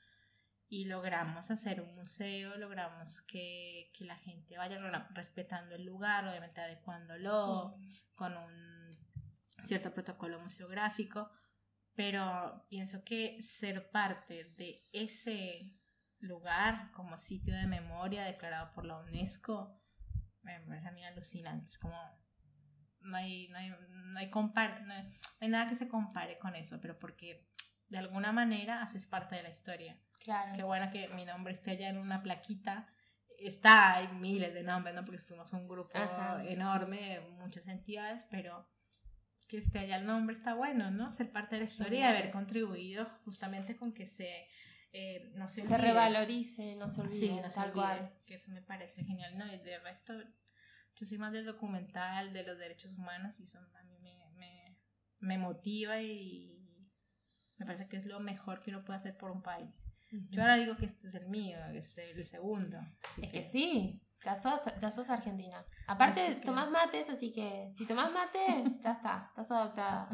y 0.69 0.85
logramos 0.85 1.51
hacer 1.51 1.81
un 1.81 1.93
museo, 1.93 2.55
logramos 2.55 3.21
que, 3.23 3.91
que 3.93 4.05
la 4.05 4.15
gente 4.15 4.55
vaya 4.57 4.79
respetando 5.09 5.75
el 5.75 5.83
lugar, 5.83 6.25
obviamente 6.25 6.61
adecuándolo, 6.61 7.75
con 8.15 8.37
un 8.37 8.97
cierto 9.61 9.93
protocolo 9.93 10.39
museográfico, 10.39 11.29
pero 11.95 12.65
pienso 12.69 13.03
que 13.03 13.41
ser 13.41 13.91
parte 13.91 14.53
de 14.55 14.79
ese 14.93 15.77
lugar 16.19 16.91
como 16.93 17.17
sitio 17.17 17.53
de 17.57 17.67
memoria 17.67 18.23
declarado 18.23 18.71
por 18.73 18.85
la 18.85 18.99
UNESCO 18.99 19.81
me 20.43 20.61
parece 20.61 20.87
a 20.87 20.91
mí 20.91 21.03
alucinante. 21.03 21.71
Es 21.71 21.77
como. 21.77 21.97
No 23.05 23.17
hay, 23.17 23.47
no 23.49 23.57
hay, 23.57 23.69
no 23.69 24.19
hay, 24.19 24.29
compar- 24.29 24.81
no 24.85 24.93
hay- 24.93 25.09
hay 25.39 25.47
nada 25.49 25.67
que 25.69 25.75
se 25.75 25.87
compare 25.87 26.37
con 26.39 26.55
eso, 26.55 26.79
pero 26.81 26.97
porque 26.99 27.47
de 27.89 27.97
alguna 27.97 28.31
manera 28.31 28.81
haces 28.81 29.05
parte 29.05 29.35
de 29.35 29.43
la 29.43 29.49
historia. 29.49 29.97
Claro. 30.23 30.53
Qué 30.55 30.63
bueno 30.63 30.89
que 30.91 31.07
mi 31.09 31.23
nombre 31.25 31.53
esté 31.53 31.71
allá 31.71 31.89
en 31.89 31.97
una 31.97 32.23
plaquita. 32.23 32.87
Está, 33.37 33.95
hay 33.95 34.07
miles 34.07 34.53
de 34.53 34.63
nombres, 34.63 34.95
¿no? 34.95 35.03
Porque 35.03 35.19
fuimos 35.19 35.51
un 35.53 35.67
grupo 35.67 35.97
Ajá. 35.97 36.43
enorme 36.45 37.19
muchas 37.37 37.67
entidades, 37.67 38.25
pero 38.31 38.67
que 39.47 39.57
esté 39.57 39.79
allá 39.79 39.97
el 39.97 40.05
nombre 40.07 40.35
está 40.35 40.55
bueno, 40.55 40.89
¿no? 40.89 41.11
Ser 41.11 41.31
parte 41.31 41.55
de 41.55 41.61
la 41.63 41.67
historia 41.67 41.99
y 41.99 42.03
haber 42.03 42.31
contribuido 42.31 43.05
justamente 43.25 43.75
con 43.75 43.93
que 43.93 44.05
se. 44.07 44.47
eh, 44.93 45.31
no 45.35 45.47
se, 45.49 45.61
se 45.61 45.77
revalorice, 45.77 46.75
no 46.77 46.89
se 46.89 47.01
olvide, 47.01 47.19
Sí, 47.19 47.39
no 47.41 47.49
se 47.49 47.55
tal 47.59 47.69
olvide, 47.69 47.73
cual. 47.83 48.13
Que 48.25 48.35
eso 48.35 48.51
me 48.51 48.61
parece 48.61 49.03
genial, 49.03 49.37
¿no? 49.37 49.45
Y 49.53 49.59
de 49.59 49.77
resto, 49.79 50.13
yo 50.95 51.05
soy 51.05 51.17
más 51.17 51.31
del 51.33 51.45
documental, 51.45 52.33
de 52.33 52.43
los 52.43 52.57
derechos 52.57 52.93
humanos, 52.93 53.39
y 53.39 53.43
eso 53.43 53.59
a 53.59 53.83
mí 53.83 53.97
me, 53.99 54.29
me, 54.35 54.77
me 55.19 55.37
motiva 55.37 56.01
y 56.01 56.51
me 57.57 57.65
parece 57.65 57.87
que 57.87 57.97
es 57.97 58.05
lo 58.05 58.19
mejor 58.19 58.61
que 58.61 58.71
uno 58.71 58.83
puede 58.83 58.97
hacer 58.97 59.17
por 59.17 59.31
un 59.31 59.41
país. 59.41 59.87
Yo 60.29 60.41
ahora 60.41 60.55
digo 60.55 60.77
que 60.77 60.85
este 60.85 61.07
es 61.07 61.15
el 61.15 61.27
mío, 61.27 61.57
que 61.71 61.79
es 61.79 61.97
el 61.97 62.25
segundo. 62.25 62.77
Es 63.21 63.31
que 63.33 63.43
sí, 63.43 64.01
ya 64.23 64.37
sos, 64.37 64.61
ya 64.79 64.91
sos 64.91 65.09
argentina. 65.09 65.65
Aparte, 65.87 66.35
que- 66.39 66.45
tomás 66.45 66.69
mates, 66.71 67.09
así 67.09 67.33
que 67.33 67.71
si 67.75 67.85
tomás 67.85 68.11
mate, 68.11 68.39
ya 68.81 68.93
está, 68.93 69.25
estás 69.29 69.51
adoptada. 69.51 70.09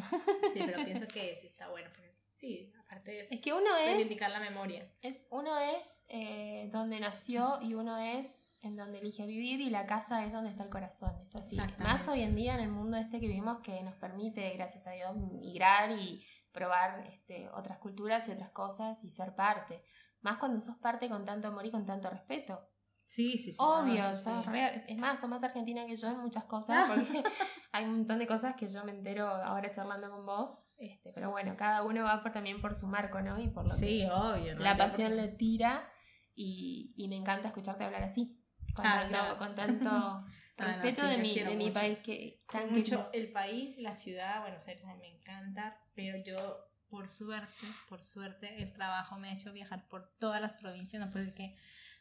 Sí, 0.53 0.61
pero 0.65 0.84
pienso 0.84 1.07
que 1.07 1.36
sí 1.36 1.47
está 1.47 1.69
bueno, 1.69 1.89
porque 1.91 2.07
es- 2.07 2.27
sí, 2.32 2.71
aparte 2.79 3.19
es, 3.19 3.32
Es 3.32 3.41
que 3.41 3.53
uno 3.53 3.75
es, 3.77 3.86
reivindicar 3.88 4.32
la 4.32 4.39
memoria. 4.39 4.91
es 5.01 5.27
uno 5.29 5.59
es 5.59 6.03
eh, 6.07 6.69
donde 6.71 6.99
nació 6.99 7.59
y 7.61 7.75
uno 7.75 7.99
es 7.99 8.40
en 8.62 8.76
donde 8.76 8.99
elige 8.99 9.26
vivir 9.26 9.59
y 9.62 9.70
la 9.70 9.86
casa 9.86 10.24
es 10.26 10.32
donde 10.34 10.49
está 10.51 10.64
el 10.64 10.70
corazón. 10.70 11.14
Es 11.26 11.36
así. 11.36 11.57
Más 11.80 12.07
hoy 12.07 12.22
en 12.22 12.36
día 12.36 12.53
en 12.55 12.62
el 12.62 12.72
mundo 12.72 12.97
este 12.97 13.20
que 13.20 13.28
vivimos 13.28 13.59
que 13.62 13.82
nos 13.84 13.95
permite, 13.95 14.49
gracias 14.51 14.86
a 14.88 14.91
Dios, 14.91 15.16
migrar 15.16 15.91
y 15.91 16.24
probar 16.51 17.05
este, 17.07 17.49
otras 17.49 17.80
culturas 17.80 18.28
y 18.28 18.32
otras 18.32 18.51
cosas 18.51 19.03
y 19.03 19.09
ser 19.12 19.36
parte. 19.36 19.84
Más 20.22 20.38
cuando 20.38 20.62
sos 20.62 20.78
parte 20.78 21.09
con 21.09 21.26
tanto 21.26 21.47
amor 21.47 21.66
y 21.66 21.72
con 21.72 21.86
tanto 21.86 22.09
respeto. 22.09 22.59
Sí, 23.05 23.38
sí, 23.39 23.51
sí. 23.51 23.57
Obvio, 23.59 24.03
no, 24.03 24.16
sí. 24.16 24.24
sos 24.24 24.45
re- 24.45 24.86
es 24.88 24.97
más, 24.97 25.20
sos 25.20 25.30
más 25.30 25.43
argentina 25.43 25.86
que 25.86 25.97
yo 25.97 26.07
en 26.09 26.20
muchas 26.20 26.45
cosas, 26.45 26.88
porque 26.88 27.24
hay 27.74 27.86
un 27.86 27.97
montón 27.97 28.20
de 28.20 28.28
cosas 28.28 28.55
que 28.55 28.70
yo 28.70 28.86
me 28.86 28.91
entero 28.91 29.28
ahora 29.28 29.70
charlando 29.72 30.09
con 30.09 30.26
vos, 30.26 30.72
este, 30.78 31.12
pero 31.14 31.30
bueno, 31.32 31.55
cada 31.57 31.84
uno 31.84 32.03
va 32.05 32.22
por, 32.22 32.32
también 32.32 32.62
por 32.62 32.74
su 32.76 32.88
marco, 32.88 33.20
¿no? 33.22 33.41
Y 33.41 33.47
por 33.49 33.68
lo 33.68 33.74
Sí, 33.76 34.01
que 34.01 34.09
obvio. 34.12 34.55
¿no? 34.55 34.62
la 34.62 34.78
pasión 34.78 35.18
le 35.18 35.28
tira 35.30 35.89
y, 36.36 36.93
y 36.95 37.07
me 37.09 37.18
encanta 37.18 37.47
escucharte 37.49 37.84
hablar 37.84 38.03
así, 38.03 38.40
con 38.74 38.86
Ah, 38.86 39.01
tanto, 39.01 39.11
gracias. 39.17 39.38
con 39.38 39.55
tanto 39.55 39.84
no, 39.91 40.26
respeto 40.57 41.01
sí, 41.01 41.07
de, 41.07 41.17
mi, 41.17 41.34
de 41.39 41.55
mi 41.55 41.72
país 41.72 41.99
que 41.99 42.43
tan 42.51 42.69
mucho 42.72 42.84
querido. 42.84 43.09
el 43.13 43.32
país, 43.32 43.78
la 43.80 43.95
ciudad, 43.95 44.41
Buenos 44.41 44.67
Aires 44.67 44.84
me 44.99 45.07
encanta, 45.07 45.78
pero 45.95 46.17
yo 46.24 46.57
por 46.89 47.09
suerte, 47.09 47.67
por 47.89 48.03
suerte, 48.03 48.61
el 48.61 48.74
trabajo 48.74 49.17
me 49.17 49.30
ha 49.30 49.34
hecho 49.34 49.53
viajar 49.53 49.88
por 49.88 50.11
todas 50.19 50.41
las 50.41 50.51
provincias, 50.53 51.03
no 51.03 51.09
puede 51.11 51.26
ser 51.26 51.34
que 51.34 51.55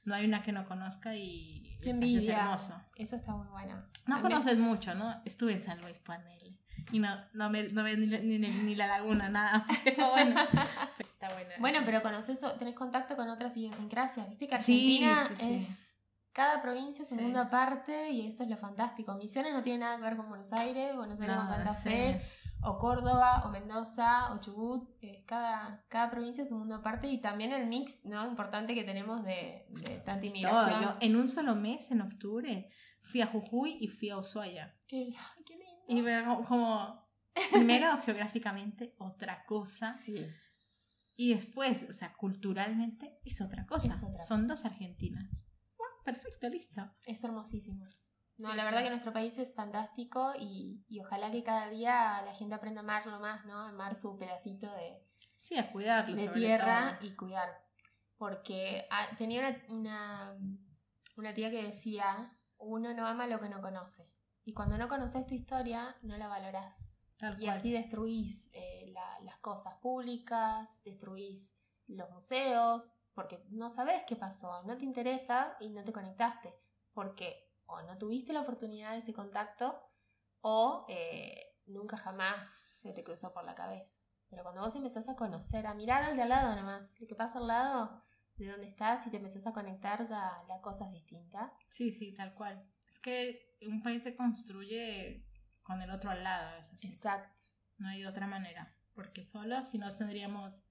no 0.05 0.14
hay 0.14 0.25
una 0.25 0.43
que 0.43 0.51
no 0.53 0.66
conozca 0.66 1.14
y 1.14 1.79
Qué 1.81 1.89
me 1.95 2.07
envidia. 2.07 2.41
hermoso. 2.41 2.75
Eso 2.97 3.16
está 3.16 3.33
muy 3.33 3.47
bueno. 3.49 3.77
No 3.77 4.16
También- 4.16 4.23
conoces 4.23 4.59
mucho, 4.59 4.95
¿no? 4.95 5.23
Estuve 5.25 5.53
en 5.53 5.61
San 5.61 5.81
Luis 5.81 5.99
Panel 6.01 6.59
y 6.91 6.99
no, 6.99 7.09
no, 7.35 7.51
me, 7.51 7.64
no 7.68 7.83
ves 7.85 7.99
ni, 7.99 8.07
la- 8.07 8.18
ni, 8.18 8.39
ni 8.39 8.75
la 8.75 8.87
laguna, 8.89 9.29
nada. 9.29 9.64
Pero 9.85 10.11
bueno, 10.11 10.35
está 10.99 11.33
bueno. 11.33 11.51
Bueno, 11.61 11.77
eso. 11.79 11.87
pero 11.87 12.03
conoces, 12.03 12.41
tenés 12.59 12.75
contacto 12.75 13.14
con 13.14 13.29
otras 13.29 13.57
idiosincrasias. 13.57 14.29
Viste 14.31 14.49
que 14.49 14.59
Sí, 14.59 15.05
Argentina 15.05 15.29
sí, 15.29 15.37
sí. 15.37 15.55
es. 15.73 15.89
Cada 16.33 16.62
provincia 16.62 17.03
es 17.03 17.11
un 17.12 17.18
Sí. 17.18 17.24
mundo 17.24 17.41
aparte 17.41 18.11
y 18.11 18.26
eso 18.28 18.43
es 18.45 18.49
lo 18.49 18.57
fantástico. 18.57 19.14
Misiones 19.16 19.53
no 19.53 19.62
tiene 19.62 19.81
nada 19.81 19.97
que 19.97 20.03
ver 20.03 20.16
con 20.16 20.28
Buenos 20.28 20.53
Aires, 20.53 20.95
Buenos 20.95 21.20
Aires 21.20 21.35
No, 21.37 21.43
con 21.43 21.49
Santa 21.51 21.74
sí. 21.74 21.89
Fe, 21.89 22.22
o 22.62 22.78
Córdoba, 22.78 23.43
o 23.47 23.49
Mendoza, 23.51 24.33
o 24.33 24.39
Chubut. 24.41 24.89
eh, 25.03 25.24
cada, 25.26 25.85
cada 25.89 26.11
provincia 26.11 26.43
es 26.43 26.53
un 26.53 26.61
mundo 26.61 26.76
aparte 26.76 27.09
y 27.09 27.20
también 27.20 27.53
el 27.53 27.66
mix 27.66 28.05
¿no? 28.05 28.26
importante 28.28 28.74
que 28.74 28.85
tenemos 28.85 29.24
de, 29.24 29.66
de 29.70 29.97
tanta 30.05 30.20
Todo, 30.20 30.26
inmigración. 30.26 30.83
yo 30.83 30.97
en 31.01 31.16
un 31.16 31.26
solo 31.26 31.57
mes, 31.57 31.91
en 31.91 32.01
octubre, 32.03 32.70
fui 33.03 33.22
a 33.22 33.26
Jujuy 33.26 33.78
y 33.81 33.89
fui 33.89 34.11
a 34.11 34.18
Ushuaia. 34.18 34.76
Qué, 34.87 35.12
qué 35.47 35.55
lindo. 35.57 35.85
Y 35.89 36.01
ver 36.03 36.24
como, 36.24 36.45
como, 36.47 37.09
primero 37.51 37.89
geográficamente, 38.05 38.95
otra 38.99 39.45
cosa. 39.47 39.93
Sí. 39.93 40.26
Y 41.16 41.35
después, 41.35 41.87
o 41.91 41.93
sea, 41.93 42.12
culturalmente 42.14 43.18
es 43.24 43.41
otra 43.41 43.66
cosa. 43.66 43.95
Es 43.97 44.03
otra 44.03 44.22
Son 44.22 44.47
dos 44.47 44.64
argentinas. 44.64 45.47
Perfecto, 46.13 46.49
listo. 46.49 46.81
Es 47.07 47.23
hermosísimo. 47.25 47.85
No, 48.39 48.51
Sí, 48.51 48.57
la 48.57 48.63
sí. 48.63 48.69
verdad 48.69 48.83
que 48.83 48.91
nuestro 48.91 49.13
país 49.13 49.39
es 49.39 49.55
fantástico 49.55 50.33
y, 50.39 50.83
y 50.89 51.01
ojalá 51.01 51.31
que 51.31 51.43
cada 51.43 51.69
día 51.69 52.23
la 52.25 52.35
gente 52.35 52.55
aprenda 52.55 52.81
a 52.81 52.85
amarlo 52.85 53.21
más, 53.21 53.45
¿no? 53.45 53.61
Amar 53.61 53.95
su 53.95 54.17
pedacito 54.19 54.71
de, 54.73 55.05
Sí, 55.37 55.57
a 55.59 55.71
cuidarlo. 55.73 56.17
de 56.17 56.29
tierra 56.29 56.99
y 57.03 57.15
cuidar. 57.17 57.51
Porque 58.17 58.87
ah, 58.91 59.07
tenía 59.17 59.41
una, 59.41 59.65
una, 59.69 60.39
una 61.17 61.35
tía 61.35 61.51
que 61.51 61.63
decía, 61.65 62.37
uno 62.59 62.93
no 62.95 63.07
ama 63.07 63.27
lo 63.27 63.41
que 63.41 63.49
no 63.49 63.61
conoce. 63.61 64.11
Y 64.45 64.53
cuando 64.55 64.79
no 64.79 64.89
conoces 64.89 65.27
tu 65.27 65.35
historia, 65.35 65.97
no 66.03 66.17
la 66.17 66.29
valorás. 66.29 66.97
Tal 67.19 67.35
Y 67.41 67.45
cual. 67.45 67.59
así 67.59 67.73
destruís 67.73 68.49
eh, 68.53 68.91
la- 68.95 69.21
las 69.21 69.39
cosas 69.41 69.75
públicas, 69.83 70.83
destruís 70.85 71.57
los 71.89 72.09
museos, 72.11 72.95
porque 73.15 73.45
no 73.51 73.71
sabes 73.71 74.03
qué 74.07 74.17
pasó, 74.17 74.63
no 74.65 74.77
te 74.77 74.85
interesa 74.85 75.57
y 75.61 75.71
no 75.71 75.85
te 75.85 75.93
conectaste. 75.93 76.55
Porque 76.93 77.51
o 77.67 77.83
no 77.83 77.99
tuviste 77.99 78.33
la 78.33 78.41
oportunidad 78.41 78.93
de 78.93 78.99
ese 78.99 79.13
contacto 79.13 79.81
o 80.41 80.87
eh, 80.89 81.57
nunca 81.67 81.97
jamás 81.97 82.51
se 82.51 82.93
te 82.93 83.05
cruzó 83.05 83.33
por 83.33 83.45
la 83.45 83.55
cabeza. 83.55 83.99
Pero 84.29 84.43
cuando 84.43 84.61
vos 84.61 84.75
empezás 84.77 85.09
a 85.09 85.17
conocer, 85.17 85.67
a 85.67 85.75
mirar 85.75 86.05
al 86.05 86.17
de 86.17 86.23
al 86.23 86.29
lado 86.29 86.55
nomás, 86.57 87.01
lo 87.01 87.07
que 87.07 87.15
pasa 87.15 87.39
al 87.39 87.49
lado 87.49 88.05
de 88.37 88.47
donde 88.47 88.69
estás 88.69 89.07
y 89.07 89.11
te 89.11 89.17
empezás 89.17 89.47
a 89.47 89.53
conectar, 89.53 90.05
ya 90.05 90.43
la 90.49 90.61
cosa 90.61 90.87
es 90.87 90.93
distinta. 90.93 91.53
Sí, 91.69 91.93
sí, 91.93 92.15
tal 92.15 92.35
cual. 92.35 92.65
Es 92.89 92.99
que 93.01 93.57
un 93.63 93.83
país 93.83 94.03
se 94.03 94.17
construye 94.17 95.27
con 95.63 95.83
el 95.83 95.91
otro 95.91 96.11
al 96.11 96.23
lado, 96.23 96.57
es 96.59 96.73
así. 96.73 96.89
Exacto. 96.89 97.43
No 97.79 97.89
hay 97.89 98.05
otra 98.05 98.27
manera. 98.27 98.75
Porque 98.95 99.25
solo, 99.25 99.65
si 99.65 99.79
no, 99.79 99.95
tendríamos 99.95 100.65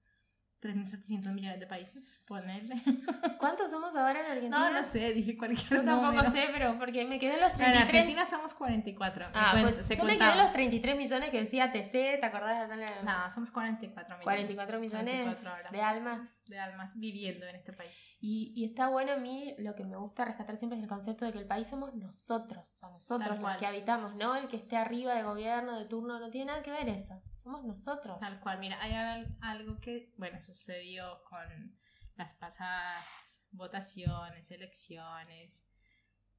3.700 0.62 1.32
millones 1.32 1.58
de 1.58 1.66
países. 1.66 2.20
Ponerle. 2.26 2.82
¿Cuántos 3.38 3.70
somos 3.70 3.96
ahora 3.96 4.20
en 4.20 4.26
Argentina? 4.26 4.58
No, 4.58 4.70
no 4.72 4.82
sé, 4.82 5.12
dije 5.14 5.36
cualquier 5.38 5.66
Yo 5.68 5.84
tampoco 5.84 6.12
número. 6.12 6.30
sé, 6.32 6.48
pero 6.52 6.78
porque 6.78 7.06
me 7.06 7.18
quedé 7.18 7.34
en 7.34 7.40
los 7.40 7.50
Pero 7.52 7.64
en 7.64 7.72
33. 7.72 8.00
Argentina 8.02 8.26
somos 8.26 8.52
44. 8.54 9.24
me 9.26 9.30
Ah, 9.34 9.48
cuento, 9.52 9.74
pues 9.74 9.86
se 9.86 9.96
yo 9.96 10.04
me 10.04 10.10
quedé 10.10 10.18
contaba. 10.18 10.32
en 10.32 10.44
los 10.46 10.52
33 10.52 10.96
millones 10.96 11.30
que 11.30 11.40
decía 11.40 11.72
TC, 11.72 11.90
¿te 12.20 12.24
acordás 12.26 12.68
de 12.68 12.76
la... 12.76 12.86
No, 13.02 13.30
somos 13.34 13.50
44 13.50 14.18
millones. 14.18 14.24
44 14.24 14.80
millones 14.80 15.22
44 15.22 15.50
ahora. 15.50 15.70
de 15.70 15.82
almas. 15.82 16.44
de 16.46 16.58
almas 16.58 16.98
viviendo 16.98 17.46
en 17.46 17.56
este 17.56 17.72
país. 17.72 17.92
Y, 18.20 18.52
y 18.54 18.66
está 18.66 18.88
bueno 18.88 19.12
a 19.12 19.16
mí, 19.16 19.54
lo 19.58 19.74
que 19.74 19.84
me 19.84 19.96
gusta 19.96 20.26
rescatar 20.26 20.56
siempre 20.58 20.76
es 20.78 20.82
el 20.82 20.88
concepto 20.90 21.24
de 21.24 21.32
que 21.32 21.38
el 21.38 21.46
país 21.46 21.68
somos 21.68 21.94
nosotros, 21.94 22.72
o 22.74 22.76
sea, 22.76 22.90
nosotros 22.90 23.20
Tal 23.28 23.36
los 23.38 23.40
cual. 23.40 23.56
que 23.58 23.66
habitamos, 23.66 24.14
¿no? 24.16 24.36
El 24.36 24.46
que 24.48 24.56
esté 24.56 24.76
arriba 24.76 25.14
de 25.14 25.22
gobierno, 25.22 25.78
de 25.78 25.86
turno, 25.86 26.20
no 26.20 26.28
tiene 26.30 26.46
nada 26.52 26.62
que 26.62 26.70
ver 26.70 26.88
eso. 26.90 27.14
Somos 27.42 27.64
nosotros. 27.64 28.18
Tal 28.20 28.38
cual, 28.40 28.58
mira, 28.58 28.80
hay 28.82 28.92
al- 28.92 29.36
algo 29.40 29.80
que, 29.80 30.12
bueno, 30.18 30.40
sucedió 30.42 31.22
con 31.28 31.78
las 32.16 32.34
pasadas 32.34 33.04
votaciones, 33.50 34.50
elecciones. 34.50 35.66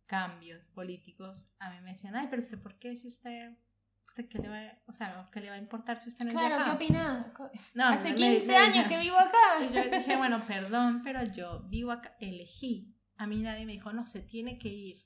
cambios 0.05 0.67
políticos, 0.67 1.53
a 1.59 1.69
mí 1.71 1.79
me 1.81 1.91
decían, 1.91 2.15
ay, 2.17 2.27
pero 2.29 2.41
usted, 2.41 2.61
¿por 2.61 2.77
qué 2.79 2.97
si 2.97 3.07
usted, 3.07 3.57
usted 4.05 4.27
qué 4.27 4.39
le 4.39 4.49
va, 4.49 4.59
o 4.87 4.91
sea, 4.91 5.29
qué 5.31 5.39
le 5.39 5.47
va 5.49 5.55
a 5.55 5.57
importar 5.57 6.01
si 6.01 6.09
usted 6.09 6.25
no 6.25 6.31
es 6.31 6.35
de 6.35 6.41
Claro? 6.47 6.65
¿qué 6.65 6.71
opinás? 6.71 7.27
No, 7.73 7.87
Hace 7.87 8.09
me- 8.09 8.15
15 8.15 8.45
me- 8.47 8.57
años 8.57 8.87
que 8.89 8.97
vivo 8.99 9.17
acá. 9.17 9.63
Y 9.63 9.73
yo 9.73 9.83
dije, 9.89 10.17
bueno, 10.17 10.45
perdón, 10.45 11.01
pero 11.01 11.23
yo 11.23 11.61
vivo 11.69 11.91
acá, 11.93 12.17
elegí. 12.19 12.93
A 13.15 13.25
mí 13.25 13.41
nadie 13.41 13.65
me 13.65 13.71
dijo, 13.71 13.93
no, 13.93 14.05
se 14.05 14.19
tiene 14.21 14.59
que 14.59 14.67
ir. 14.67 15.05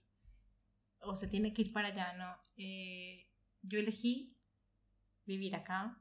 O 1.01 1.15
se 1.15 1.27
tiene 1.27 1.53
que 1.53 1.61
ir 1.61 1.71
para 1.71 1.89
allá, 1.89 2.13
no. 2.13 2.35
Eh, 2.57 3.31
yo 3.61 3.77
elegí 3.77 4.34
vivir 5.25 5.55
acá. 5.55 5.97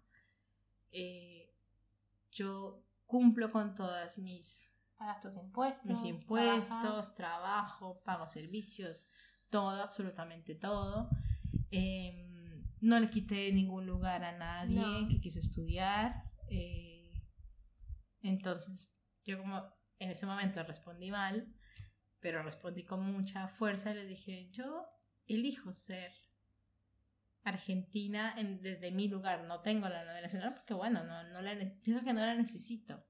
Eh, 0.91 1.51
yo 2.31 2.85
cumplo 3.07 3.51
con 3.51 3.75
todas 3.75 4.19
mis, 4.19 4.71
Pagas 4.99 5.21
tus 5.21 5.37
impuestos. 5.37 5.87
mis 5.87 6.03
impuestos, 6.05 6.69
trabajas. 6.81 7.15
trabajo, 7.15 8.03
pago 8.05 8.29
servicios, 8.29 9.11
todo, 9.51 9.83
absolutamente 9.83 10.55
todo. 10.55 11.09
Eh, 11.71 12.31
no 12.81 13.01
le 13.01 13.11
quité 13.11 13.51
ningún 13.53 13.87
lugar 13.87 14.23
a 14.25 14.37
nadie 14.37 14.77
No. 14.81 15.09
que 15.09 15.21
quiso 15.21 15.39
estudiar. 15.41 16.23
eh, 16.51 17.23
entonces, 18.23 18.91
yo 19.25 19.39
como 19.39 19.63
en 19.99 20.11
ese 20.11 20.25
momento 20.27 20.63
respondí 20.63 21.11
mal, 21.11 21.53
pero 22.21 22.43
respondí 22.43 22.85
con 22.85 23.01
mucha 23.05 23.49
fuerza 23.49 23.91
y 23.91 23.95
le 23.95 24.07
dije, 24.07 24.49
yo 24.51 24.87
elijo 25.27 25.73
ser 25.75 26.13
argentina 27.45 28.35
en- 28.37 28.61
desde 28.63 28.91
mi 28.91 29.09
lugar, 29.09 29.45
no 29.45 29.61
tengo 29.61 29.89
la 29.89 30.21
nacional 30.21 30.55
porque 30.55 30.75
bueno, 30.75 31.05
no, 31.05 31.23
no 31.25 31.43
la, 31.43 31.53
pienso 31.83 32.05
que 32.05 32.13
no 32.13 32.21
la 32.21 32.35
necesito 32.35 33.05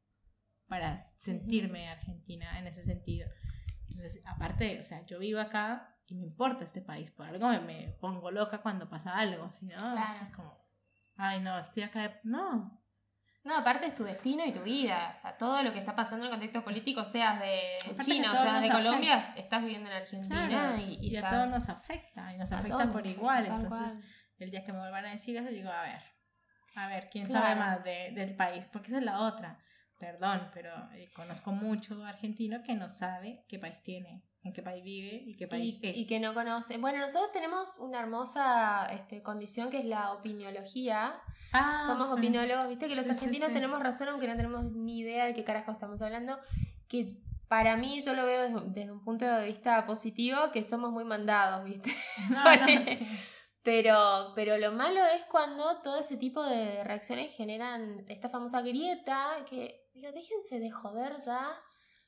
para 0.67 1.11
sentirme 1.17 1.89
argentina 1.89 2.59
en 2.59 2.67
ese 2.67 2.85
sentido. 2.85 3.29
Entonces, 3.89 4.21
aparte, 4.27 4.79
o 4.81 4.83
sea, 4.83 5.05
yo 5.07 5.19
vivo 5.19 5.41
acá 5.41 5.97
y 6.07 6.15
me 6.17 6.23
importa 6.23 6.65
este 6.65 6.81
país, 6.83 7.11
por 7.13 7.27
algo 7.27 7.49
me, 7.49 7.61
me 7.61 7.89
pongo 8.01 8.31
loca 8.31 8.61
cuando 8.61 8.89
pasa 8.89 9.17
algo, 9.17 9.51
si 9.51 9.67
no, 9.67 9.77
Claro. 9.77 10.27
es 10.27 10.35
como, 10.35 10.59
ay 11.17 11.41
no, 11.41 11.59
estoy 11.59 11.83
acá, 11.85 12.03
de- 12.03 12.21
no, 12.25 12.81
No, 13.47 13.59
aparte 13.59 13.85
es 13.87 13.95
tu 13.95 14.05
destino 14.05 14.43
y 14.47 14.53
tu 14.55 14.63
vida. 14.63 15.13
O 15.15 15.21
sea, 15.21 15.37
todo 15.37 15.63
lo 15.63 15.71
que 15.75 15.79
está 15.79 15.95
pasando 15.95 16.25
en 16.25 16.33
el 16.33 16.39
contexto 16.39 16.65
político, 16.65 17.05
seas 17.05 17.39
de 17.41 17.77
Aparte 17.85 18.05
China 18.11 18.33
o 18.33 18.43
seas 18.43 18.63
de 18.63 18.71
Colombia, 18.71 19.35
estás 19.37 19.61
viviendo 19.63 19.91
en 19.91 19.97
Argentina 19.97 20.49
Claro, 20.49 20.77
y, 20.79 20.95
y, 20.95 21.09
y 21.11 21.17
a 21.17 21.19
estás- 21.21 21.31
todos 21.35 21.49
nos 21.51 21.69
afecta, 21.69 22.33
y 22.35 22.39
nos 22.39 22.51
afecta 22.53 22.79
por 22.79 22.87
afecta, 23.03 23.09
igual, 23.11 23.45
entonces 23.45 23.69
cual. 23.69 24.03
El 24.39 24.51
día 24.51 24.65
que 24.65 24.73
me 24.73 24.79
vuelvan 24.81 25.07
a 25.07 25.11
decir 25.13 25.37
eso, 25.37 25.49
digo, 25.49 25.71
a 25.71 25.83
ver, 25.83 26.03
a 26.77 26.89
ver, 26.89 27.09
¿quién 27.11 27.27
Claro. 27.27 27.45
sabe 27.47 27.59
más 27.61 27.85
de- 27.85 28.11
del 28.15 28.35
país? 28.37 28.69
Porque 28.73 28.89
esa 28.89 28.99
es 28.99 29.05
la 29.05 29.21
otra. 29.23 29.59
Perdón, 29.99 30.51
pero 30.53 30.71
eh, 30.95 31.09
conozco 31.15 31.53
mucho 31.53 32.05
argentino 32.05 32.63
que 32.65 32.75
no 32.75 32.89
sabe 32.89 33.45
qué 33.49 33.59
país 33.61 33.81
tiene, 33.83 34.23
en 34.43 34.53
qué 34.53 34.61
país 34.61 34.83
vive 34.85 35.15
y 35.25 35.37
qué 35.37 35.47
país 35.47 35.79
y, 35.81 35.87
es. 35.89 35.97
y 35.97 36.07
que 36.07 36.19
no 36.21 36.35
conoce. 36.35 36.77
Bueno, 36.79 36.99
nosotros 36.99 37.31
tenemos 37.33 37.79
una 37.79 38.01
hermosa 38.01 38.87
este, 38.93 39.23
condición 39.23 39.71
que 39.71 39.79
es 39.79 39.85
la 39.85 40.13
opiniología. 40.13 41.15
Ah, 41.53 41.85
Somos 41.87 42.09
sí. 42.09 42.13
opinólogos, 42.15 42.69
viste 42.69 42.89
que 42.89 42.97
los 42.97 43.05
Sí, 43.05 43.13
argentinos 43.13 43.49
sí. 43.49 43.55
tenemos 43.55 43.79
razón 43.81 44.09
aunque 44.09 44.27
no 44.27 44.37
tenemos 44.37 44.65
ni 44.73 44.99
idea 44.99 45.27
de 45.27 45.35
qué 45.35 45.45
carajo 45.45 45.71
estamos 45.71 46.03
hablando. 46.03 46.39
Que 46.89 47.07
para 47.49 47.77
mí 47.77 48.01
yo 48.03 48.15
lo 48.15 48.27
veo 48.27 48.43
desde, 48.43 48.61
desde 48.71 48.91
un 48.91 49.03
punto 49.05 49.25
de 49.25 49.47
vista 49.47 49.87
positivo, 49.87 50.51
que 50.53 50.65
somos 50.65 50.91
muy 50.91 51.05
mandados, 51.05 51.65
viste. 51.65 51.95
No, 52.31 52.45
no, 52.57 52.67
sí. 52.67 53.07
Pero, 53.65 54.33
pero 54.35 54.59
lo 54.59 54.73
malo 54.73 55.01
es 55.07 55.25
cuando 55.25 55.81
todo 55.81 55.99
ese 55.99 56.19
tipo 56.19 56.43
de 56.45 56.85
reacciones 56.85 57.35
generan 57.35 58.05
esta 58.09 58.29
famosa 58.29 58.61
grieta 58.61 59.37
que, 59.49 59.89
digo, 59.95 60.13
déjense 60.13 60.61
de 60.61 60.71
joder 60.71 61.17
ya 61.17 61.59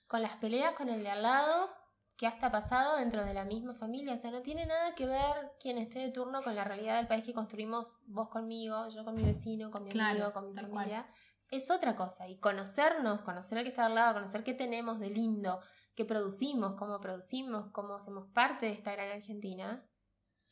con 0.07 0.21
las 0.21 0.37
peleas 0.37 0.75
con 0.75 0.91
el 0.91 1.03
de 1.03 1.11
al 1.11 1.23
lado 1.23 1.71
que 2.17 2.27
hasta 2.27 2.51
pasado 2.51 2.99
dentro 2.99 3.25
de 3.25 3.33
la 3.33 3.45
misma 3.45 3.75
familia. 3.75 4.15
O 4.15 4.17
sea, 4.19 4.31
no 4.31 4.43
tiene 4.43 4.67
nada 4.67 4.95
que 4.95 5.07
ver 5.07 5.53
quien 5.59 5.79
esté 5.79 6.01
de 6.01 6.11
turno 6.11 6.43
con 6.43 6.55
la 6.55 6.65
realidad 6.65 6.97
del 6.97 7.07
país 7.07 7.25
que 7.25 7.33
construimos 7.33 8.01
vos 8.07 8.29
conmigo, 8.29 8.89
yo 8.89 9.05
con 9.05 9.15
mi 9.15 9.25
vecino, 9.25 9.71
con 9.71 9.85
mi 9.85 9.91
Claro, 9.91 10.25
amigo, 10.25 10.33
con 10.35 10.53
mi 10.53 10.55
familia. 10.55 11.07
Es 11.51 11.71
otra 11.71 11.97
cosa. 11.97 12.29
Y 12.29 12.39
conocernos, 12.39 13.23
conocer 13.23 13.59
al 13.59 13.65
que 13.65 13.71
está 13.71 13.87
al 13.87 13.95
lado, 13.95 14.15
conocer 14.15 14.45
qué 14.45 14.53
tenemos 14.53 14.99
de 14.99 15.09
lindo, 15.09 15.61
qué 15.95 16.05
producimos, 16.05 16.75
cómo 16.75 17.01
producimos, 17.01 17.71
cómo 17.73 18.03
somos 18.03 18.29
parte 18.33 18.67
de 18.67 18.73
esta 18.73 18.93
gran 18.93 19.11
Argentina, 19.11 19.87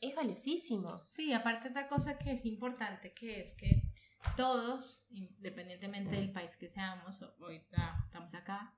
es 0.01 0.15
valiosísimo. 0.15 1.01
Sí, 1.05 1.33
aparte 1.33 1.69
otra 1.69 1.87
cosa 1.87 2.17
que 2.17 2.31
es 2.31 2.45
importante, 2.45 3.13
que 3.13 3.41
es 3.41 3.53
que 3.53 3.81
todos, 4.35 5.05
independientemente 5.11 6.15
del 6.15 6.31
país 6.31 6.57
que 6.57 6.69
seamos, 6.69 7.21
ahorita 7.21 8.03
estamos 8.05 8.33
acá, 8.33 8.73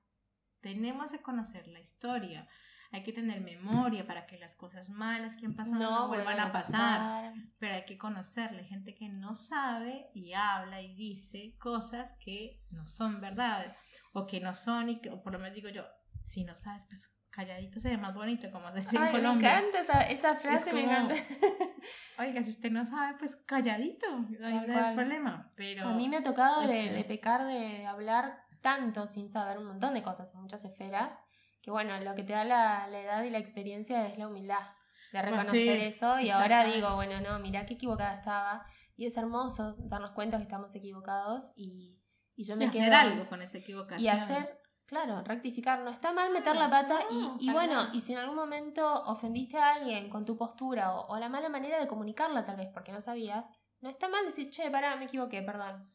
tenemos 0.60 1.10
que 1.12 1.22
conocer 1.22 1.68
la 1.68 1.80
historia. 1.80 2.48
Hay 2.90 3.02
que 3.02 3.12
tener 3.12 3.42
memoria 3.42 4.06
para 4.06 4.26
que 4.26 4.38
las 4.38 4.54
cosas 4.54 4.88
malas 4.88 5.36
que 5.36 5.44
han 5.44 5.54
pasado 5.54 5.78
no, 5.78 6.08
vuelvan 6.08 6.40
a 6.40 6.52
pasar. 6.52 7.34
Pero 7.58 7.74
hay 7.74 7.84
que 7.84 7.98
conocerla. 7.98 8.60
Hay 8.60 8.66
gente 8.66 8.94
que 8.94 9.10
no 9.10 9.34
sabe 9.34 10.10
y 10.14 10.32
habla 10.32 10.80
y 10.80 10.94
dice 10.94 11.54
cosas 11.58 12.14
que 12.18 12.62
no 12.70 12.86
son 12.86 13.20
verdad. 13.20 13.76
O 14.14 14.26
que 14.26 14.40
no 14.40 14.54
son, 14.54 14.88
y 14.88 15.00
que, 15.00 15.10
o 15.10 15.22
por 15.22 15.34
lo 15.34 15.38
menos 15.38 15.54
digo 15.54 15.68
yo, 15.68 15.84
si 16.24 16.44
no 16.44 16.56
sabes, 16.56 16.84
pues 16.88 17.17
calladito 17.38 17.78
se 17.78 17.90
ve 17.90 17.96
más 17.96 18.14
bonito, 18.14 18.50
como 18.50 18.70
se 18.72 18.80
dice 18.80 18.96
en 18.96 19.02
Ay, 19.02 19.12
me 19.12 19.18
Colombia. 19.20 19.58
encanta 19.60 19.80
esa, 19.80 20.00
esa 20.02 20.34
frase, 20.36 20.68
Es 20.70 20.74
me 20.74 20.84
como- 20.84 20.92
encanta. 20.94 21.14
Oiga, 22.18 22.42
si 22.42 22.50
usted 22.50 22.70
no 22.70 22.84
sabe, 22.84 23.16
pues 23.18 23.36
calladito, 23.36 24.06
no 24.40 24.46
hay 24.46 24.66
cual. 24.66 24.94
problema. 24.94 25.50
Pero 25.56 25.86
A 25.88 25.94
mí 25.94 26.08
me 26.08 26.16
ha 26.16 26.22
tocado 26.24 26.66
de, 26.66 26.84
Ese. 26.86 26.94
de 26.94 27.04
pecar, 27.04 27.44
de 27.46 27.86
hablar 27.86 28.40
tanto 28.60 29.06
sin 29.06 29.30
saber 29.30 29.56
un 29.58 29.66
montón 29.66 29.94
de 29.94 30.02
cosas 30.02 30.34
en 30.34 30.40
muchas 30.40 30.64
esferas, 30.64 31.22
que 31.62 31.70
bueno, 31.70 31.96
lo 32.00 32.14
que 32.16 32.24
te 32.24 32.32
da 32.32 32.42
la, 32.44 32.88
la 32.88 33.00
edad 33.00 33.22
y 33.22 33.30
la 33.30 33.38
experiencia 33.38 34.04
es 34.08 34.18
la 34.18 34.26
humildad 34.26 34.66
de 35.12 35.22
reconocer 35.22 35.52
sí, 35.78 35.84
eso 35.84 36.18
y 36.20 36.30
ahora 36.30 36.64
digo, 36.64 36.94
bueno, 36.96 37.20
no, 37.20 37.38
mirá 37.38 37.64
qué 37.66 37.74
equivocada 37.74 38.14
estaba 38.16 38.66
y 38.96 39.06
es 39.06 39.16
hermoso 39.16 39.74
darnos 39.88 40.10
cuenta 40.10 40.36
que 40.38 40.42
estamos 40.42 40.74
equivocados 40.74 41.52
y, 41.56 42.02
y 42.34 42.44
yo 42.44 42.54
y 42.54 42.58
me 42.58 42.66
hacer 42.66 42.84
quedo... 42.86 42.96
algo 42.96 43.26
con 43.26 43.40
esa 43.42 43.58
equivocación. 43.58 44.00
Y 44.02 44.08
hacer, 44.08 44.57
claro, 44.88 45.22
rectificar. 45.22 45.80
No 45.80 45.90
está 45.90 46.12
mal 46.12 46.32
meter 46.32 46.56
la 46.56 46.68
pata 46.68 46.98
no, 47.10 47.36
y, 47.38 47.52
bueno, 47.52 47.80
y 47.92 48.00
si 48.00 48.14
en 48.14 48.18
algún 48.18 48.34
momento 48.34 49.04
ofendiste 49.04 49.58
a 49.58 49.74
alguien 49.74 50.10
con 50.10 50.24
tu 50.24 50.36
postura 50.36 50.94
o, 50.94 51.06
o 51.14 51.18
la 51.18 51.28
mala 51.28 51.48
manera 51.48 51.78
de 51.78 51.86
comunicarla 51.86 52.44
tal 52.44 52.56
vez 52.56 52.68
porque 52.72 52.90
no 52.90 53.00
sabías, 53.00 53.46
no 53.80 53.88
está 53.88 54.08
mal 54.08 54.24
decir, 54.24 54.50
che, 54.50 54.70
pará, 54.70 54.96
me 54.96 55.04
equivoqué, 55.04 55.42
perdón. 55.42 55.94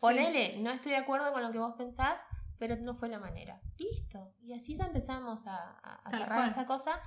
Ponele, 0.00 0.58
no 0.58 0.70
estoy 0.70 0.92
de 0.92 0.98
acuerdo 0.98 1.32
con 1.32 1.42
lo 1.42 1.52
que 1.52 1.58
vos 1.58 1.74
pensás, 1.76 2.20
pero 2.58 2.76
no 2.76 2.94
fue 2.94 3.08
la 3.08 3.20
manera. 3.20 3.60
Listo. 3.78 4.34
Y 4.42 4.52
así 4.52 4.74
ya 4.76 4.86
empezamos 4.86 5.46
a, 5.46 6.02
cerrar 6.10 6.38
cual. 6.38 6.48
esta 6.50 6.66
cosa 6.66 7.00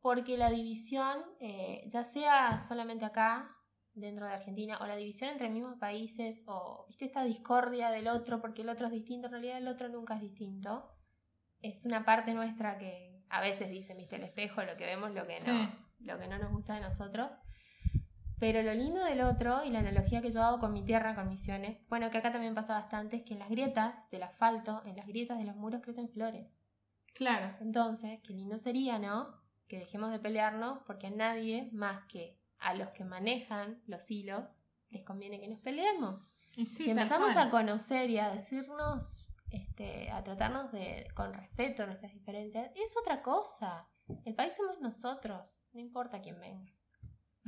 porque 0.00 0.36
la 0.36 0.50
división, 0.50 1.24
eh, 1.40 1.82
ya 1.86 2.04
sea 2.04 2.60
solamente 2.60 3.04
acá, 3.04 3.57
dentro 4.00 4.26
de 4.26 4.32
Argentina, 4.32 4.78
o 4.80 4.86
la 4.86 4.96
división 4.96 5.30
entre 5.30 5.48
mismos 5.50 5.78
países, 5.78 6.44
o 6.46 6.84
viste 6.88 7.04
esta 7.04 7.24
discordia 7.24 7.90
del 7.90 8.08
otro 8.08 8.40
porque 8.40 8.62
el 8.62 8.68
otro 8.68 8.86
es 8.86 8.92
distinto, 8.92 9.26
en 9.26 9.32
realidad 9.32 9.58
el 9.58 9.68
otro 9.68 9.88
nunca 9.88 10.14
es 10.14 10.20
distinto. 10.20 10.90
Es 11.60 11.84
una 11.84 12.04
parte 12.04 12.34
nuestra 12.34 12.78
que 12.78 13.22
a 13.28 13.40
veces 13.40 13.70
dice, 13.70 13.94
viste, 13.94 14.16
el 14.16 14.22
espejo, 14.24 14.62
lo 14.62 14.76
que 14.76 14.86
vemos, 14.86 15.12
lo 15.12 15.26
que 15.26 15.34
no, 15.34 15.44
Sí. 15.44 15.68
lo 16.00 16.18
que 16.18 16.28
no 16.28 16.38
nos 16.38 16.50
gusta 16.52 16.74
de 16.74 16.80
nosotros. 16.80 17.30
Pero 18.40 18.62
lo 18.62 18.72
lindo 18.72 19.02
del 19.04 19.20
otro, 19.22 19.64
y 19.64 19.70
la 19.70 19.80
analogía 19.80 20.22
que 20.22 20.30
yo 20.30 20.42
hago 20.44 20.60
con 20.60 20.72
mi 20.72 20.84
tierra, 20.84 21.16
con 21.16 21.28
misiones, 21.28 21.78
bueno, 21.88 22.08
que 22.10 22.18
acá 22.18 22.30
también 22.32 22.54
pasa 22.54 22.74
bastante, 22.74 23.16
es 23.16 23.24
que 23.24 23.32
en 23.34 23.40
las 23.40 23.50
grietas 23.50 24.08
del 24.10 24.22
asfalto, 24.22 24.82
en 24.86 24.94
las 24.96 25.08
grietas 25.08 25.38
de 25.38 25.44
los 25.44 25.56
muros 25.56 25.80
crecen 25.82 26.08
flores. 26.08 26.64
Claro. 27.14 27.56
Entonces, 27.60 28.20
qué 28.22 28.32
lindo 28.32 28.56
sería, 28.56 29.00
¿no? 29.00 29.34
Que 29.66 29.80
dejemos 29.80 30.12
de 30.12 30.20
pelearnos 30.20 30.78
porque 30.86 31.08
a 31.08 31.10
nadie 31.10 31.68
más 31.72 32.04
que 32.06 32.37
a 32.58 32.74
los 32.74 32.90
que 32.90 33.04
manejan 33.04 33.82
los 33.86 34.10
hilos 34.10 34.62
les 34.90 35.04
conviene 35.04 35.40
que 35.40 35.48
nos 35.48 35.60
peleemos. 35.60 36.32
Sí, 36.54 36.66
si 36.66 36.90
empezamos 36.90 37.36
a 37.36 37.50
conocer 37.50 38.10
y 38.10 38.18
a 38.18 38.30
decirnos, 38.30 39.28
este, 39.50 40.10
a 40.10 40.24
tratarnos 40.24 40.72
de, 40.72 41.06
con 41.14 41.32
respeto 41.32 41.86
nuestras 41.86 42.12
diferencias, 42.12 42.70
es 42.74 42.96
otra 43.00 43.22
cosa. 43.22 43.88
El 44.24 44.34
país 44.34 44.54
somos 44.56 44.80
nosotros, 44.80 45.64
no 45.72 45.80
importa 45.80 46.20
quién 46.20 46.40
venga. 46.40 46.72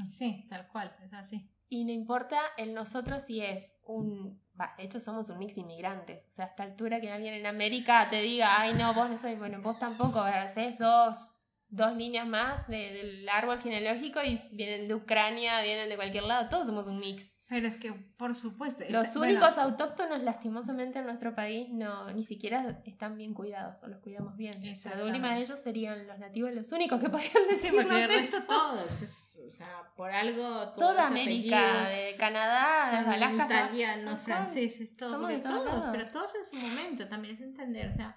Sí, 0.09 0.47
tal 0.49 0.69
cual, 0.69 0.97
es 1.03 1.13
así. 1.13 1.51
Y 1.69 1.85
no 1.85 1.93
importa 1.93 2.41
el 2.57 2.75
nosotros 2.75 3.23
si 3.23 3.41
es 3.41 3.77
un... 3.85 4.43
va, 4.59 4.75
de 4.77 4.85
hecho, 4.85 5.01
somos 5.01 5.29
un 5.29 5.39
mix 5.39 5.55
de 5.55 5.61
inmigrantes. 5.61 6.27
O 6.29 6.33
sea, 6.33 6.47
a 6.47 6.49
esta 6.49 6.63
altura 6.63 7.01
que 7.01 7.11
alguien 7.11 7.35
en 7.35 7.47
América 7.47 8.09
te 8.11 8.23
diga, 8.23 8.61
ay, 8.61 8.75
no, 8.75 8.93
vos 8.95 9.09
no 9.09 9.19
sois, 9.19 9.39
bueno, 9.39 9.61
vos 9.63 9.79
tampoco, 9.79 10.21
haces 10.21 10.79
dos, 10.79 11.33
dos 11.71 11.97
líneas 11.97 12.27
más 12.27 12.67
de- 12.69 12.93
del 12.93 13.29
árbol 13.29 13.59
genealógico 13.61 14.21
y 14.25 14.41
vienen 14.53 14.89
de 14.89 14.95
Ucrania, 14.95 15.63
vienen 15.63 15.89
de 15.89 15.97
cualquier 15.97 16.25
lado, 16.25 16.49
todos 16.49 16.67
somos 16.67 16.87
un 16.87 16.99
mix. 17.01 17.37
Pero 17.49 17.67
es 17.67 17.77
que, 17.77 17.93
por 18.17 18.37
supuesto. 18.37 18.85
es- 18.85 18.93
Los 18.93 19.13
bueno, 19.17 19.33
únicos 19.33 19.59
autóctonos, 19.59 20.23
lastimosamente, 20.23 21.01
en 21.01 21.07
nuestro 21.07 21.35
país 21.35 21.67
no 21.71 22.09
ni 22.13 22.23
siquiera 22.23 22.81
están 22.85 23.17
bien 23.17 23.35
cuidados 23.35 23.83
o 23.83 23.89
los 23.89 23.99
cuidamos 23.99 24.37
bien. 24.37 24.53
Pero 24.53 24.67
de 24.67 24.71
Exactamente. 24.71 25.11
última 25.11 25.35
de 25.35 25.41
ellos 25.41 25.61
serían 25.61 26.07
los 26.07 26.17
nativos 26.21 26.53
los 26.53 26.71
únicos 26.71 27.01
que 27.01 27.09
podrían 27.11 27.33
Sí, 27.33 27.49
decirnos 27.51 27.87
porque 27.87 28.05
el 28.05 28.11
eso. 28.25 28.43
todos. 28.45 29.03
es- 29.03 29.41
o 29.45 29.51
sea, 29.51 29.69
por 29.97 30.13
algo. 30.13 30.43
todos 30.43 30.75
Toda 30.75 31.07
América, 31.09 31.89
de 31.89 32.15
Canadá, 32.17 32.89
son 32.91 32.99
desde 33.11 33.15
Alaska. 33.25 33.45
italianos, 33.47 34.21
franceses, 34.21 34.97
todos. 34.97 35.11
Somos 35.13 35.31
porque 35.31 35.37
de 35.39 35.43
todos 35.43 35.65
todos, 35.65 35.79
lados. 35.81 35.97
pero 35.97 36.11
todos 36.13 36.33
en 36.37 36.45
su 36.45 36.57
momento. 36.57 37.09
También 37.09 37.35
es 37.35 37.41
entender, 37.41 37.89
o 37.89 37.93
sea, 37.93 38.15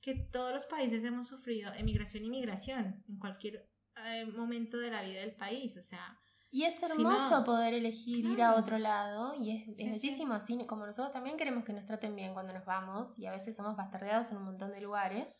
que 0.00 0.14
todos 0.32 0.52
los 0.52 0.64
países 0.66 1.04
hemos 1.04 1.28
sufrido 1.28 1.72
emigración 1.74 2.24
y 2.24 2.30
migración 2.30 3.04
en 3.08 3.18
cualquier 3.18 3.68
eh, 3.96 4.24
momento 4.26 4.78
de 4.78 4.90
la 4.90 5.02
vida 5.02 5.20
del 5.20 5.34
país, 5.34 5.76
o 5.76 5.82
sea... 5.82 6.18
Y 6.52 6.64
es 6.64 6.74
Si 6.76 6.84
hermoso 6.86 7.38
no- 7.40 7.44
poder 7.44 7.74
elegir 7.74 8.24
ir 8.24 8.32
a 8.42 8.48
Claro. 8.48 8.58
otro 8.60 8.78
lado 8.78 9.34
y 9.38 9.56
es, 9.56 9.68
es 9.68 9.76
Sí, 9.76 9.88
bellísimo 9.88 10.34
así 10.34 10.66
como 10.66 10.84
nosotros 10.84 11.12
también 11.12 11.36
queremos 11.36 11.64
que 11.64 11.72
nos 11.72 11.86
traten 11.86 12.16
bien 12.16 12.32
cuando 12.34 12.52
nos 12.52 12.64
vamos 12.64 13.18
y 13.20 13.26
a 13.26 13.30
veces 13.30 13.54
somos 13.56 13.76
bastardeados 13.76 14.32
en 14.32 14.38
un 14.38 14.44
montón 14.46 14.72
de 14.72 14.80
lugares. 14.80 15.38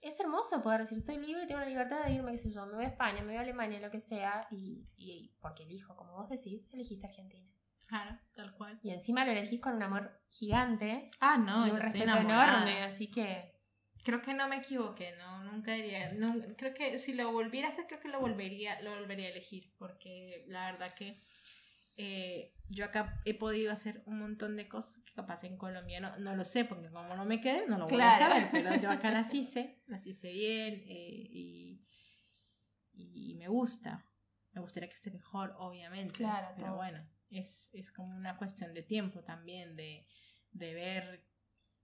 Es 0.00 0.18
hermoso 0.18 0.60
poder 0.64 0.80
decir, 0.80 1.00
soy 1.00 1.18
libre, 1.18 1.46
tengo 1.46 1.60
la 1.60 1.68
libertad 1.68 2.04
de 2.04 2.12
irme, 2.14 2.32
qué 2.32 2.38
sé 2.38 2.50
yo, 2.52 2.66
me 2.66 2.74
voy 2.74 2.84
a 2.86 2.88
España, 2.88 3.20
me 3.20 3.26
voy 3.28 3.36
a 3.36 3.42
Alemania, 3.42 3.78
lo 3.78 3.88
que 3.92 4.00
sea, 4.00 4.48
y, 4.50 4.84
y 4.96 5.32
porque 5.40 5.62
elijo, 5.62 5.94
como 5.94 6.14
vos 6.14 6.28
decís, 6.28 6.68
elegiste 6.72 7.06
Argentina. 7.06 7.48
Claro, 7.86 8.18
tal 8.34 8.52
cual. 8.54 8.80
Y 8.82 8.90
encima 8.90 9.24
lo 9.24 9.30
elegís 9.30 9.60
con 9.60 9.74
un 9.74 9.82
amor 9.82 10.10
gigante 10.28 11.08
Ah, 11.20 11.38
no, 11.38 11.68
y 11.68 11.70
un 11.70 11.76
respeto 11.78 12.04
enamorada. 12.04 12.62
enorme, 12.62 12.82
así 12.82 13.12
que 13.12 13.51
Creo 14.04 14.20
que 14.20 14.34
no 14.34 14.48
me 14.48 14.56
equivoqué, 14.56 15.14
no, 15.16 15.44
nunca 15.44 15.74
diría, 15.74 16.12
no, 16.12 16.34
creo 16.56 16.74
que 16.74 16.98
si 16.98 17.14
lo 17.14 17.30
volviera 17.32 17.68
a 17.68 17.70
hacer, 17.70 17.86
creo 17.86 18.00
que 18.00 18.08
lo 18.08 18.20
volvería, 18.20 18.80
lo 18.82 18.90
volvería 18.96 19.26
a 19.26 19.30
elegir, 19.30 19.72
porque 19.78 20.44
la 20.48 20.72
verdad 20.72 20.94
que 20.94 21.16
eh, 21.96 22.52
yo 22.68 22.84
acá 22.86 23.20
he 23.24 23.34
podido 23.34 23.70
hacer 23.72 24.02
un 24.06 24.18
montón 24.18 24.56
de 24.56 24.66
cosas 24.68 24.98
que 25.04 25.12
capaz 25.12 25.44
en 25.44 25.56
Colombia 25.56 26.00
no, 26.00 26.16
no 26.18 26.34
lo 26.34 26.44
sé, 26.44 26.64
porque 26.64 26.90
como 26.90 27.14
no 27.14 27.24
me 27.24 27.40
quedé, 27.40 27.66
no 27.68 27.78
lo 27.78 27.86
voy 27.86 28.00
a 28.00 28.18
saber, 28.18 28.48
pero 28.50 28.74
yo 28.80 28.90
acá 28.90 29.10
las 29.10 29.32
hice, 29.34 29.82
las 29.86 30.04
hice 30.06 30.32
bien 30.32 30.74
eh, 30.86 31.28
y, 31.30 31.86
y 32.94 33.34
me 33.36 33.48
gusta, 33.48 34.06
me 34.52 34.60
gustaría 34.60 34.88
que 34.88 34.94
esté 34.96 35.10
mejor, 35.10 35.54
obviamente, 35.58 36.16
Claro, 36.16 36.48
pero 36.56 36.66
todos. 36.68 36.76
bueno, 36.78 36.98
es, 37.30 37.70
es 37.72 37.92
como 37.92 38.16
una 38.16 38.36
cuestión 38.36 38.74
de 38.74 38.82
tiempo 38.82 39.22
también, 39.22 39.76
de, 39.76 40.06
de 40.52 40.74
ver 40.74 41.24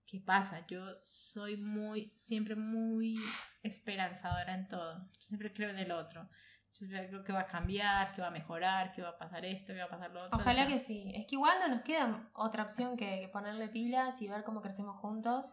qué 0.09 0.19
pasa. 0.19 0.65
Yo 0.67 0.83
soy 1.03 1.57
muy, 1.57 2.11
siempre 2.15 2.55
muy 2.55 3.19
esperanzadora 3.63 4.53
en 4.55 4.67
todo. 4.67 5.07
Yo 5.13 5.21
siempre 5.21 5.53
creo 5.53 5.69
en 5.69 5.77
el 5.79 5.91
otro. 5.91 6.27
Siempre 6.71 7.07
creo 7.07 7.23
que 7.23 7.33
va 7.33 7.41
a 7.41 7.47
cambiar, 7.47 8.13
que 8.13 8.21
va 8.21 8.27
a 8.27 8.31
mejorar, 8.31 8.91
que 8.91 9.01
va 9.01 9.09
a 9.09 9.17
pasar 9.17 9.43
esto, 9.45 9.73
que 9.73 9.79
va 9.79 9.85
a 9.85 9.89
pasar 9.89 10.11
lo 10.11 10.23
otro. 10.25 10.37
ojalá 10.37 10.63
o 10.63 10.67
sea, 10.67 10.77
que 10.77 10.79
sí. 10.79 11.11
Es 11.15 11.25
que 11.27 11.35
igual 11.35 11.57
no 11.59 11.67
nos 11.67 11.81
queda 11.81 12.29
otra 12.33 12.63
opción 12.63 12.95
que, 12.95 13.19
que 13.21 13.27
ponerle 13.29 13.69
pilas 13.69 14.21
y 14.21 14.27
ver 14.27 14.43
cómo 14.43 14.61
crecemos 14.61 14.95
juntos. 14.97 15.47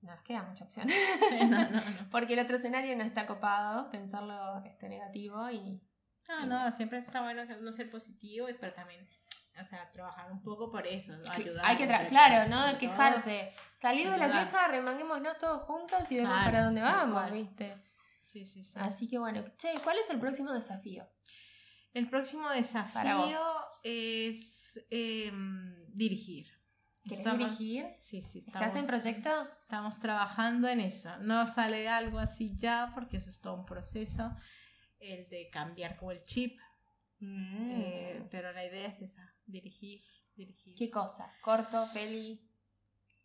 No 0.00 0.12
nos 0.14 0.22
queda 0.24 0.42
mucha 0.42 0.64
opción. 0.64 0.88
sí, 0.88 1.44
no, 1.44 1.58
no, 1.58 1.70
no. 1.70 1.80
Porque 2.10 2.34
el 2.34 2.40
otro 2.40 2.56
escenario 2.56 2.96
no 2.96 3.04
está 3.04 3.26
copado, 3.26 3.90
pensarlo 3.90 4.62
este, 4.64 4.88
negativo 4.88 5.48
y 5.50 5.80
No, 6.28 6.46
no, 6.46 6.72
siempre 6.72 6.98
está 6.98 7.20
bueno 7.22 7.44
no 7.60 7.72
ser 7.72 7.90
positivo, 7.90 8.48
y- 8.48 8.54
pero 8.54 8.72
también, 8.74 9.08
o 9.60 9.64
sea, 9.64 9.90
trabajar 9.92 10.30
un 10.32 10.42
poco 10.42 10.70
por 10.70 10.86
eso, 10.86 11.12
ayudar. 11.30 11.64
hay 11.64 11.76
que, 11.76 11.86
claro, 12.08 12.48
no 12.48 12.78
quejarse, 12.78 13.52
salir 13.80 14.10
de 14.10 14.16
la 14.16 14.24
ayudar. 14.24 14.46
queja, 14.46 14.68
remanguémonos 14.68 15.38
todos 15.38 15.62
juntos 15.62 16.10
y 16.10 16.16
vemos 16.16 16.30
Claro, 16.32 16.44
para 16.46 16.64
dónde 16.64 16.80
vamos. 16.80 17.22
Sí, 18.24 18.44
sí, 18.46 18.64
sí. 18.64 18.72
Así 18.80 19.08
que 19.08 19.18
bueno, 19.18 19.44
che, 19.58 19.72
¿cuál 19.84 19.98
es 19.98 20.08
el 20.10 20.18
próximo 20.18 20.52
desafío? 20.52 21.06
El 21.92 22.08
próximo 22.08 22.48
desafío 22.48 22.94
Para 22.94 23.16
vos. 23.16 23.36
es 23.82 24.80
em, 24.90 25.74
dirigir. 25.94 26.46
¿Querés 27.04 27.18
Estamos- 27.18 27.58
dirigir? 27.58 27.86
Sí, 28.00 28.22
sí. 28.22 28.38
¿Estás 28.46 28.74
en 28.76 28.86
proyecto? 28.86 29.28
Estamos 29.62 29.98
trabajando 29.98 30.68
en 30.68 30.80
eso. 30.80 31.14
No 31.18 31.46
sale 31.46 31.88
algo 31.88 32.18
así 32.18 32.56
ya 32.56 32.90
porque 32.94 33.16
eso 33.18 33.28
es 33.28 33.40
todo 33.40 33.54
un 33.54 33.66
proceso. 33.66 34.34
El 34.98 35.28
de 35.28 35.50
cambiar 35.50 35.96
como 35.96 36.12
el 36.12 36.22
chip. 36.22 36.58
Eh, 37.22 38.26
pero 38.30 38.52
la 38.52 38.64
idea 38.64 38.88
es 38.88 39.00
esa. 39.02 39.34
Dirigir, 39.46 40.02
dirigir. 40.34 40.74
Mm. 40.74 40.78
¿Qué 40.78 40.90
cosa? 40.90 41.32
¿Corto, 41.42 41.86
peli? 41.92 42.48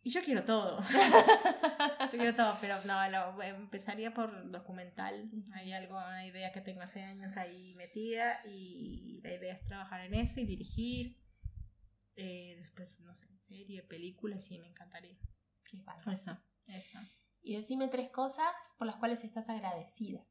Y 0.02 0.10
yo 0.10 0.22
quiero 0.22 0.44
todo. 0.44 0.80
yo 2.12 2.18
quiero 2.18 2.34
todo, 2.34 2.56
pero 2.60 2.76
no, 2.84 3.10
lo- 3.10 3.42
empezaría 3.42 4.14
por 4.14 4.50
documental. 4.50 5.30
Hay 5.54 5.72
algo, 5.72 5.96
una 5.96 6.24
idea 6.26 6.52
que 6.52 6.60
tengo 6.60 6.80
hace 6.82 7.02
años 7.02 7.36
ahí 7.36 7.74
metida 7.74 8.40
y 8.46 9.20
la 9.22 9.34
idea 9.34 9.52
es 9.54 9.66
trabajar 9.66 10.02
en 10.02 10.14
eso 10.14 10.40
y 10.40 10.46
dirigir. 10.46 11.18
Eh, 12.16 12.54
después, 12.58 12.98
no 13.00 13.14
sé, 13.14 13.26
serie, 13.38 13.82
película, 13.82 14.40
sí, 14.40 14.58
me 14.58 14.68
encantaría. 14.68 15.16
Qué 15.64 15.82
bárbaro. 15.82 16.12
Eso, 16.12 16.38
eso. 16.66 16.98
Y 17.42 17.56
decime 17.56 17.88
tres 17.88 18.10
cosas 18.10 18.54
por 18.78 18.86
las 18.86 18.96
cuales 18.96 19.22
estás 19.24 19.48
agradecida. 19.48 20.24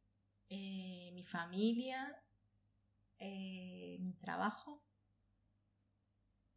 Eh, 0.49 1.11
mi 1.13 1.25
familia, 1.25 2.15
eh, 3.19 3.97
mi 3.99 4.13
trabajo 4.13 4.83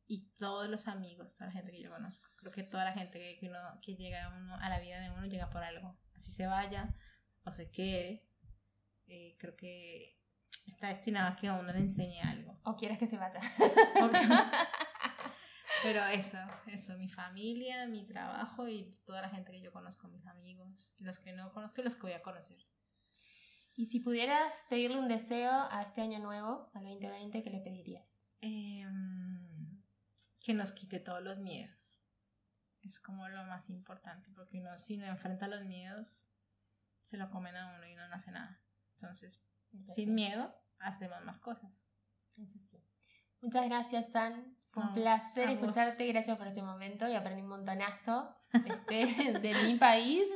y 0.06 0.28
todos 0.38 0.68
los 0.68 0.88
amigos, 0.88 1.34
toda 1.34 1.46
la 1.46 1.52
gente 1.52 1.70
que 1.72 1.82
yo 1.82 1.90
conozco. 1.90 2.28
Creo 2.36 2.52
que 2.52 2.64
toda 2.64 2.84
la 2.84 2.92
gente 2.92 3.38
que, 3.38 3.48
uno, 3.48 3.58
que 3.80 3.94
llega 3.94 4.24
a, 4.24 4.36
uno, 4.36 4.56
a 4.56 4.68
la 4.68 4.80
vida 4.80 5.00
de 5.00 5.10
uno 5.10 5.26
llega 5.26 5.50
por 5.50 5.62
algo. 5.62 5.96
Así 6.16 6.32
se 6.32 6.46
vaya 6.46 6.96
o 7.44 7.50
se 7.50 7.70
quede, 7.70 8.28
eh, 9.06 9.36
creo 9.38 9.56
que 9.56 10.20
está 10.66 10.88
destinado 10.88 11.32
a 11.32 11.36
que 11.36 11.48
a 11.48 11.54
uno 11.54 11.72
le 11.72 11.78
enseñe 11.78 12.20
algo. 12.22 12.60
¿O 12.64 12.76
quieres 12.76 12.98
que 12.98 13.06
se 13.06 13.16
vaya? 13.16 13.40
Pero 15.82 16.04
eso, 16.06 16.38
eso, 16.66 16.96
mi 16.98 17.08
familia, 17.08 17.86
mi 17.86 18.06
trabajo 18.06 18.68
y 18.68 18.90
toda 19.06 19.22
la 19.22 19.30
gente 19.30 19.52
que 19.52 19.62
yo 19.62 19.72
conozco, 19.72 20.08
mis 20.08 20.26
amigos, 20.26 20.94
los 20.98 21.18
que 21.18 21.32
no 21.32 21.52
conozco 21.52 21.80
y 21.80 21.84
los 21.84 21.94
que 21.94 22.02
voy 22.02 22.12
a 22.12 22.22
conocer. 22.22 22.58
Y 23.80 23.86
si 23.86 23.98
pudieras 24.00 24.52
pedirle 24.68 24.98
un 24.98 25.08
deseo 25.08 25.50
a 25.50 25.80
este 25.80 26.02
año 26.02 26.18
nuevo, 26.18 26.70
al 26.74 26.84
2020, 26.84 27.42
¿qué 27.42 27.48
le 27.48 27.60
pedirías? 27.60 28.20
Em, 28.42 29.80
que 30.38 30.52
nos 30.52 30.72
quite 30.72 31.00
todos 31.00 31.22
los 31.22 31.38
miedos. 31.38 31.96
Es 32.82 33.00
como 33.00 33.26
lo 33.30 33.42
más 33.44 33.70
importante, 33.70 34.32
porque 34.36 34.60
uno 34.60 34.76
si 34.76 34.98
no 34.98 35.06
enfrenta 35.06 35.48
los 35.48 35.64
miedos, 35.64 36.26
se 37.04 37.16
lo 37.16 37.30
comen 37.30 37.56
a 37.56 37.74
uno 37.74 37.86
y 37.88 37.94
uno 37.94 38.06
no 38.06 38.14
hace 38.16 38.30
nada. 38.32 38.60
Entonces, 38.96 39.42
sin 39.94 40.14
miedo, 40.14 40.54
hacemos 40.78 41.24
más 41.24 41.38
cosas. 41.38 41.72
eso 42.36 42.58
sí. 42.58 42.84
Muchas 43.40 43.64
gracias, 43.64 44.10
San. 44.12 44.58
Fue 44.72 44.82
un 44.82 44.90
No, 44.90 44.94
placer 44.94 45.48
escucharte. 45.48 46.06
Gracias 46.06 46.36
por 46.36 46.48
este 46.48 46.62
momento 46.62 47.08
y 47.08 47.14
aprendí 47.14 47.40
un 47.40 47.48
montonazo 47.48 48.36
este, 48.52 49.06
de 49.40 49.54
mi 49.64 49.78
país. 49.78 50.28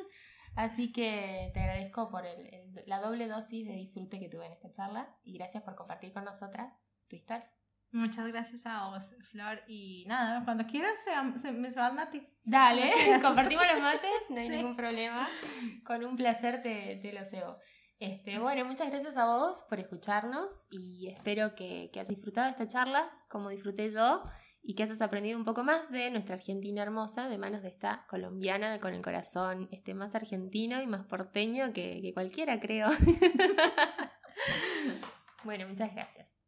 Así 0.56 0.92
que 0.92 1.50
te 1.54 1.60
agradezco 1.60 2.10
por 2.10 2.24
el- 2.26 2.46
el- 2.54 2.84
la 2.86 3.00
doble 3.00 3.26
dosis 3.28 3.66
de 3.66 3.74
disfrute 3.74 4.20
que 4.20 4.28
tuve 4.28 4.46
en 4.46 4.52
esta 4.52 4.70
charla 4.70 5.14
y 5.24 5.36
gracias 5.36 5.62
por 5.62 5.74
compartir 5.74 6.12
con 6.12 6.24
nosotras 6.24 6.72
tu 7.08 7.16
historia. 7.16 7.50
Muchas 7.92 8.26
gracias 8.26 8.66
a 8.66 8.88
vos, 8.88 9.04
Flor. 9.30 9.62
Y 9.68 10.04
nada, 10.08 10.44
cuando 10.44 10.64
quieras 10.66 10.92
se, 11.04 11.38
se- 11.38 11.52
me 11.52 11.70
se 11.70 11.78
va 11.78 11.86
a 11.86 11.92
Mati. 11.92 12.26
Dale, 12.42 12.90
compartimos 13.22 13.64
los 13.72 13.80
mates, 13.82 14.10
no 14.30 14.40
hay 14.40 14.48
Sí. 14.50 14.56
ningún 14.56 14.76
problema. 14.76 15.28
Con 15.84 16.04
un 16.04 16.16
placer 16.16 16.60
te, 16.62 16.96
te 16.96 17.12
lo 17.12 17.24
cebo. 17.24 17.56
Este, 18.00 18.38
bueno, 18.40 18.64
muchas 18.64 18.90
gracias 18.90 19.16
a 19.16 19.24
vos 19.26 19.64
por 19.68 19.78
escucharnos 19.78 20.66
y 20.72 21.08
espero 21.08 21.54
que, 21.54 21.90
que 21.92 22.00
hayas 22.00 22.08
disfrutado 22.08 22.50
esta 22.50 22.66
charla 22.66 23.08
como 23.28 23.48
disfruté 23.50 23.90
yo 23.92 24.24
y 24.66 24.74
que 24.74 24.82
hayas 24.82 25.02
aprendido 25.02 25.38
un 25.38 25.44
poco 25.44 25.62
más 25.62 25.90
de 25.90 26.10
nuestra 26.10 26.36
Argentina 26.36 26.82
hermosa 26.82 27.28
de 27.28 27.36
manos 27.36 27.62
de 27.62 27.68
esta 27.68 28.06
colombiana 28.08 28.80
con 28.80 28.94
el 28.94 29.02
corazón 29.02 29.68
este, 29.70 29.94
más 29.94 30.14
argentino 30.14 30.80
y 30.80 30.86
más 30.86 31.04
porteño 31.04 31.72
que, 31.74 32.00
que 32.00 32.14
cualquiera, 32.14 32.58
creo. 32.58 32.88
bueno, 35.44 35.68
muchas 35.68 35.92
gracias. 35.92 36.43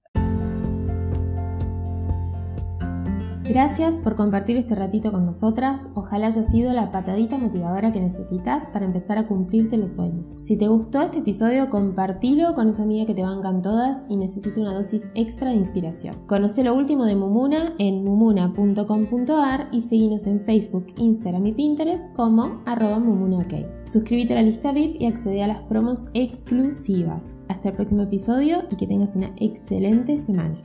Gracias 3.49 4.01
por 4.01 4.16
compartir 4.16 4.57
este 4.57 4.74
ratito 4.74 5.12
con 5.12 5.24
nosotras. 5.24 5.90
Ojalá 5.94 6.26
haya 6.26 6.42
sido 6.42 6.72
la 6.72 6.90
patadita 6.90 7.38
motivadora 7.38 7.92
que 7.92 8.01
necesitas 8.01 8.64
para 8.72 8.84
empezar 8.84 9.18
a 9.18 9.26
cumplirte 9.26 9.76
los 9.76 9.94
sueños. 9.94 10.40
Si 10.42 10.57
te 10.57 10.66
gustó 10.66 11.01
este 11.01 11.18
episodio, 11.18 11.70
compartilo 11.70 12.55
con 12.55 12.68
esa 12.68 12.82
amiga 12.82 13.07
que 13.07 13.14
te 13.14 13.22
bancan 13.22 13.62
todas 13.62 14.05
y 14.09 14.16
necesita 14.16 14.61
una 14.61 14.74
dosis 14.74 15.12
extra 15.14 15.51
de 15.51 15.57
inspiración. 15.57 16.16
Conoce 16.26 16.64
lo 16.64 16.74
último 16.74 17.05
de 17.05 17.14
Mumuna 17.14 17.72
en 17.78 18.05
mumuna.com.ar 18.05 19.68
y 19.70 19.82
seguinos 19.82 20.26
en 20.26 20.40
Facebook, 20.40 20.86
Instagram 20.97 21.47
y 21.47 21.53
Pinterest 21.53 22.12
como 22.14 22.62
arroba 22.66 22.99
mumunaok. 22.99 23.47
Suscríbete 23.84 24.32
a 24.32 24.36
la 24.36 24.42
lista 24.42 24.72
VIP 24.72 25.01
y 25.01 25.07
accede 25.07 25.44
a 25.44 25.49
las 25.49 25.61
promos 25.61 26.09
exclusivas. 26.14 27.42
Hasta 27.49 27.68
el 27.68 27.74
próximo 27.74 28.03
episodio 28.03 28.64
y 28.70 28.76
que 28.76 28.88
tengas 28.88 29.14
una 29.14 29.30
excelente 29.36 30.18
semana. 30.18 30.57